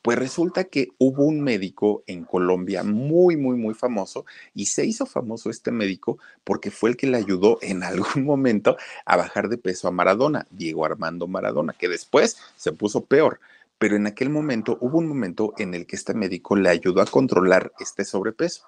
pues 0.00 0.18
resulta 0.18 0.64
que 0.64 0.88
hubo 0.96 1.24
un 1.24 1.42
médico 1.42 2.04
en 2.06 2.24
Colombia 2.24 2.84
muy, 2.84 3.36
muy, 3.36 3.56
muy 3.56 3.74
famoso 3.74 4.24
y 4.54 4.66
se 4.66 4.86
hizo 4.86 5.04
famoso 5.04 5.50
este 5.50 5.70
médico 5.70 6.18
porque 6.42 6.70
fue 6.70 6.88
el 6.88 6.96
que 6.96 7.06
le 7.06 7.18
ayudó 7.18 7.58
en 7.60 7.82
algún 7.84 8.24
momento 8.24 8.78
a 9.04 9.18
bajar 9.18 9.50
de 9.50 9.58
peso 9.58 9.88
a 9.88 9.90
Maradona, 9.90 10.46
Diego 10.50 10.86
Armando 10.86 11.26
Maradona, 11.26 11.74
que 11.74 11.90
después 11.90 12.38
se 12.56 12.72
puso 12.72 13.04
peor. 13.04 13.40
Pero 13.78 13.94
en 13.94 14.06
aquel 14.06 14.30
momento 14.30 14.78
hubo 14.80 14.96
un 14.96 15.06
momento 15.06 15.52
en 15.58 15.74
el 15.74 15.86
que 15.86 15.96
este 15.96 16.14
médico 16.14 16.56
le 16.56 16.70
ayudó 16.70 17.02
a 17.02 17.06
controlar 17.06 17.72
este 17.78 18.06
sobrepeso 18.06 18.64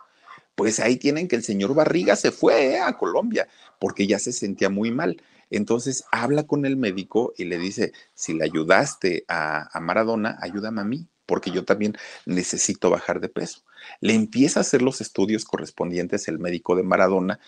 pues 0.55 0.81
ahí 0.81 0.97
tienen 0.97 1.29
que 1.29 1.37
el 1.37 1.43
señor 1.43 1.75
Barriga 1.75 2.17
se 2.17 2.31
fue 2.31 2.75
eh, 2.75 2.79
a 2.81 2.97
Colombia 2.97 3.49
porque 3.79 4.07
ya 4.07 4.19
se 4.19 4.33
sentía 4.33 4.69
muy 4.69 4.91
mal. 4.91 5.23
Entonces 5.51 6.05
habla 6.11 6.45
con 6.45 6.65
el 6.65 6.77
médico 6.77 7.35
y 7.37 7.45
le 7.45 7.59
dice, 7.59 7.93
si 8.15 8.33
le 8.35 8.45
ayudaste 8.45 9.25
a, 9.29 9.69
a 9.77 9.81
Maradona, 9.81 10.39
ayúdame 10.41 10.81
a 10.81 10.85
mí, 10.85 11.09
porque 11.27 11.51
yo 11.51 11.65
también 11.65 11.97
necesito 12.27 12.91
bajar 12.91 13.21
de 13.21 13.29
peso. 13.29 13.63
Le 14.01 14.15
empieza 14.15 14.61
a 14.61 14.63
hacer 14.63 14.81
los 14.83 15.01
estudios 15.01 15.45
correspondientes 15.45 16.29
el 16.29 16.39
médico 16.39 16.75
de 16.77 16.85
Maradona 16.85 17.39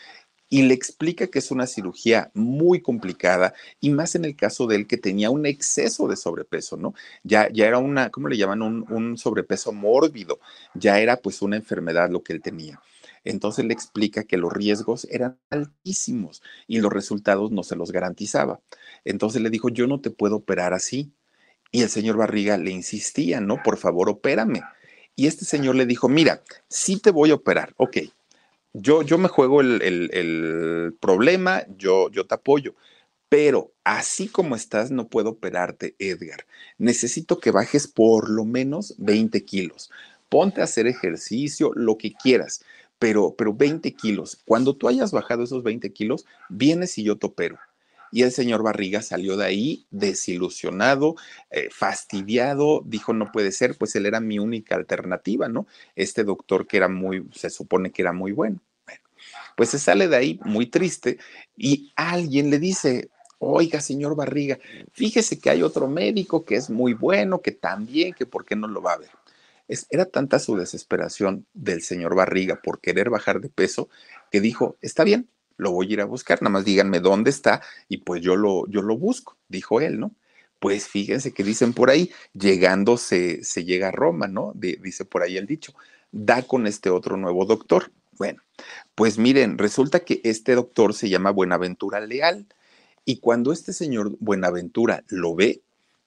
y 0.48 0.62
le 0.62 0.74
explica 0.74 1.26
que 1.26 1.38
es 1.38 1.50
una 1.50 1.66
cirugía 1.66 2.30
muy 2.34 2.80
complicada 2.80 3.55
y 3.80 3.90
más 3.90 4.14
en 4.14 4.24
el 4.24 4.36
caso 4.36 4.66
de 4.66 4.76
él 4.76 4.86
que 4.86 4.98
tenía 4.98 5.30
un 5.30 5.46
exceso 5.46 6.07
de 6.07 6.16
sobrepeso, 6.16 6.76
¿no? 6.76 6.94
Ya, 7.22 7.50
ya 7.50 7.66
era 7.66 7.78
una, 7.78 8.11
¿cómo 8.11 8.28
le 8.28 8.36
llaman? 8.36 8.62
Un, 8.62 8.86
un 8.90 9.18
sobrepeso 9.18 9.72
mórbido, 9.72 10.38
ya 10.74 11.00
era 11.00 11.16
pues 11.16 11.42
una 11.42 11.57
enfermedad 11.57 12.11
lo 12.11 12.22
que 12.22 12.34
él 12.34 12.42
tenía. 12.42 12.80
Entonces 13.25 13.64
le 13.64 13.72
explica 13.72 14.25
que 14.25 14.37
los 14.37 14.53
riesgos 14.53 15.07
eran 15.11 15.39
altísimos 15.51 16.43
y 16.66 16.79
los 16.81 16.93
resultados 16.93 17.51
no 17.51 17.62
se 17.62 17.77
los 17.77 17.91
garantizaba. 17.91 18.61
Entonces 19.05 19.43
le 19.43 19.51
dijo, 19.51 19.70
yo 19.70 19.87
no 19.87 20.01
te 20.01 20.11
puedo 20.11 20.37
operar 20.37 20.75
así. 20.75 21.12
Y 21.72 21.83
el 21.83 21.89
señor 21.89 22.16
Barriga 22.16 22.57
le 22.57 22.70
insistía, 22.70 23.41
no, 23.41 23.62
por 23.62 23.79
favor, 23.79 24.09
opérame. 24.09 24.62
Y 25.16 25.27
este 25.27 25.45
señor 25.45 25.75
le 25.75 25.87
dijo, 25.87 26.09
mira, 26.09 26.43
sí 26.68 27.01
te 27.01 27.11
voy 27.11 27.31
a 27.31 27.35
operar, 27.35 27.75
ok. 27.77 27.99
Yo, 28.72 29.03
yo 29.03 29.18
me 29.18 29.29
juego 29.29 29.61
el, 29.61 29.81
el, 29.83 30.97
problema, 31.01 31.64
yo, 31.77 32.11
yo 32.11 32.27
te 32.27 32.35
apoyo, 32.35 32.75
pero 33.29 33.72
así 33.85 34.27
como 34.29 34.57
estás, 34.57 34.91
no 34.91 35.09
puedo 35.09 35.31
operarte, 35.31 35.95
Edgar. 36.01 36.47
Necesito 36.79 37.39
que 37.39 37.53
bajes 37.53 37.87
por 37.87 38.29
lo 38.29 38.45
menos 38.45 38.95
20 38.99 39.45
kilos. 39.45 39.91
Ponte 40.29 40.61
a 40.61 40.64
hacer 40.64 40.89
ejercicio, 40.89 41.70
lo 41.75 41.97
que 41.97 42.12
quieras, 42.12 42.64
pero, 43.05 43.34
pero 43.36 43.52
20 43.52 43.92
kilos. 43.92 44.40
Cuando 44.46 44.74
tú 44.74 44.88
hayas 44.88 45.12
bajado 45.12 45.42
esos 45.42 45.62
20 45.62 45.92
kilos, 45.92 46.24
vienes 46.48 46.96
y 46.96 47.05
yo 47.05 47.18
te 47.18 47.26
opero. 47.26 47.59
Y 48.11 48.22
el 48.22 48.32
señor 48.32 48.62
Barriga 48.62 49.02
salió 49.02 49.36
de 49.36 49.44
ahí 49.44 49.86
desilusionado, 49.90 51.14
eh, 51.50 51.68
fastidiado, 51.70 52.82
dijo, 52.86 53.12
no 53.12 53.30
puede 53.30 53.52
ser, 53.52 53.76
pues 53.76 53.94
él 53.94 54.07
era 54.07 54.20
mi 54.20 54.38
única 54.38 54.74
alternativa, 54.74 55.50
¿no? 55.50 55.66
Este 55.94 56.24
doctor 56.24 56.66
que 56.66 56.78
era 56.78 56.88
muy, 56.88 57.28
se 57.34 57.50
supone 57.50 57.92
que 57.92 58.00
era 58.00 58.14
muy 58.14 58.32
bueno. 58.32 58.62
bueno 58.86 59.02
pues 59.55 59.68
se 59.68 59.78
sale 59.78 60.09
de 60.09 60.16
ahí 60.16 60.40
muy 60.42 60.64
triste 60.64 61.18
y 61.59 61.92
alguien 61.96 62.48
le 62.48 62.59
dice, 62.59 63.11
oiga, 63.38 63.82
señor 63.82 64.16
Barriga, 64.16 64.59
fíjese 64.92 65.38
que 65.38 65.50
hay 65.50 65.62
otro 65.62 65.88
médico 65.88 66.46
que 66.46 66.55
es 66.55 66.70
muy 66.70 66.94
bueno, 66.94 67.42
que 67.42 67.52
también, 67.52 68.14
que 68.14 68.24
por 68.24 68.46
qué 68.46 68.57
no 68.57 68.66
lo 68.66 68.80
va 68.80 68.94
a 68.94 68.98
ver 68.98 69.11
era 69.69 70.05
tanta 70.07 70.39
su 70.39 70.57
desesperación 70.57 71.47
del 71.55 71.83
señor 71.83 72.15
Barriga 72.15 72.61
por 72.62 72.81
querer 72.81 73.11
bajar 73.11 73.41
de 73.41 73.49
peso 73.49 73.89
que 74.31 74.41
dijo, 74.41 74.77
está 74.83 75.05
bien, 75.05 75.29
lo 75.57 75.73
voy 75.73 75.89
a 75.89 75.93
ir 75.93 76.01
a 76.01 76.05
buscar, 76.07 76.43
nada 76.43 76.53
más 76.53 76.65
díganme 76.65 77.01
dónde 77.01 77.31
está 77.31 77.62
y 77.89 77.99
pues 77.99 78.23
yo 78.23 78.37
lo, 78.37 78.67
yo 78.69 78.83
lo 78.83 78.97
busco, 78.99 79.37
dijo 79.49 79.81
él, 79.81 80.01
¿no? 80.01 80.12
Pues 80.59 80.89
fíjense 80.89 81.33
que 81.33 81.45
dicen 81.45 81.73
por 81.73 81.91
ahí, 81.91 82.11
llegando 82.33 82.97
se, 82.97 83.45
se 83.45 83.65
llega 83.65 83.89
a 83.89 83.93
Roma, 83.93 84.29
¿no? 84.29 84.53
dice 84.55 85.05
por 85.05 85.23
ahí 85.23 85.37
el 85.37 85.47
dicho, 85.47 85.75
da 86.11 86.43
con 86.43 86.67
este 86.67 86.91
otro 86.91 87.17
nuevo 87.17 87.45
doctor. 87.45 87.93
Bueno, 88.12 88.43
pues 88.95 89.19
miren, 89.19 89.59
resulta 89.59 90.01
que 90.01 90.21
este 90.25 90.55
doctor 90.55 90.95
se 90.95 91.09
llama 91.09 91.33
Buenaventura 91.33 92.01
Leal 92.01 92.47
y 93.05 93.19
cuando 93.19 93.53
este 93.53 93.73
señor 93.73 94.17
Buenaventura 94.21 95.05
lo 95.09 95.35
ve, 95.35 95.62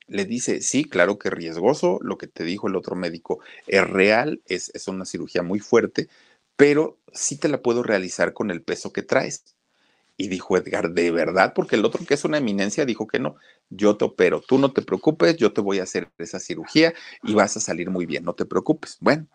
le 0.07 0.25
dice, 0.25 0.61
sí, 0.61 0.85
claro 0.85 1.19
que 1.19 1.29
riesgoso, 1.29 1.99
lo 2.01 2.17
que 2.17 2.27
te 2.27 2.43
dijo 2.43 2.67
el 2.67 2.75
otro 2.75 2.95
médico 2.95 3.39
es 3.67 3.87
real, 3.87 4.41
es, 4.45 4.71
es 4.73 4.87
una 4.87 5.05
cirugía 5.05 5.43
muy 5.43 5.59
fuerte, 5.59 6.07
pero 6.55 6.97
sí 7.13 7.37
te 7.37 7.49
la 7.49 7.61
puedo 7.61 7.83
realizar 7.83 8.33
con 8.33 8.51
el 8.51 8.61
peso 8.61 8.91
que 8.93 9.03
traes. 9.03 9.43
Y 10.19 10.29
dijo 10.29 10.57
Edgar, 10.57 10.91
¿de 10.91 11.11
verdad? 11.11 11.53
Porque 11.53 11.75
el 11.75 11.85
otro 11.85 12.03
que 12.03 12.15
es 12.15 12.25
una 12.25 12.39
eminencia 12.39 12.85
dijo 12.85 13.05
que 13.05 13.19
no, 13.19 13.35
yo 13.69 13.97
te 13.97 14.05
opero, 14.05 14.41
tú 14.41 14.57
no 14.57 14.73
te 14.73 14.81
preocupes, 14.81 15.37
yo 15.37 15.53
te 15.53 15.61
voy 15.61 15.79
a 15.79 15.83
hacer 15.83 16.09
esa 16.17 16.39
cirugía 16.39 16.93
y 17.21 17.35
vas 17.35 17.55
a 17.55 17.59
salir 17.59 17.91
muy 17.91 18.07
bien, 18.07 18.23
no 18.23 18.33
te 18.33 18.45
preocupes. 18.45 18.97
Bueno, 18.99 19.27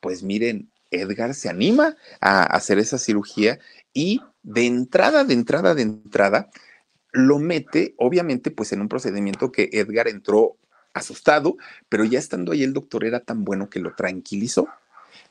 pues 0.00 0.22
miren, 0.22 0.70
Edgar 0.92 1.34
se 1.34 1.48
anima 1.48 1.96
a 2.20 2.44
hacer 2.44 2.78
esa 2.78 2.98
cirugía 2.98 3.58
y 3.92 4.20
de 4.42 4.66
entrada, 4.66 5.24
de 5.24 5.34
entrada, 5.34 5.74
de 5.74 5.82
entrada, 5.82 6.50
lo 7.18 7.38
mete, 7.38 7.94
obviamente, 7.98 8.50
pues 8.50 8.72
en 8.72 8.80
un 8.80 8.88
procedimiento 8.88 9.52
que 9.52 9.68
Edgar 9.72 10.08
entró 10.08 10.56
asustado, 10.94 11.56
pero 11.88 12.04
ya 12.04 12.18
estando 12.18 12.52
ahí 12.52 12.62
el 12.62 12.72
doctor 12.72 13.04
era 13.04 13.20
tan 13.20 13.44
bueno 13.44 13.70
que 13.70 13.80
lo 13.80 13.94
tranquilizó. 13.94 14.68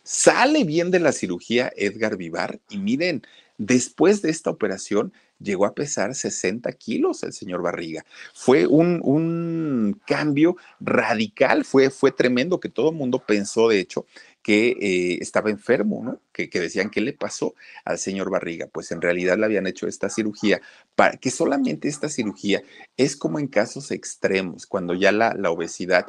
Sale 0.04 0.64
bien 0.64 0.92
de 0.92 1.00
la 1.00 1.12
cirugía 1.12 1.72
Edgar 1.76 2.18
Vivar 2.18 2.60
y 2.70 2.78
miren, 2.78 3.24
después 3.58 4.22
de 4.22 4.30
esta 4.30 4.50
operación 4.50 5.12
llegó 5.40 5.66
a 5.66 5.76
pesar 5.76 6.16
60 6.16 6.72
kilos 6.74 7.24
el 7.24 7.34
señor 7.34 7.62
Barriga. 7.62 8.06
Fue 8.34 8.68
un, 8.68 9.02
un 9.04 10.00
cambio 10.06 10.58
radical, 10.80 11.66
fue, 11.66 11.90
fue 11.90 12.12
tremendo 12.12 12.60
que 12.60 12.70
todo 12.70 12.90
el 12.90 12.96
mundo 12.96 13.22
pensó, 13.26 13.70
de 13.70 13.80
hecho, 13.80 14.06
que 14.48 14.78
eh, 14.80 15.18
estaba 15.20 15.50
enfermo, 15.50 16.02
¿no? 16.06 16.22
Que, 16.32 16.48
decían, 16.48 16.90
¿qué 16.90 17.02
le 17.02 17.12
pasó 17.12 17.54
al 17.84 17.98
señor 17.98 18.30
Barriga? 18.30 18.68
Pues 18.72 18.94
en 18.94 19.02
realidad 19.02 19.38
le 19.38 19.44
habían 19.44 19.68
hecho 19.68 19.90
esta 19.90 20.08
cirugía, 20.08 20.62
para 20.96 21.18
que 21.18 21.32
solamente 21.32 21.90
esta 21.90 22.08
cirugía 22.08 22.64
es 22.96 23.18
como 23.18 23.40
en 23.40 23.48
casos 23.50 23.92
extremos, 23.92 24.66
cuando 24.66 24.94
ya 24.94 25.12
la, 25.12 25.34
la 25.34 25.52
obesidad 25.52 26.06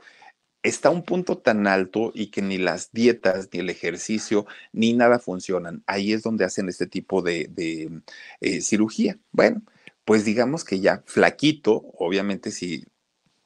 está 0.63 0.91
a 0.91 0.93
un 0.93 1.03
punto 1.03 1.39
tan 1.39 1.67
alto 1.67 2.13
y 2.15 2.31
que 2.31 2.41
ni 2.41 2.59
las 2.59 2.93
dietas, 2.93 3.49
ni 3.53 3.59
el 3.59 3.71
ejercicio, 3.71 4.47
ni 4.73 4.93
nada 4.93 5.19
funcionan. 5.19 5.83
Ahí 5.89 6.13
es 6.13 6.23
donde 6.23 6.45
hacen 6.45 6.69
este 6.69 6.87
tipo 6.87 7.23
de, 7.23 7.51
eh, 8.41 8.61
cirugía. 8.61 9.19
Bueno, 9.33 9.63
pues 10.05 10.25
digamos 10.25 10.63
que 10.65 10.79
ya 10.79 11.03
flaquito, 11.07 11.83
obviamente 11.99 12.53
si 12.53 12.85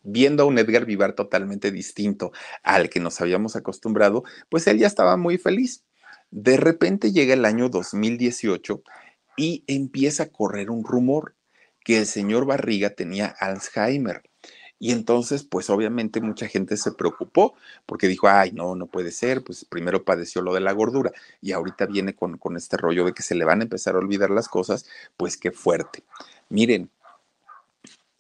viendo 0.03 0.43
a 0.43 0.47
un 0.47 0.59
Edgar 0.59 0.85
Vivar 0.85 1.15
totalmente 1.15 1.71
distinto 1.71 2.33
al 2.63 2.91
que 2.91 3.01
nos 3.01 3.21
habíamos 3.21 3.57
acostumbrado, 3.57 4.25
pues 4.49 4.67
él 4.67 4.79
ya 4.79 4.87
estaba 4.87 5.17
muy 5.17 5.39
feliz. 5.39 5.85
De 6.31 6.57
repente 6.57 7.13
llega 7.13 7.35
el 7.35 7.45
año 7.45 7.69
2018 7.69 8.83
y 9.37 9.65
empieza 9.67 10.25
a 10.25 10.29
correr 10.29 10.71
un 10.71 10.85
rumor 10.85 11.35
que 11.85 11.99
el 11.99 12.07
señor 12.07 12.47
Barriga 12.47 12.91
tenía 12.91 13.27
Alzheimer. 13.27 14.23
Y 14.79 14.91
entonces, 14.91 15.45
pues 15.45 15.71
obviamente 15.71 16.21
mucha 16.21 16.49
gente 16.49 16.77
se 16.77 16.91
preocupó 16.91 17.55
porque 17.87 18.09
dijo, 18.09 18.29
ay, 18.29 18.51
no, 18.51 18.75
no 18.75 18.87
puede 18.87 19.13
ser, 19.13 19.45
pues 19.45 19.65
primero 19.65 20.05
padeció 20.05 20.43
lo 20.43 20.55
de 20.55 20.61
la 20.61 20.73
gordura 20.73 21.13
y 21.41 21.53
ahorita 21.53 21.87
viene 21.87 22.17
con, 22.17 22.37
con 22.37 22.57
este 22.57 22.77
rollo 22.77 23.05
de 23.05 23.13
que 23.13 23.23
se 23.23 23.37
le 23.37 23.45
van 23.45 23.61
a 23.61 23.63
empezar 23.63 23.95
a 23.95 23.99
olvidar 23.99 24.31
las 24.31 24.49
cosas, 24.49 24.87
pues 25.17 25.37
qué 25.37 25.53
fuerte. 25.53 26.03
Miren, 26.49 26.91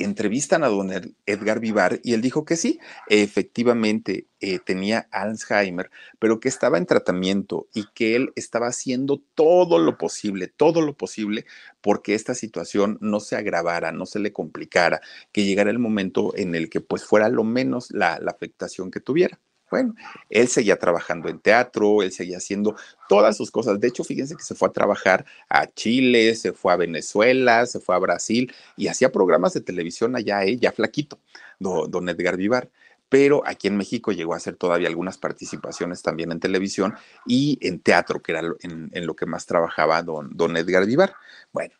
entrevistan 0.04 0.64
a 0.64 0.68
don 0.68 0.90
Edgar 1.26 1.60
Vivar 1.60 2.00
y 2.02 2.14
él 2.14 2.22
dijo 2.22 2.44
que 2.44 2.56
sí, 2.56 2.78
efectivamente 3.08 4.26
eh, 4.40 4.58
tenía 4.58 5.08
Alzheimer, 5.10 5.90
pero 6.18 6.40
que 6.40 6.48
estaba 6.48 6.78
en 6.78 6.86
tratamiento 6.86 7.68
y 7.74 7.84
que 7.94 8.16
él 8.16 8.32
estaba 8.36 8.68
haciendo 8.68 9.22
todo 9.34 9.78
lo 9.78 9.98
posible, 9.98 10.48
todo 10.48 10.80
lo 10.80 10.96
posible 10.96 11.46
porque 11.80 12.14
esta 12.14 12.34
situación 12.34 12.98
no 13.00 13.20
se 13.20 13.36
agravara, 13.36 13.92
no 13.92 14.06
se 14.06 14.18
le 14.18 14.32
complicara, 14.32 15.00
que 15.32 15.44
llegara 15.44 15.70
el 15.70 15.78
momento 15.78 16.36
en 16.36 16.54
el 16.54 16.70
que 16.70 16.80
pues 16.80 17.04
fuera 17.04 17.28
lo 17.28 17.44
menos 17.44 17.90
la 17.90 18.14
afectación 18.14 18.90
que 18.90 19.00
tuviera. 19.00 19.40
Bueno, 19.72 19.94
él 20.28 20.48
seguía 20.48 20.78
trabajando 20.78 21.30
en 21.30 21.38
teatro, 21.38 22.02
él 22.02 22.12
seguía 22.12 22.36
haciendo 22.36 22.76
todas 23.08 23.38
sus 23.38 23.50
cosas. 23.50 23.80
De 23.80 23.88
hecho, 23.88 24.04
fíjense 24.04 24.36
que 24.36 24.42
se 24.42 24.54
fue 24.54 24.68
a 24.68 24.72
trabajar 24.72 25.24
a 25.48 25.66
Chile, 25.66 26.34
se 26.34 26.52
fue 26.52 26.74
a 26.74 26.76
Venezuela, 26.76 27.64
se 27.64 27.80
fue 27.80 27.94
a 27.94 27.98
Brasil 27.98 28.52
y 28.76 28.88
hacía 28.88 29.10
programas 29.10 29.54
de 29.54 29.62
televisión 29.62 30.14
allá, 30.14 30.44
eh, 30.44 30.58
ya 30.58 30.72
flaquito, 30.72 31.18
don, 31.58 32.06
Edgar 32.10 32.36
Vivar 32.36 32.70
pero 33.08 33.42
aquí 33.46 33.68
en 33.68 33.76
México 33.76 34.12
llegó 34.12 34.34
a 34.34 34.38
hacer 34.38 34.56
todavía 34.56 34.88
algunas 34.88 35.18
participaciones 35.18 36.02
también 36.02 36.32
en 36.32 36.40
televisión 36.40 36.94
y 37.26 37.58
en 37.60 37.80
teatro, 37.80 38.22
que 38.22 38.32
era 38.32 38.40
en, 38.60 38.90
en 38.92 39.06
lo 39.06 39.14
que 39.14 39.26
más 39.26 39.44
trabajaba 39.44 40.02
don, 40.02 40.30
don 40.34 40.56
Edgar 40.56 40.86
Vivar. 40.86 41.14
Bueno, 41.52 41.74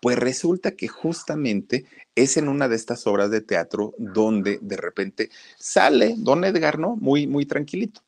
pues 0.00 0.18
resulta 0.18 0.72
que 0.72 0.88
justamente 0.88 1.84
es 2.14 2.36
en 2.36 2.48
una 2.48 2.68
de 2.68 2.76
estas 2.76 3.06
obras 3.06 3.30
de 3.30 3.40
teatro 3.40 3.94
donde 3.98 4.58
de 4.60 4.76
repente 4.76 5.30
sale 5.58 6.14
don 6.18 6.44
Edgar, 6.44 6.78
¿no? 6.78 6.96
Muy, 6.96 7.26
muy 7.26 7.46
tranquilito. 7.46 8.02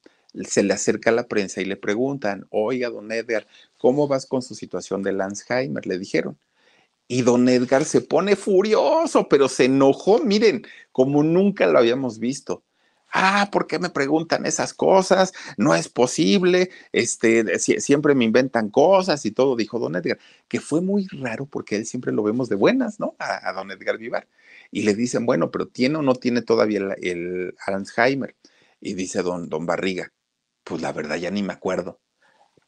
Se 0.47 0.63
le 0.63 0.75
acerca 0.75 1.11
a 1.11 1.13
la 1.15 1.27
prensa 1.27 1.61
y 1.61 1.65
le 1.65 1.77
preguntan, 1.77 2.47
oiga, 2.51 2.89
don 2.91 3.11
Edgar, 3.11 3.47
¿cómo 3.79 4.07
vas 4.09 4.27
con 4.27 4.43
su 4.43 4.55
situación 4.55 5.03
de 5.03 5.11
Alzheimer? 5.11 5.87
Le 5.87 5.99
dijeron. 5.99 6.39
Y 7.09 7.23
don 7.23 7.49
Edgar 7.49 7.85
se 7.85 8.01
pone 8.01 8.37
furioso, 8.37 9.29
pero 9.29 9.49
se 9.49 9.65
enojó, 9.65 10.21
miren, 10.21 10.63
como 10.93 11.25
nunca 11.25 11.67
lo 11.67 11.79
habíamos 11.79 12.21
visto 12.21 12.63
ah, 13.13 13.49
¿por 13.53 13.67
qué 13.67 13.79
me 13.79 13.91
preguntan 13.91 14.47
esas 14.47 14.75
cosas? 14.75 15.33
No 15.57 15.75
es 15.75 15.89
posible, 15.89 16.71
este, 16.93 17.59
siempre 17.59 18.15
me 18.15 18.25
inventan 18.25 18.71
cosas 18.71 19.25
y 19.27 19.31
todo, 19.31 19.57
dijo 19.57 19.79
don 19.79 19.97
Edgar, 19.97 20.19
que 20.49 20.61
fue 20.61 20.81
muy 20.81 21.07
raro 21.09 21.47
porque 21.47 21.77
él 21.77 21.87
siempre 21.87 22.13
lo 22.13 22.23
vemos 22.23 22.49
de 22.49 22.57
buenas, 22.57 23.01
¿no? 23.01 23.17
A, 23.19 23.53
don 23.53 23.71
Edgar 23.71 23.99
Vivar. 23.99 24.29
Y 24.71 24.83
le 24.83 24.95
dicen, 24.95 25.27
bueno, 25.27 25.51
pero 25.51 25.67
¿tiene 25.69 25.97
o 25.99 26.03
no 26.03 26.15
tiene 26.15 26.43
todavía 26.43 26.79
el, 26.79 26.95
el 27.03 27.55
Alzheimer? 27.67 28.37
Y 28.81 28.95
dice 28.95 29.23
don, 29.23 29.49
don 29.49 29.67
Barriga, 29.67 30.13
pues 30.65 30.83
la 30.83 30.93
verdad 30.93 31.17
ya 31.17 31.31
ni 31.31 31.43
me 31.43 31.53
acuerdo 31.53 32.01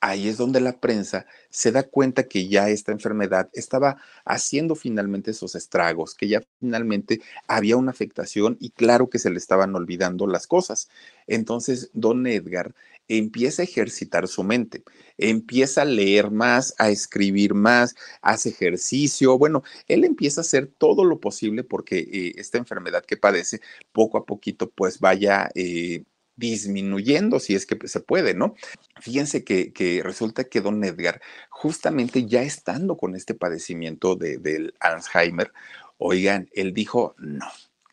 ahí 0.03 0.28
es 0.28 0.36
donde 0.36 0.61
la 0.61 0.80
prensa 0.80 1.26
se 1.48 1.70
da 1.70 1.84
cuenta 1.84 2.24
que 2.24 2.48
ya 2.48 2.68
esta 2.68 2.90
enfermedad 2.90 3.48
estaba 3.53 3.98
haciendo 4.24 4.74
finalmente 4.74 5.30
esos 5.30 5.55
estragos, 5.55 6.16
que 6.16 6.26
ya 6.26 6.42
finalmente 6.59 7.20
había 7.46 7.76
una 7.76 7.92
afectación 7.92 8.57
y 8.61 8.70
claro 8.70 9.09
que 9.09 9.20
se 9.20 9.30
le 9.30 9.38
estaban 9.38 9.74
olvidando 9.76 10.26
las 10.26 10.48
cosas. 10.48 10.88
Entonces, 11.28 11.90
don 11.94 12.26
Edgar 12.26 12.74
empieza 13.07 13.62
a 13.62 13.64
ejercitar 13.64 14.26
su 14.26 14.42
mente, 14.42 14.82
empieza 15.18 15.82
a 15.82 15.84
leer 15.84 16.32
más, 16.32 16.74
a 16.78 16.90
escribir 16.90 17.55
más, 17.55 17.94
hace 18.22 18.48
ejercicio. 18.48 19.38
Bueno, 19.38 19.62
él 19.86 20.03
empieza 20.05 20.40
a 20.40 20.42
hacer 20.42 20.66
todo 20.66 21.05
lo 21.05 21.20
posible 21.20 21.62
porque 21.62 21.98
eh, 22.00 22.32
esta 22.38 22.59
enfermedad 22.59 23.05
que 23.05 23.16
padece 23.16 23.61
poco 23.92 24.18
a 24.18 24.26
poquito 24.26 24.68
pues 24.70 24.98
vaya 24.98 25.48
eh, 25.55 26.05
disminuyendo 26.37 27.41
si 27.41 27.55
es 27.55 27.66
que 27.66 27.76
se 27.89 28.01
puede, 28.01 28.35
¿no? 28.35 28.55
Fíjense 29.01 29.45
que, 29.45 30.01
resulta 30.05 30.45
que 30.45 30.61
don 30.61 30.83
Edgar, 30.85 31.20
justamente 31.51 32.26
ya 32.26 32.43
estando 32.43 32.97
con 32.97 33.14
este 33.14 33.35
padecimiento 33.35 34.16
de, 34.16 34.39
del 34.39 34.74
Alzheimer, 34.80 35.53
oigan, 35.99 36.49
él 36.53 36.72
dijo, 36.74 37.14
no, 37.18 37.47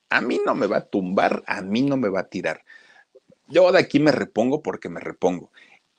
a 0.10 0.22
mí 0.22 0.40
no 0.46 0.56
me 0.56 0.68
va 0.68 0.78
a 0.78 0.86
tumbar, 0.86 1.44
a 1.48 1.62
mí 1.62 1.82
no 1.82 1.98
me 1.98 2.10
va 2.10 2.22
a 2.22 2.30
tirar. 2.30 2.64
Yo 3.48 3.72
de 3.72 3.80
aquí 3.80 4.00
me 4.00 4.12
repongo 4.12 4.62
porque 4.62 4.90
me 4.90 5.00
repongo. 5.00 5.52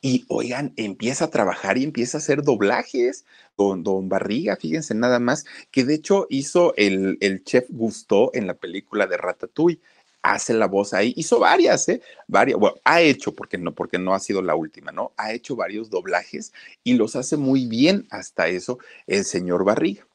Y 0.02 0.24
oigan, 0.28 0.72
empieza 0.76 1.26
a 1.26 1.30
trabajar 1.30 1.76
y 1.76 1.84
empieza 1.84 2.16
a 2.16 2.20
hacer 2.20 2.42
doblajes. 2.42 3.26
Don, 3.58 3.82
don 3.82 4.08
Barriga, 4.08 4.56
fíjense 4.56 4.94
nada 4.94 5.18
más, 5.18 5.44
que 5.70 5.84
de 5.84 5.94
hecho 5.94 6.26
hizo 6.30 6.74
el, 6.76 7.18
el 7.20 7.44
chef 7.44 7.66
Gusto 7.68 8.30
en 8.32 8.46
la 8.46 8.54
película 8.54 9.06
de 9.06 9.18
Ratatouille 9.18 9.80
hace 10.22 10.54
la 10.54 10.66
voz 10.66 10.94
ahí, 10.94 11.12
hizo 11.16 11.38
varias, 11.40 11.88
¿eh? 11.88 12.02
Varias, 12.26 12.58
bueno, 12.58 12.76
ha 12.84 13.00
hecho, 13.00 13.34
porque 13.34 13.58
no, 13.58 13.74
porque 13.74 13.98
no 13.98 14.14
ha 14.14 14.20
sido 14.20 14.42
la 14.42 14.54
última, 14.54 14.92
¿no? 14.92 15.12
Ha 15.16 15.32
hecho 15.32 15.56
varios 15.56 15.90
doblajes 15.90 16.52
y 16.84 16.94
los 16.94 17.16
hace 17.16 17.36
muy 17.36 17.66
bien 17.66 18.06
hasta 18.10 18.48
eso 18.48 18.78
el 19.06 19.24
señor 19.24 19.64
Barriga. 19.64 20.09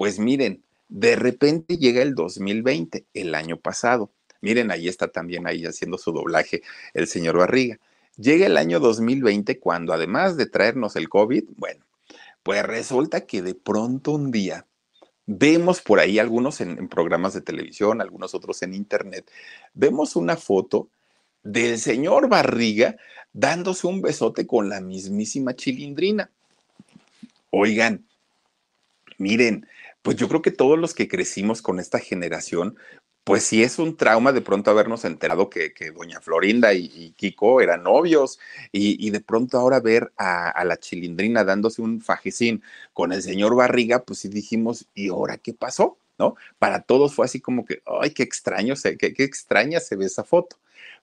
Pues 0.00 0.18
miren, 0.18 0.64
de 0.88 1.14
repente 1.14 1.76
llega 1.76 2.00
el 2.00 2.14
2020, 2.14 3.04
el 3.12 3.34
año 3.34 3.58
pasado. 3.58 4.10
Miren, 4.40 4.70
ahí 4.70 4.88
está 4.88 5.08
también 5.08 5.46
ahí 5.46 5.66
haciendo 5.66 5.98
su 5.98 6.10
doblaje 6.10 6.62
el 6.94 7.06
señor 7.06 7.36
Barriga. 7.36 7.78
Llega 8.16 8.46
el 8.46 8.56
año 8.56 8.80
2020 8.80 9.58
cuando 9.58 9.92
además 9.92 10.38
de 10.38 10.46
traernos 10.46 10.96
el 10.96 11.10
COVID, 11.10 11.50
bueno, 11.58 11.84
pues 12.42 12.62
resulta 12.62 13.26
que 13.26 13.42
de 13.42 13.54
pronto 13.54 14.12
un 14.12 14.30
día 14.30 14.64
vemos 15.26 15.82
por 15.82 16.00
ahí 16.00 16.18
algunos 16.18 16.62
en, 16.62 16.88
programas 16.88 17.34
de 17.34 17.42
televisión, 17.42 18.00
algunos 18.00 18.34
otros 18.34 18.62
en 18.62 18.72
internet, 18.72 19.30
vemos 19.74 20.16
una 20.16 20.38
foto 20.38 20.88
del 21.42 21.78
señor 21.78 22.30
Barriga 22.30 22.96
dándose 23.34 23.86
un 23.86 24.00
besote 24.00 24.46
con 24.46 24.70
la 24.70 24.80
mismísima 24.80 25.54
chilindrina. 25.54 26.30
Oigan, 27.50 28.06
miren, 29.18 29.66
pues 30.02 30.16
yo 30.16 30.28
creo 30.28 30.42
que 30.42 30.50
todos 30.50 30.78
los 30.78 30.94
que 30.94 31.08
crecimos 31.08 31.62
con 31.62 31.78
esta 31.80 31.98
generación, 31.98 32.76
pues 33.24 33.44
sí 33.44 33.62
es 33.62 33.78
un 33.78 33.96
trauma 33.96 34.32
de 34.32 34.40
pronto 34.40 34.70
habernos 34.70 35.04
enterado 35.04 35.50
que, 35.50 35.72
doña 35.94 36.20
Florinda 36.20 36.72
y, 36.74 37.12
Kiko 37.16 37.60
eran 37.60 37.82
novios 37.84 38.38
y, 38.72 39.10
de 39.10 39.20
pronto 39.20 39.58
ahora 39.58 39.80
ver 39.80 40.12
a, 40.16 40.64
la 40.64 40.78
chilindrina 40.78 41.44
dándose 41.44 41.82
un 41.82 42.00
fajecín 42.00 42.62
con 42.92 43.12
el 43.12 43.22
señor 43.22 43.54
Barriga, 43.54 44.02
pues 44.04 44.20
sí 44.20 44.28
dijimos, 44.28 44.86
¿y 44.94 45.08
ahora 45.10 45.36
qué 45.36 45.54
pasó? 45.54 45.98
¿No? 46.18 46.36
Para 46.58 46.82
todos 46.82 47.14
fue 47.14 47.24
así 47.26 47.40
como 47.40 47.64
que, 47.64 47.82
ay, 48.00 48.10
qué 48.10 48.22
extraño, 48.22 48.74
qué 48.98 49.14
extraña 49.24 49.80
se 49.80 49.96
ve 49.96 50.06
esa 50.06 50.24
foto. 50.24 50.56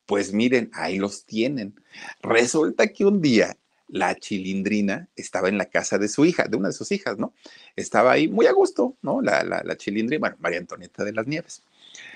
Pues 0.06 0.32
miren, 0.34 0.70
ahí 0.74 1.00
los 1.00 1.26
tienen. 1.26 1.76
Resulta 2.22 2.88
que 2.88 3.06
un 3.06 3.22
día 3.22 3.58
la 3.88 4.16
chilindrina 4.16 5.08
estaba 5.16 5.50
en 5.50 5.58
la 5.58 5.66
casa 5.66 5.98
de 5.98 6.08
su 6.08 6.26
hija, 6.26 6.46
de 6.48 6.58
una 6.58 6.70
de 6.70 6.74
sus 6.74 6.92
hijas, 6.92 7.18
¿no? 7.18 7.34
Estaba 7.76 8.12
ahí 8.12 8.28
muy 8.28 8.46
a 8.48 8.52
gusto, 8.52 8.96
¿no? 9.02 9.22
La, 9.22 9.78
chilindrina, 9.78 10.20
bueno, 10.20 10.36
María 10.40 10.60
Antonieta 10.60 11.04
de 11.04 11.14
las 11.14 11.28
Nieves. 11.28 11.64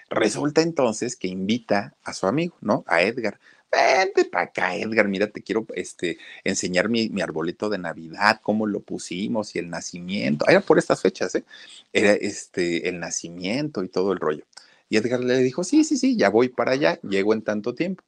Resulta 0.09 0.61
entonces 0.61 1.15
que 1.15 1.27
invita 1.27 1.95
a 2.03 2.13
su 2.13 2.27
amigo, 2.27 2.55
¿no? 2.61 2.83
A 2.87 3.01
Edgar. 3.01 3.39
Vente 3.71 4.25
para 4.25 4.45
acá, 4.45 4.75
Edgar, 4.75 5.07
mira, 5.07 5.27
te 5.27 5.41
quiero 5.41 5.65
este, 5.75 6.17
enseñar 6.43 6.89
mi, 6.89 7.07
mi, 7.07 7.21
arbolito 7.21 7.69
de 7.69 7.77
Navidad, 7.77 8.41
cómo 8.43 8.67
lo 8.67 8.81
pusimos 8.81 9.55
y 9.55 9.59
el 9.59 9.69
nacimiento. 9.69 10.45
Era 10.49 10.59
por 10.59 10.77
estas 10.77 11.01
fechas, 11.01 11.35
¿eh? 11.35 11.45
Era 11.93 12.11
este, 12.11 12.89
el 12.89 12.99
nacimiento 12.99 13.81
y 13.83 13.87
todo 13.87 14.11
el 14.11 14.19
rollo. 14.19 14.43
Y 14.89 14.97
Edgar 14.97 15.21
le 15.21 15.37
dijo, 15.37 15.63
sí, 15.63 15.85
sí, 15.85 15.95
sí, 15.95 16.17
ya 16.17 16.27
voy 16.29 16.49
para 16.49 16.73
allá, 16.73 16.99
llego 17.01 17.33
en 17.33 17.43
tanto 17.43 17.73
tiempo. 17.73 18.03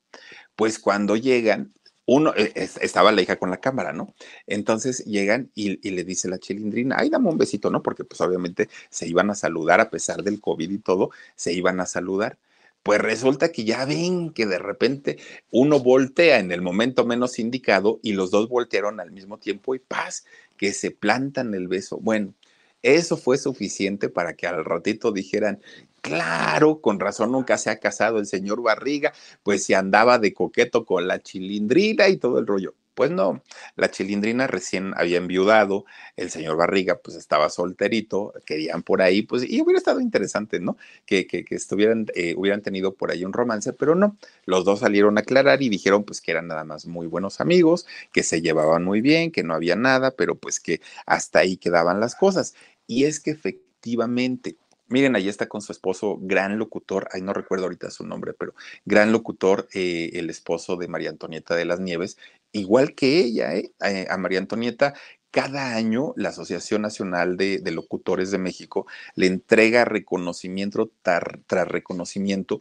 Pues 0.58 0.80
cuando 0.80 1.16
llegan, 1.16 1.72
uno, 2.06 2.34
eh, 2.36 2.52
estaba 2.82 3.12
la 3.12 3.22
hija 3.22 3.38
con 3.38 3.50
la 3.50 3.58
cámara, 3.58 3.94
¿no? 3.94 4.14
Entonces 4.48 5.06
llegan 5.06 5.52
y, 5.56 5.90
le 5.90 6.04
dice 6.04 6.28
la 6.28 6.40
chilindrina, 6.40 6.98
ay, 7.00 7.10
dame 7.10 7.30
un 7.30 7.38
besito, 7.38 7.70
¿no? 7.70 7.82
Porque 7.82 8.04
pues 8.04 8.20
obviamente 8.22 8.70
se 8.90 9.08
iban 9.08 9.30
a 9.30 9.36
saludar 9.36 9.80
a 9.80 9.90
pesar 9.90 10.24
del 10.24 10.42
COVID 10.42 10.70
y 10.70 10.80
todo, 10.80 11.12
se 11.36 11.54
iban 11.54 11.80
a 11.80 11.86
saludar. 11.86 12.38
Pues 12.84 13.00
resulta 13.00 13.52
que 13.52 13.64
ya 13.64 13.86
ven 13.86 14.32
que 14.32 14.46
de 14.46 14.60
repente 14.60 15.18
uno 15.52 15.80
voltea 15.80 16.40
en 16.40 16.52
el 16.52 16.62
momento 16.62 17.06
menos 17.06 17.40
indicado 17.40 18.00
y 18.04 18.12
los 18.14 18.30
dos 18.32 18.50
voltearon 18.50 19.00
al 19.00 19.12
mismo 19.12 19.38
tiempo 19.38 19.74
y 19.74 19.80
paz, 19.80 20.26
que 20.58 20.74
se 20.74 20.92
plantan 20.92 21.54
el 21.54 21.70
beso. 21.70 21.98
Bueno, 22.00 22.34
eso 22.82 23.16
fue 23.16 23.38
suficiente 23.38 24.10
para 24.10 24.34
que 24.34 24.48
al 24.48 24.66
ratito 24.66 25.14
dijeran, 25.14 25.62
Claro, 26.04 26.82
con 26.82 27.00
razón 27.00 27.32
nunca 27.32 27.58
se 27.58 27.70
ha 27.70 27.80
casado 27.80 28.20
el 28.20 28.26
señor 28.26 28.62
Barriga, 28.62 29.14
pues 29.42 29.64
se 29.64 29.74
andaba 29.74 30.20
de 30.20 30.34
coqueto 30.34 30.84
con 30.86 31.08
la 31.08 31.22
chilindrina 31.22 32.10
y 32.10 32.18
todo 32.18 32.40
el 32.40 32.46
rollo. 32.46 32.76
Pues 32.94 33.10
no, 33.10 33.42
la 33.78 33.90
chilindrina 33.90 34.46
recién 34.46 34.92
había 34.98 35.18
enviudado, 35.18 35.86
el 36.18 36.30
señor 36.30 36.58
Barriga 36.58 37.00
pues 37.02 37.16
estaba 37.18 37.50
solterito, 37.50 38.34
querían 38.46 38.84
por 38.84 39.02
ahí, 39.02 39.22
pues 39.24 39.50
y 39.50 39.62
hubiera 39.62 39.78
estado 39.80 40.02
interesante, 40.02 40.60
¿no? 40.60 40.76
Que, 41.06 41.26
que, 41.26 41.46
estuvieran, 41.50 42.06
eh, 42.16 42.36
hubieran 42.38 42.62
tenido 42.62 42.94
por 42.96 43.10
ahí 43.10 43.24
un 43.24 43.32
romance, 43.34 43.72
pero 43.74 43.96
no, 43.96 44.18
los 44.46 44.66
dos 44.66 44.82
salieron 44.82 45.18
a 45.18 45.22
aclarar 45.22 45.62
y 45.64 45.70
dijeron 45.70 46.04
pues 46.04 46.20
que 46.22 46.32
eran 46.32 46.48
nada 46.48 46.66
más 46.66 46.86
muy 46.86 47.08
buenos 47.08 47.40
amigos, 47.40 47.88
que 48.12 48.24
se 48.24 48.42
llevaban 48.42 48.84
muy 48.84 49.00
bien, 49.02 49.32
que 49.32 49.44
no 49.44 49.54
había 49.56 49.76
nada, 49.78 50.12
pero 50.12 50.36
pues 50.36 50.60
que 50.60 50.82
hasta 51.06 51.40
ahí 51.40 51.56
quedaban 51.58 52.00
las 52.02 52.14
cosas. 52.16 52.54
Y 52.88 53.06
es 53.06 53.20
que 53.20 53.32
efectivamente, 53.32 54.58
Miren, 54.88 55.16
ahí 55.16 55.30
está 55.30 55.48
con 55.48 55.62
su 55.62 55.72
esposo, 55.72 56.18
gran 56.22 56.58
locutor, 56.60 57.08
ahí 57.12 57.22
no 57.22 57.34
recuerdo 57.34 57.66
ahorita 57.66 57.90
su 57.90 58.06
nombre, 58.06 58.34
pero 58.34 58.54
gran 58.86 59.12
locutor, 59.12 59.68
eh, 59.74 60.12
el 60.14 60.30
esposo 60.30 60.76
de 60.76 60.88
María 60.88 61.10
Antonieta 61.10 61.56
de 61.56 61.66
las 61.66 61.80
Nieves, 61.80 62.18
igual 62.52 62.94
que 62.94 63.20
ella, 63.20 63.56
¿eh? 63.56 63.74
eh 63.84 64.08
a 64.10 64.18
María 64.18 64.40
Antonieta 64.40 64.94
cada 65.34 65.76
año 65.76 66.14
la 66.16 66.30
Asociación 66.30 66.84
Nacional 66.84 67.38
de, 67.38 67.60
Locutores 67.72 68.30
de 68.30 68.38
México 68.38 68.86
le 69.16 69.26
entrega 69.26 69.84
reconocimiento 69.84 70.92
tras 71.02 71.68
reconocimiento 71.68 72.60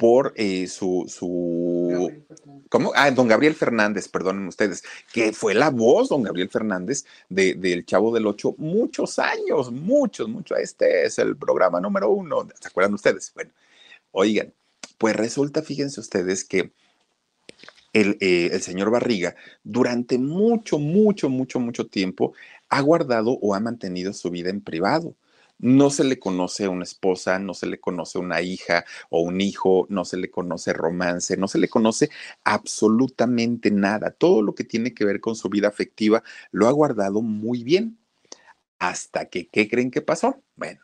por 0.00 0.32
eh, 0.34 0.66
su, 0.66 1.04
su 1.08 2.10
¿cómo? 2.70 2.90
Ah, 2.94 3.10
don 3.10 3.28
Gabriel 3.28 3.54
Fernández, 3.54 4.08
perdonen 4.08 4.48
ustedes, 4.48 4.82
que 5.12 5.34
fue 5.34 5.52
la 5.52 5.68
voz, 5.68 6.08
don 6.08 6.22
Gabriel 6.22 6.48
Fernández, 6.48 7.04
del 7.28 7.60
de, 7.60 7.84
Chavo 7.84 8.10
del 8.10 8.26
Ocho, 8.26 8.54
muchos 8.56 9.18
años, 9.18 9.70
muchos, 9.70 10.26
muchos. 10.26 10.58
Este 10.58 11.04
es 11.04 11.18
el 11.18 11.36
programa 11.36 11.82
número 11.82 12.08
uno, 12.08 12.48
¿se 12.58 12.68
acuerdan 12.68 12.94
ustedes? 12.94 13.30
Bueno, 13.34 13.50
oigan, 14.12 14.54
pues 14.96 15.14
resulta, 15.14 15.60
fíjense 15.60 16.00
ustedes 16.00 16.44
que 16.44 16.72
el, 17.92 18.16
eh, 18.20 18.48
el 18.52 18.62
señor 18.62 18.90
Barriga, 18.90 19.36
durante 19.62 20.16
mucho, 20.16 20.78
mucho, 20.78 21.28
mucho, 21.28 21.60
mucho 21.60 21.88
tiempo, 21.88 22.32
ha 22.70 22.80
guardado 22.80 23.32
o 23.32 23.54
ha 23.54 23.60
mantenido 23.60 24.14
su 24.14 24.30
vida 24.30 24.48
en 24.48 24.62
privado 24.62 25.14
no 25.60 25.90
se 25.90 26.04
le 26.04 26.18
conoce 26.18 26.68
una 26.68 26.84
esposa, 26.84 27.38
no 27.38 27.54
se 27.54 27.66
le 27.66 27.80
conoce 27.80 28.18
una 28.18 28.40
hija 28.40 28.84
o 29.10 29.20
un 29.20 29.40
hijo, 29.40 29.86
no 29.90 30.04
se 30.04 30.16
le 30.16 30.30
conoce 30.30 30.72
romance, 30.72 31.36
no 31.36 31.48
se 31.48 31.58
le 31.58 31.68
conoce 31.68 32.10
absolutamente 32.44 33.70
nada. 33.70 34.10
Todo 34.10 34.42
lo 34.42 34.54
que 34.54 34.64
tiene 34.64 34.94
que 34.94 35.04
ver 35.04 35.20
con 35.20 35.36
su 35.36 35.48
vida 35.48 35.68
afectiva 35.68 36.22
lo 36.50 36.66
ha 36.68 36.72
guardado 36.72 37.22
muy 37.22 37.62
bien. 37.62 37.98
Hasta 38.78 39.26
que, 39.26 39.48
¿qué 39.48 39.68
creen 39.68 39.90
que 39.90 40.00
pasó? 40.00 40.42
Bueno, 40.56 40.80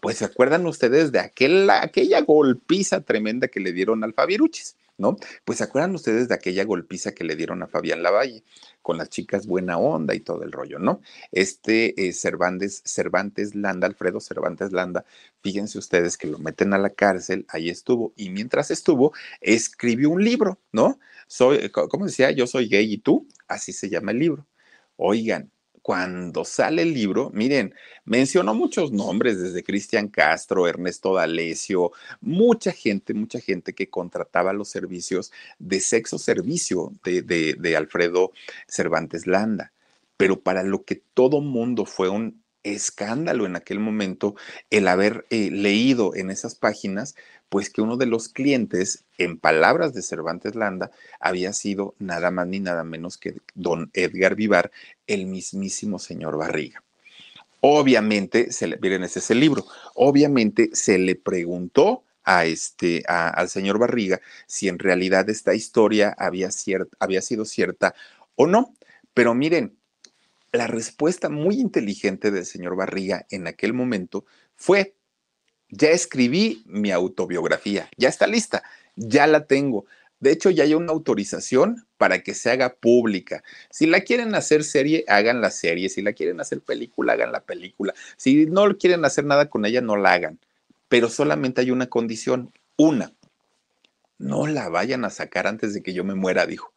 pues 0.00 0.18
se 0.18 0.24
acuerdan 0.24 0.66
ustedes 0.66 1.10
de 1.10 1.18
aquella 1.18 2.20
golpiza 2.20 3.00
tremenda 3.00 3.48
que 3.48 3.60
le 3.60 3.72
dieron 3.72 4.04
al 4.04 4.14
Fabiruchis. 4.14 4.76
¿no? 5.00 5.16
Pues 5.46 5.58
se 5.58 5.64
acuerdan 5.64 5.94
ustedes 5.94 6.28
de 6.28 6.34
aquella 6.34 6.64
golpiza 6.64 7.12
que 7.12 7.24
le 7.24 7.34
dieron 7.34 7.62
a 7.62 7.66
Fabián 7.66 8.02
Lavalle 8.02 8.44
con 8.82 8.98
las 8.98 9.08
chicas 9.10 9.46
buena 9.46 9.78
onda 9.78 10.14
y 10.14 10.20
todo 10.20 10.42
el 10.42 10.52
rollo, 10.52 10.78
¿no? 10.78 11.00
Este 11.32 12.08
eh, 12.08 12.12
Cervantes, 12.12 12.82
Cervantes 12.84 13.54
Landa, 13.54 13.86
Alfredo 13.86 14.20
Cervantes 14.20 14.72
Landa, 14.72 15.04
fíjense 15.42 15.78
ustedes 15.78 16.16
que 16.16 16.28
lo 16.28 16.38
meten 16.38 16.72
a 16.74 16.78
la 16.78 16.90
cárcel, 16.90 17.46
ahí 17.48 17.70
estuvo, 17.70 18.12
y 18.16 18.30
mientras 18.30 18.70
estuvo, 18.70 19.12
escribió 19.40 20.10
un 20.10 20.24
libro, 20.24 20.60
¿no? 20.72 20.98
Soy, 21.26 21.70
¿cómo 21.70 22.06
decía? 22.06 22.30
Yo 22.30 22.46
soy 22.46 22.68
gay 22.68 22.92
y 22.92 22.98
tú, 22.98 23.26
así 23.48 23.72
se 23.72 23.88
llama 23.88 24.12
el 24.12 24.18
libro. 24.18 24.46
Oigan, 24.96 25.50
cuando 25.82 26.44
sale 26.44 26.82
el 26.82 26.94
libro, 26.94 27.30
miren, 27.32 27.74
mencionó 28.04 28.54
muchos 28.54 28.92
nombres, 28.92 29.40
desde 29.40 29.62
Cristian 29.64 30.08
Castro, 30.08 30.66
Ernesto 30.66 31.14
D'Alessio, 31.14 31.92
mucha 32.20 32.72
gente, 32.72 33.14
mucha 33.14 33.40
gente 33.40 33.74
que 33.74 33.88
contrataba 33.88 34.52
los 34.52 34.68
servicios 34.68 35.32
de 35.58 35.80
sexo 35.80 36.18
servicio 36.18 36.92
de, 37.04 37.22
de 37.22 37.76
Alfredo 37.76 38.32
Cervantes 38.66 39.26
Landa. 39.26 39.72
Pero 40.16 40.40
para 40.40 40.62
lo 40.62 40.84
que 40.84 40.96
todo 41.14 41.40
mundo 41.40 41.86
fue 41.86 42.08
un 42.08 42.42
escándalo 42.62 43.46
en 43.46 43.56
aquel 43.56 43.78
momento 43.78 44.34
el 44.70 44.88
haber 44.88 45.26
eh, 45.30 45.50
leído 45.50 46.14
en 46.14 46.30
esas 46.30 46.54
páginas, 46.54 47.14
pues 47.48 47.70
que 47.70 47.82
uno 47.82 47.96
de 47.96 48.06
los 48.06 48.28
clientes, 48.28 49.04
en 49.18 49.38
palabras 49.38 49.92
de 49.92 50.02
Cervantes 50.02 50.54
Landa, 50.54 50.90
había 51.18 51.52
sido 51.52 51.94
nada 51.98 52.30
más 52.30 52.46
ni 52.46 52.60
nada 52.60 52.84
menos 52.84 53.18
que 53.18 53.36
don 53.54 53.90
Edgar 53.94 54.36
Vivar, 54.36 54.70
el 55.06 55.26
mismísimo 55.26 55.98
señor 55.98 56.36
Barriga. 56.36 56.82
Obviamente, 57.60 58.52
se 58.52 58.68
le, 58.68 58.78
miren, 58.78 59.02
ese 59.04 59.18
es 59.18 59.30
el 59.30 59.40
libro, 59.40 59.66
obviamente 59.94 60.70
se 60.72 60.98
le 60.98 61.16
preguntó 61.16 62.04
a 62.24 62.44
este, 62.44 63.02
al 63.06 63.48
señor 63.48 63.78
Barriga 63.78 64.20
si 64.46 64.68
en 64.68 64.78
realidad 64.78 65.28
esta 65.28 65.54
historia 65.54 66.14
había, 66.18 66.48
había 66.98 67.22
sido 67.22 67.44
cierta 67.44 67.94
o 68.36 68.46
no. 68.46 68.74
Pero 69.14 69.34
miren, 69.34 69.76
la 70.52 70.66
respuesta 70.66 71.28
muy 71.28 71.60
inteligente 71.60 72.30
del 72.30 72.44
señor 72.44 72.76
Barriga 72.76 73.26
en 73.30 73.46
aquel 73.46 73.72
momento 73.72 74.24
fue, 74.56 74.94
ya 75.68 75.90
escribí 75.90 76.62
mi 76.66 76.90
autobiografía, 76.90 77.88
ya 77.96 78.08
está 78.08 78.26
lista, 78.26 78.62
ya 78.96 79.26
la 79.26 79.46
tengo. 79.46 79.86
De 80.18 80.32
hecho, 80.32 80.50
ya 80.50 80.64
hay 80.64 80.74
una 80.74 80.92
autorización 80.92 81.86
para 81.96 82.22
que 82.22 82.34
se 82.34 82.50
haga 82.50 82.74
pública. 82.74 83.42
Si 83.70 83.86
la 83.86 84.00
quieren 84.00 84.34
hacer 84.34 84.64
serie, 84.64 85.04
hagan 85.08 85.40
la 85.40 85.50
serie. 85.50 85.88
Si 85.88 86.02
la 86.02 86.12
quieren 86.12 86.40
hacer 86.40 86.60
película, 86.60 87.14
hagan 87.14 87.32
la 87.32 87.40
película. 87.40 87.94
Si 88.18 88.44
no 88.44 88.76
quieren 88.76 89.04
hacer 89.06 89.24
nada 89.24 89.48
con 89.48 89.64
ella, 89.64 89.80
no 89.80 89.96
la 89.96 90.12
hagan. 90.12 90.38
Pero 90.88 91.08
solamente 91.08 91.62
hay 91.62 91.70
una 91.70 91.86
condición, 91.86 92.52
una. 92.76 93.14
No 94.18 94.46
la 94.46 94.68
vayan 94.68 95.06
a 95.06 95.10
sacar 95.10 95.46
antes 95.46 95.72
de 95.72 95.82
que 95.82 95.94
yo 95.94 96.04
me 96.04 96.14
muera, 96.14 96.44
dijo. 96.44 96.74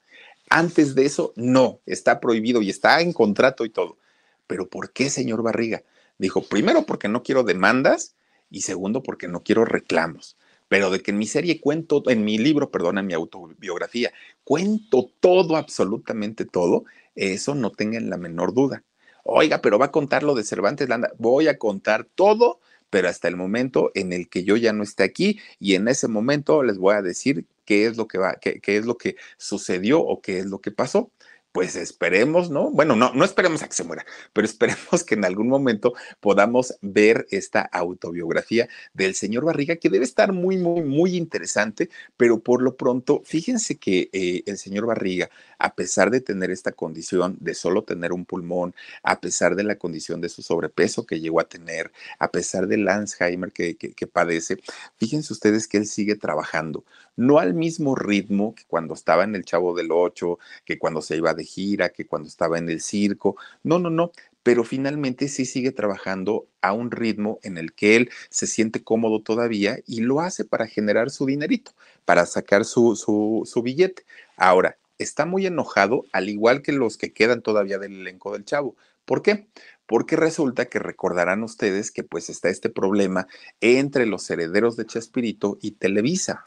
Antes 0.56 0.94
de 0.94 1.04
eso, 1.04 1.34
no, 1.36 1.82
está 1.88 2.20
prohibido 2.20 2.62
y 2.62 2.70
está 2.70 3.02
en 3.02 3.12
contrato 3.12 3.66
y 3.66 3.72
todo. 3.72 3.98
Pero 4.46 4.70
¿por 4.70 4.94
qué, 4.94 5.10
señor 5.10 5.42
Barriga? 5.42 5.82
Dijo, 6.20 6.44
primero 6.44 6.86
porque 6.86 7.08
no 7.08 7.24
quiero 7.24 7.42
demandas 7.42 8.16
y 8.52 8.62
segundo 8.62 9.02
porque 9.02 9.28
no 9.28 9.42
quiero 9.42 9.66
reclamos. 9.66 10.38
Pero 10.68 10.92
de 10.92 11.02
que 11.02 11.10
en 11.10 11.18
mi 11.18 11.26
serie 11.26 11.60
cuento, 11.60 12.04
en 12.08 12.24
mi 12.24 12.38
libro, 12.38 12.70
perdón, 12.70 13.00
en 13.00 13.08
mi 13.08 13.14
autobiografía, 13.14 14.14
cuento 14.44 15.10
todo, 15.20 15.56
absolutamente 15.56 16.46
todo, 16.46 16.86
eso 17.16 17.56
no 17.56 17.72
tengan 17.72 18.12
la 18.12 18.18
menor 18.18 18.54
duda. 18.54 18.84
Oiga, 19.24 19.60
pero 19.60 19.80
va 19.80 19.86
a 19.86 19.92
contar 19.92 20.22
lo 20.22 20.36
de 20.36 20.44
Cervantes 20.44 20.88
Landa. 20.88 21.14
Voy 21.18 21.48
a 21.48 21.58
contar 21.58 22.04
todo, 22.04 22.60
pero 22.94 23.10
hasta 23.10 23.28
el 23.28 23.36
momento 23.36 23.90
en 23.96 24.14
el 24.14 24.30
que 24.30 24.44
yo 24.44 24.56
ya 24.56 24.72
no 24.72 24.84
esté 24.84 25.02
aquí 25.02 25.40
y 25.60 25.74
en 25.74 25.88
ese 25.88 26.08
momento 26.08 26.62
les 26.62 26.78
voy 26.78 26.94
a 26.94 27.02
decir 27.02 27.48
qué 27.66 27.88
es 27.88 27.98
lo 27.98 28.08
que 28.08 28.20
va, 28.20 28.36
qué, 28.36 28.62
es 28.64 28.86
lo 28.86 29.00
que 29.00 29.16
sucedió 29.38 30.00
o 30.00 30.22
qué 30.22 30.38
es 30.38 30.46
lo 30.46 30.62
que 30.62 30.70
pasó. 30.70 31.10
Pues 31.54 31.76
esperemos, 31.76 32.50
¿no? 32.50 32.72
Bueno, 32.72 32.96
no, 32.96 33.14
no 33.14 33.24
esperemos 33.24 33.62
a 33.62 33.68
que 33.68 33.76
se 33.76 33.84
muera, 33.84 34.06
pero 34.34 34.46
esperemos 34.48 35.04
que 35.06 35.14
en 35.16 35.24
algún 35.24 35.48
momento 35.48 35.94
podamos 36.20 36.76
ver 36.82 37.28
esta 37.30 37.62
autobiografía 37.62 38.68
del 38.94 39.14
señor 39.16 39.46
Barriga, 39.46 39.76
que 39.78 39.90
debe 39.90 40.04
estar 40.04 40.34
muy, 40.34 40.58
muy, 40.58 40.82
muy 40.82 41.16
interesante, 41.16 41.90
pero 42.18 42.40
por 42.40 42.62
lo 42.64 42.76
pronto, 42.76 43.22
fíjense 43.24 43.78
que 43.78 44.10
eh, 44.12 44.42
el 44.48 44.58
señor 44.58 44.88
Barriga, 44.88 45.30
a 45.60 45.76
pesar 45.76 46.10
de 46.10 46.22
tener 46.22 46.50
esta 46.50 46.72
condición 46.72 47.38
de 47.40 47.54
solo 47.54 47.84
tener 47.84 48.14
un 48.14 48.26
pulmón, 48.26 48.74
a 49.04 49.22
pesar 49.22 49.56
de 49.56 49.64
la 49.64 49.76
condición 49.76 50.22
de 50.22 50.30
su 50.30 50.42
sobrepeso 50.42 51.06
que 51.06 51.20
llegó 51.20 51.40
a 51.40 51.48
tener, 51.48 51.92
a 52.18 52.32
pesar 52.32 52.68
del 52.68 52.88
Alzheimer 52.88 53.52
que, 53.52 53.76
que 53.76 54.08
padece, 54.08 54.58
fíjense 54.98 55.32
ustedes 55.32 55.68
que 55.68 55.78
él 55.78 55.86
sigue 55.86 56.16
trabajando 56.16 56.84
no 57.16 57.40
al 57.40 57.54
mismo 57.54 57.96
ritmo 57.96 58.56
que 58.56 58.64
cuando 58.68 58.94
estaba 58.94 59.24
en 59.24 59.36
el 59.36 59.46
Chavo 59.46 59.76
del 59.76 59.92
Ocho, 59.92 60.40
que 60.66 60.80
cuando 60.80 61.02
se 61.02 61.18
iba 61.18 61.34
de 61.34 61.44
gira, 61.44 61.90
que 61.90 62.08
cuando 62.08 62.28
estaba 62.28 62.58
en 62.58 62.70
el 62.70 62.82
circo. 62.82 63.36
No, 63.64 63.80
no, 63.80 63.90
no. 63.90 64.12
Pero 64.44 64.64
finalmente 64.64 65.30
sí 65.30 65.46
sigue 65.46 65.72
trabajando 65.72 66.48
a 66.62 66.74
un 66.74 66.92
ritmo 66.92 67.40
en 67.44 67.58
el 67.58 67.74
que 67.74 67.96
él 67.96 68.10
se 68.30 68.48
siente 68.48 68.84
cómodo 68.84 69.22
todavía 69.22 69.80
y 69.86 70.02
lo 70.02 70.20
hace 70.20 70.44
para 70.44 70.68
generar 70.68 71.12
su 71.12 71.26
dinerito, 71.26 71.72
para 72.04 72.26
sacar 72.26 72.66
su, 72.66 72.96
su, 72.96 73.44
su 73.46 73.62
billete. 73.62 74.06
Ahora, 74.36 74.78
está 74.98 75.26
muy 75.26 75.46
enojado, 75.46 76.06
al 76.12 76.30
igual 76.30 76.62
que 76.62 76.74
los 76.74 76.98
que 76.98 77.14
quedan 77.14 77.42
todavía 77.42 77.80
del 77.80 77.94
elenco 78.02 78.34
del 78.34 78.46
Chavo. 78.46 78.76
¿Por 79.06 79.22
qué? 79.22 79.48
Porque 79.86 80.16
resulta 80.16 80.66
que 80.66 80.80
recordarán 80.80 81.44
ustedes 81.44 81.92
que 81.92 82.04
pues 82.04 82.30
está 82.30 82.50
este 82.50 82.70
problema 82.70 83.28
entre 83.62 84.06
los 84.06 84.30
herederos 84.30 84.76
de 84.78 84.86
Chespirito 84.86 85.58
y 85.62 85.72
Televisa 85.72 86.46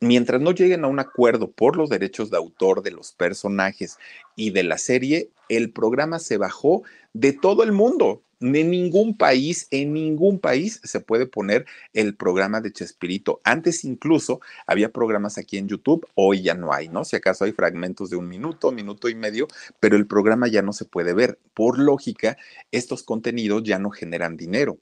mientras 0.00 0.40
no 0.40 0.52
lleguen 0.52 0.84
a 0.84 0.88
un 0.88 0.98
acuerdo 0.98 1.50
por 1.50 1.76
los 1.76 1.90
derechos 1.90 2.30
de 2.30 2.38
autor 2.38 2.82
de 2.82 2.90
los 2.90 3.12
personajes 3.12 3.98
y 4.34 4.50
de 4.50 4.64
la 4.64 4.78
serie, 4.78 5.30
el 5.48 5.72
programa 5.72 6.18
se 6.18 6.38
bajó 6.38 6.82
de 7.12 7.32
todo 7.32 7.62
el 7.62 7.72
mundo. 7.72 8.22
En 8.42 8.70
ningún 8.70 9.18
país, 9.18 9.68
en 9.70 9.92
ningún 9.92 10.38
país 10.38 10.80
se 10.82 11.00
puede 11.00 11.26
poner 11.26 11.66
el 11.92 12.16
programa 12.16 12.62
de 12.62 12.72
Chespirito. 12.72 13.42
Antes 13.44 13.84
incluso 13.84 14.40
había 14.66 14.90
programas 14.90 15.36
aquí 15.36 15.58
en 15.58 15.68
YouTube, 15.68 16.06
hoy 16.14 16.40
ya 16.40 16.54
no 16.54 16.72
hay, 16.72 16.88
¿no? 16.88 17.04
Si 17.04 17.16
acaso 17.16 17.44
hay 17.44 17.52
fragmentos 17.52 18.08
de 18.08 18.16
un 18.16 18.28
minuto, 18.28 18.72
minuto 18.72 19.10
y 19.10 19.14
medio, 19.14 19.46
pero 19.78 19.96
el 19.96 20.06
programa 20.06 20.48
ya 20.48 20.62
no 20.62 20.72
se 20.72 20.86
puede 20.86 21.12
ver. 21.12 21.38
Por 21.52 21.78
lógica, 21.78 22.38
estos 22.72 23.02
contenidos 23.02 23.62
ya 23.62 23.78
no 23.78 23.90
generan 23.90 24.38
dinero. 24.38 24.78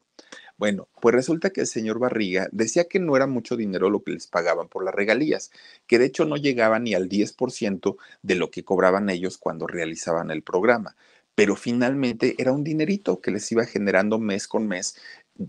Bueno, 0.58 0.88
pues 1.00 1.14
resulta 1.14 1.50
que 1.50 1.60
el 1.60 1.66
señor 1.68 2.00
Barriga 2.00 2.48
decía 2.50 2.88
que 2.88 2.98
no 2.98 3.16
era 3.16 3.28
mucho 3.28 3.56
dinero 3.56 3.90
lo 3.90 4.02
que 4.02 4.10
les 4.10 4.26
pagaban 4.26 4.68
por 4.68 4.84
las 4.84 4.92
regalías, 4.94 5.52
que 5.86 6.00
de 6.00 6.06
hecho 6.06 6.24
no 6.24 6.36
llegaba 6.36 6.80
ni 6.80 6.94
al 6.94 7.08
10% 7.08 7.96
de 8.22 8.34
lo 8.34 8.50
que 8.50 8.64
cobraban 8.64 9.08
ellos 9.08 9.38
cuando 9.38 9.68
realizaban 9.68 10.32
el 10.32 10.42
programa, 10.42 10.96
pero 11.36 11.54
finalmente 11.54 12.34
era 12.38 12.50
un 12.52 12.64
dinerito 12.64 13.20
que 13.20 13.30
les 13.30 13.50
iba 13.52 13.64
generando 13.66 14.18
mes 14.18 14.48
con 14.48 14.66
mes 14.66 14.96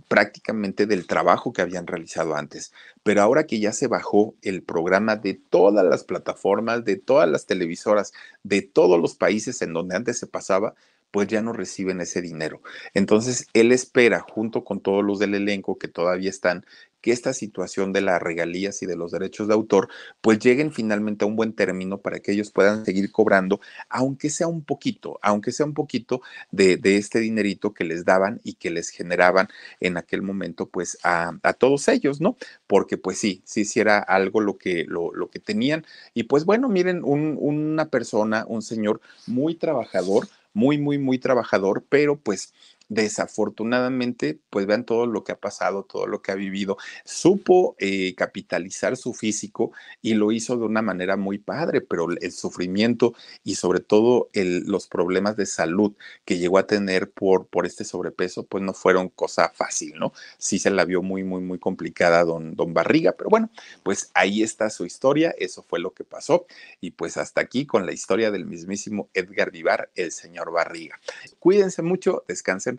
prácticamente 0.07 0.86
del 0.86 1.07
trabajo 1.07 1.51
que 1.53 1.64
habían 1.64 1.88
realizado 1.88 2.36
antes. 2.36 2.72
Pero 3.01 3.24
ahora 3.24 3.47
que 3.47 3.60
ya 3.60 3.74
se 3.74 3.88
bajó 3.88 4.36
el 4.43 4.62
programa 4.62 5.16
de 5.16 5.34
todas 5.34 5.84
las 5.86 6.03
plataformas, 6.03 6.86
de 6.86 6.97
todas 6.97 7.28
las 7.28 7.47
televisoras, 7.47 8.14
de 8.43 8.62
todos 8.62 8.99
los 9.01 9.16
países 9.16 9.62
en 9.64 9.74
donde 9.74 9.95
antes 9.95 10.20
se 10.20 10.28
pasaba, 10.28 10.76
pues 11.12 11.28
ya 11.28 11.41
no 11.41 11.53
reciben 11.53 12.01
ese 12.01 12.22
dinero. 12.22 12.62
Entonces, 12.93 13.47
él 13.53 13.72
espera, 13.72 14.20
junto 14.20 14.64
con 14.64 14.80
todos 14.82 15.03
los 15.03 15.20
del 15.20 15.36
elenco 15.36 15.78
que 15.78 15.88
todavía 15.88 16.30
están, 16.30 16.66
que 17.01 17.12
esta 17.12 17.34
situación 17.34 17.93
de 17.93 18.01
las 18.01 18.22
regalías 18.22 18.82
y 18.84 18.86
de 18.86 18.95
los 18.95 19.12
derechos 19.12 19.47
de 19.47 19.53
autor, 19.53 19.89
pues 20.22 20.39
lleguen 20.39 20.72
finalmente 20.72 21.26
a 21.26 21.28
un 21.28 21.36
buen 21.36 21.53
término 21.53 21.99
para 21.99 22.20
que 22.20 22.34
ellos 22.34 22.51
puedan 22.51 22.86
seguir 22.86 23.12
cobrando, 23.12 23.60
aunque 23.89 24.30
sea 24.30 24.47
un 24.47 24.64
poquito, 24.64 25.20
aunque 25.22 25.51
sea 25.51 25.66
un 25.66 25.74
poquito 25.74 26.22
de, 26.51 26.80
este 26.84 27.20
dinerito 27.20 27.74
que 27.74 27.84
les 27.84 28.03
daban 28.03 28.41
y 28.43 28.53
que 28.53 28.70
les 28.70 28.89
generaban 28.89 29.47
en 29.80 29.97
aquel 29.97 30.22
momento, 30.22 30.68
pues 30.68 30.97
a, 31.03 31.32
todos 31.57 31.88
ellos, 31.88 32.22
¿no? 32.22 32.38
Porque 32.68 32.97
pues 32.97 33.18
sí, 33.18 33.41
sí, 33.45 33.66
sí 33.66 33.80
era 33.80 33.99
algo 33.99 34.41
lo 34.41 34.57
que, 34.57 34.86
lo, 34.86 35.14
lo 35.14 35.30
que 35.30 35.39
tenían. 35.39 35.86
Y 36.14 36.24
pues 36.24 36.45
bueno, 36.45 36.70
miren, 36.70 37.01
una 37.03 37.89
persona, 37.89 38.45
un 38.47 38.62
señor 38.62 39.01
muy 39.28 39.55
trabajador, 39.55 40.28
muy, 40.54 40.78
muy, 40.78 40.97
muy 40.97 41.20
trabajador, 41.20 41.86
pero 41.89 42.20
pues 42.20 42.54
desafortunadamente, 42.90 44.40
pues 44.50 44.66
vean 44.66 44.84
todo 44.84 45.06
lo 45.06 45.24
que 45.24 45.32
ha 45.32 45.40
pasado, 45.40 45.84
todo 45.84 46.08
lo 46.08 46.22
que 46.22 46.32
ha 46.32 46.36
vivido. 46.36 46.78
Supo 47.06 47.76
eh, 47.78 48.16
capitalizar 48.16 48.98
su 48.98 49.14
físico 49.14 49.72
y 50.02 50.16
lo 50.16 50.32
hizo 50.32 50.58
de 50.58 50.66
una 50.66 50.82
manera 50.82 51.16
muy 51.16 51.38
padre, 51.38 51.82
pero 51.82 52.08
el 52.10 52.32
sufrimiento 52.32 53.14
y 53.44 53.56
sobre 53.56 53.80
todo 53.80 54.30
los 54.34 54.88
problemas 54.88 55.38
de 55.38 55.46
salud 55.46 55.94
que 56.26 56.40
llegó 56.40 56.58
a 56.58 56.68
tener 56.68 57.12
por, 57.12 57.48
por 57.48 57.66
este 57.66 57.86
sobrepeso, 57.86 58.46
pues 58.46 58.64
no 58.64 58.74
fueron 58.74 59.10
cosa 59.10 59.50
fácil, 59.50 59.94
¿no? 60.00 60.12
Sí 60.38 60.58
se 60.58 60.72
la 60.72 60.84
vio 60.86 61.02
muy, 61.04 61.24
muy, 61.24 61.42
muy 61.42 61.60
complicada 61.60 62.24
don, 62.24 62.56
don 62.56 62.74
Barriga, 62.74 63.14
pero 63.18 63.30
bueno, 63.30 63.50
pues 63.84 64.10
ahí 64.16 64.42
está 64.42 64.70
su 64.72 64.86
historia, 64.86 65.34
eso 65.38 65.62
fue 65.62 65.80
lo 65.80 65.94
que 65.94 66.04
pasó 66.04 66.48
y 66.82 66.92
pues 66.92 67.18
hasta 67.18 67.42
aquí 67.42 67.68
con 67.68 67.86
la 67.86 67.92
historia 67.92 68.32
del 68.32 68.46
mismísimo 68.46 69.10
Edgar 69.14 69.52
Vivar, 69.52 69.92
el 69.96 70.12
señor 70.12 70.52
Barriga. 70.52 71.00
Cuídense 71.40 71.84
mucho, 71.84 72.24
descansen 72.28 72.79